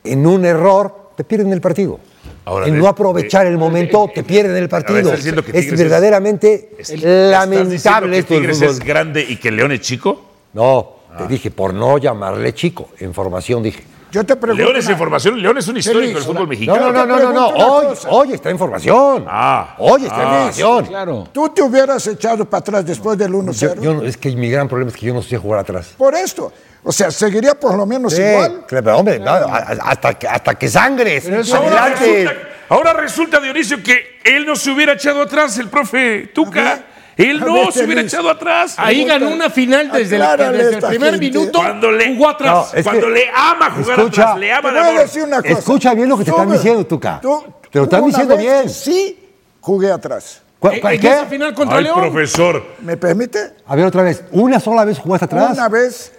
en 0.03 0.27
un 0.27 0.43
error, 0.45 1.11
te 1.15 1.23
pierden 1.23 1.53
el 1.53 1.61
partido. 1.61 1.99
Ahora, 2.45 2.67
en 2.67 2.73
de- 2.73 2.79
no 2.79 2.87
aprovechar 2.87 3.45
el 3.47 3.57
momento, 3.57 4.09
te 4.13 4.23
pierden 4.23 4.57
el 4.57 4.67
partido. 4.69 4.99
estás 4.99 5.17
diciendo 5.17 5.43
que 5.43 5.57
Es 5.57 5.71
verdaderamente 5.77 6.69
¿Estás 6.77 6.87
diciendo 6.89 7.31
lamentable 7.31 8.11
que 8.11 8.19
esto 8.19 8.33
del 8.33 8.41
Tigres 8.41 8.57
fútbol. 8.57 8.69
es 8.71 8.79
grande 8.79 9.25
y 9.27 9.37
que 9.37 9.51
León 9.51 9.71
es 9.71 9.81
chico? 9.81 10.21
No, 10.53 10.89
te 11.17 11.27
dije, 11.27 11.51
por 11.51 11.73
no 11.73 11.97
llamarle 11.97 12.53
chico. 12.53 12.89
En 12.99 13.13
formación 13.13 13.63
dije. 13.63 13.83
Yo 14.11 14.23
te 14.23 14.35
pregunto. 14.35 14.63
León 14.63 14.75
es 14.77 14.85
una- 14.85 14.93
información, 14.93 15.41
León 15.41 15.57
es 15.57 15.67
un 15.67 15.77
histórico 15.77 16.13
del 16.13 16.23
fútbol 16.23 16.43
No, 16.43 16.47
mexicano. 16.47 16.91
no, 16.91 17.05
no, 17.05 17.05
no, 17.17 17.19
no, 17.19 17.33
no. 17.33 17.47
Hoy, 17.47 17.87
hoy 18.09 18.33
está 18.33 18.51
información. 18.51 19.25
Ah. 19.27 19.75
Hoy 19.79 20.03
está 20.03 20.15
Ah, 20.17 20.23
información. 20.51 20.85
Claro. 20.85 21.27
Tú 21.33 21.49
te 21.49 21.63
hubieras 21.63 22.05
echado 22.05 22.45
para 22.45 22.59
atrás 22.59 22.85
después 22.85 23.17
del 23.17 23.31
Yo, 23.31 23.37
1-0. 23.39 23.81
yo 23.81 23.93
no- 23.95 24.03
es 24.03 24.15
que 24.17 24.31
mi 24.35 24.51
gran 24.51 24.67
problema 24.67 24.91
es 24.91 24.97
que 24.97 25.07
yo 25.07 25.15
no 25.15 25.23
sé 25.23 25.35
jugar 25.37 25.61
atrás. 25.61 25.95
Por 25.97 26.13
esto. 26.13 26.51
O 26.83 26.91
sea, 26.91 27.09
seguiría 27.11 27.55
por 27.55 27.75
lo 27.77 27.85
menos 27.85 28.13
Sí, 28.13 28.21
igual. 28.21 28.65
claro, 28.67 28.97
hombre, 28.97 29.19
no, 29.19 29.31
hasta, 29.31 30.13
que- 30.15 30.27
hasta 30.27 30.55
que 30.55 30.67
sangres. 30.67 31.25
Ahora 31.53 31.87
resulta, 31.89 32.33
ahora 32.69 32.93
resulta, 32.93 33.39
Dionisio, 33.39 33.81
que 33.81 34.19
él 34.23 34.45
no 34.45 34.55
se 34.55 34.69
hubiera 34.71 34.93
echado 34.93 35.21
atrás, 35.21 35.57
el 35.57 35.69
profe 35.69 36.27
Tuca. 36.33 36.83
Él 37.15 37.39
no 37.41 37.53
ver, 37.53 37.71
se 37.71 37.83
hubiera 37.85 38.01
Luis. 38.01 38.11
echado 38.11 38.27
atrás. 38.29 38.73
Ahí 38.77 39.05
ganó 39.05 39.29
una 39.29 39.47
final 39.51 39.91
desde, 39.91 40.15
el- 40.15 40.51
desde 40.51 40.75
el 40.77 40.81
primer 40.81 41.11
gente. 41.11 41.19
minuto. 41.19 41.59
Cuando 41.59 41.91
le, 41.91 42.15
jugó 42.15 42.29
atrás. 42.29 42.51
No, 42.73 42.77
es 42.79 42.83
cuando 42.83 43.05
que- 43.05 43.13
le 43.13 43.29
ama 43.29 43.69
jugar 43.71 43.99
escucha, 43.99 44.21
atrás, 44.23 44.37
le 44.39 44.51
ama 44.51 44.69
Te 44.69 44.75
de 44.75 44.81
voy 44.83 44.97
a 44.97 45.01
decir 45.01 45.23
una 45.23 45.41
cosa. 45.43 45.53
Escucha 45.53 45.93
bien 45.93 46.09
lo 46.09 46.17
que 46.17 46.23
te 46.23 46.31
están 46.31 46.51
diciendo, 46.51 46.85
Tuca. 46.87 47.19
tú- 47.21 47.43
Te 47.71 47.77
lo 47.77 47.83
están 47.85 48.05
diciendo 48.05 48.35
bien. 48.35 48.67
Sí, 48.69 49.29
jugué 49.61 49.91
atrás. 49.91 50.41
¿Cuál- 50.59 50.73
en 50.95 50.99
qué? 51.01 51.07
esa 51.07 51.25
final 51.27 51.53
contra 51.53 51.77
Ay, 51.77 51.83
León. 51.83 51.99
profesor. 52.01 52.65
¿Me 52.81 52.97
permite? 52.97 53.53
A 53.67 53.75
ver, 53.75 53.85
otra 53.85 54.01
vez. 54.01 54.23
¿Una 54.31 54.59
sola 54.59 54.83
vez 54.83 54.97
jugaste 54.97 55.25
atrás? 55.25 55.51
Una 55.53 55.69
vez 55.69 56.11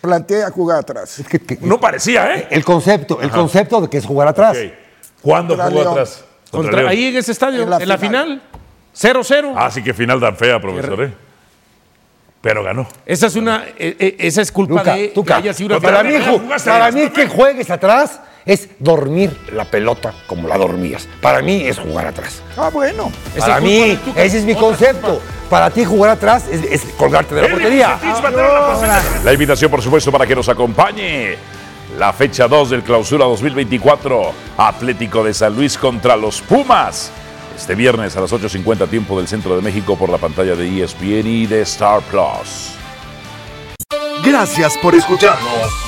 planteé 0.00 0.44
a 0.44 0.50
jugar 0.50 0.78
atrás. 0.80 1.18
Es 1.18 1.26
que, 1.28 1.38
que- 1.40 1.58
No 1.60 1.80
parecía, 1.80 2.34
¿eh? 2.34 2.48
el 2.50 2.64
concepto, 2.64 3.20
el 3.20 3.30
concepto 3.30 3.80
de 3.80 3.88
que 3.90 3.98
es 3.98 4.06
jugar 4.06 4.28
atrás. 4.28 4.56
Ok. 4.56 4.72
¿Cuándo 5.22 5.54
Contra 5.56 5.70
jugó 5.70 5.80
León. 5.82 5.92
atrás? 5.92 6.24
Contra 6.50 6.58
Contra- 6.70 6.78
León. 6.82 6.90
ahí 6.90 7.04
en 7.06 7.16
ese 7.16 7.32
estadio, 7.32 7.62
En 7.62 7.72
en 7.72 7.88
la 7.88 7.98
final. 7.98 8.24
final. 8.26 8.42
0-0. 8.94 9.54
Ah, 9.56 9.70
sí 9.70 9.82
que 9.82 9.94
final 9.94 10.20
tan 10.20 10.36
fea, 10.36 10.60
profesor, 10.60 11.02
¿eh? 11.04 11.12
Pero 12.40 12.62
ganó. 12.62 12.86
Esa 13.04 13.26
es 13.26 13.36
una, 13.36 13.64
eh, 13.76 13.96
eh, 13.98 14.16
esa 14.20 14.42
es 14.42 14.52
culpa 14.52 14.82
de 14.84 15.08
Tuca, 15.08 15.34
que 15.34 15.40
haya 15.42 15.52
sido 15.54 15.76
una 15.76 15.80
para 15.80 16.02
mí, 16.04 16.14
para 16.64 16.90
mí 16.92 17.08
que 17.10 17.26
juegues 17.28 17.68
atrás 17.70 18.20
es 18.48 18.68
dormir 18.78 19.36
la 19.52 19.66
pelota 19.66 20.14
como 20.26 20.48
la 20.48 20.56
dormías. 20.56 21.06
Para 21.20 21.42
mí 21.42 21.62
es 21.66 21.78
jugar 21.78 22.06
atrás. 22.06 22.42
Ah, 22.56 22.70
bueno. 22.72 23.12
Para 23.38 23.60
mí, 23.60 23.96
ese 24.16 24.38
es 24.38 24.44
mi 24.44 24.54
concepto. 24.54 25.20
Para 25.50 25.70
ti 25.70 25.84
jugar 25.84 26.10
atrás 26.12 26.46
es, 26.50 26.64
es 26.64 26.82
colgarte 26.96 27.34
de 27.34 27.42
la 27.42 27.48
portería. 27.48 27.98
La 29.22 29.32
invitación, 29.34 29.70
por 29.70 29.82
supuesto, 29.82 30.10
para 30.10 30.26
que 30.26 30.34
nos 30.34 30.48
acompañe. 30.48 31.36
La 31.98 32.12
fecha 32.12 32.48
2 32.48 32.70
del 32.70 32.82
Clausura 32.82 33.26
2024. 33.26 34.32
Atlético 34.56 35.22
de 35.22 35.34
San 35.34 35.54
Luis 35.54 35.76
contra 35.76 36.16
los 36.16 36.40
Pumas. 36.40 37.10
Este 37.54 37.74
viernes 37.74 38.16
a 38.16 38.22
las 38.22 38.32
8.50 38.32 38.88
tiempo 38.88 39.18
del 39.18 39.28
Centro 39.28 39.56
de 39.56 39.62
México 39.62 39.96
por 39.96 40.08
la 40.08 40.18
pantalla 40.18 40.54
de 40.54 40.82
ESPN 40.82 41.26
y 41.26 41.46
de 41.46 41.62
Star 41.62 42.00
Plus. 42.02 42.72
Gracias 44.24 44.74
por 44.80 44.94
escucharnos. 44.94 45.87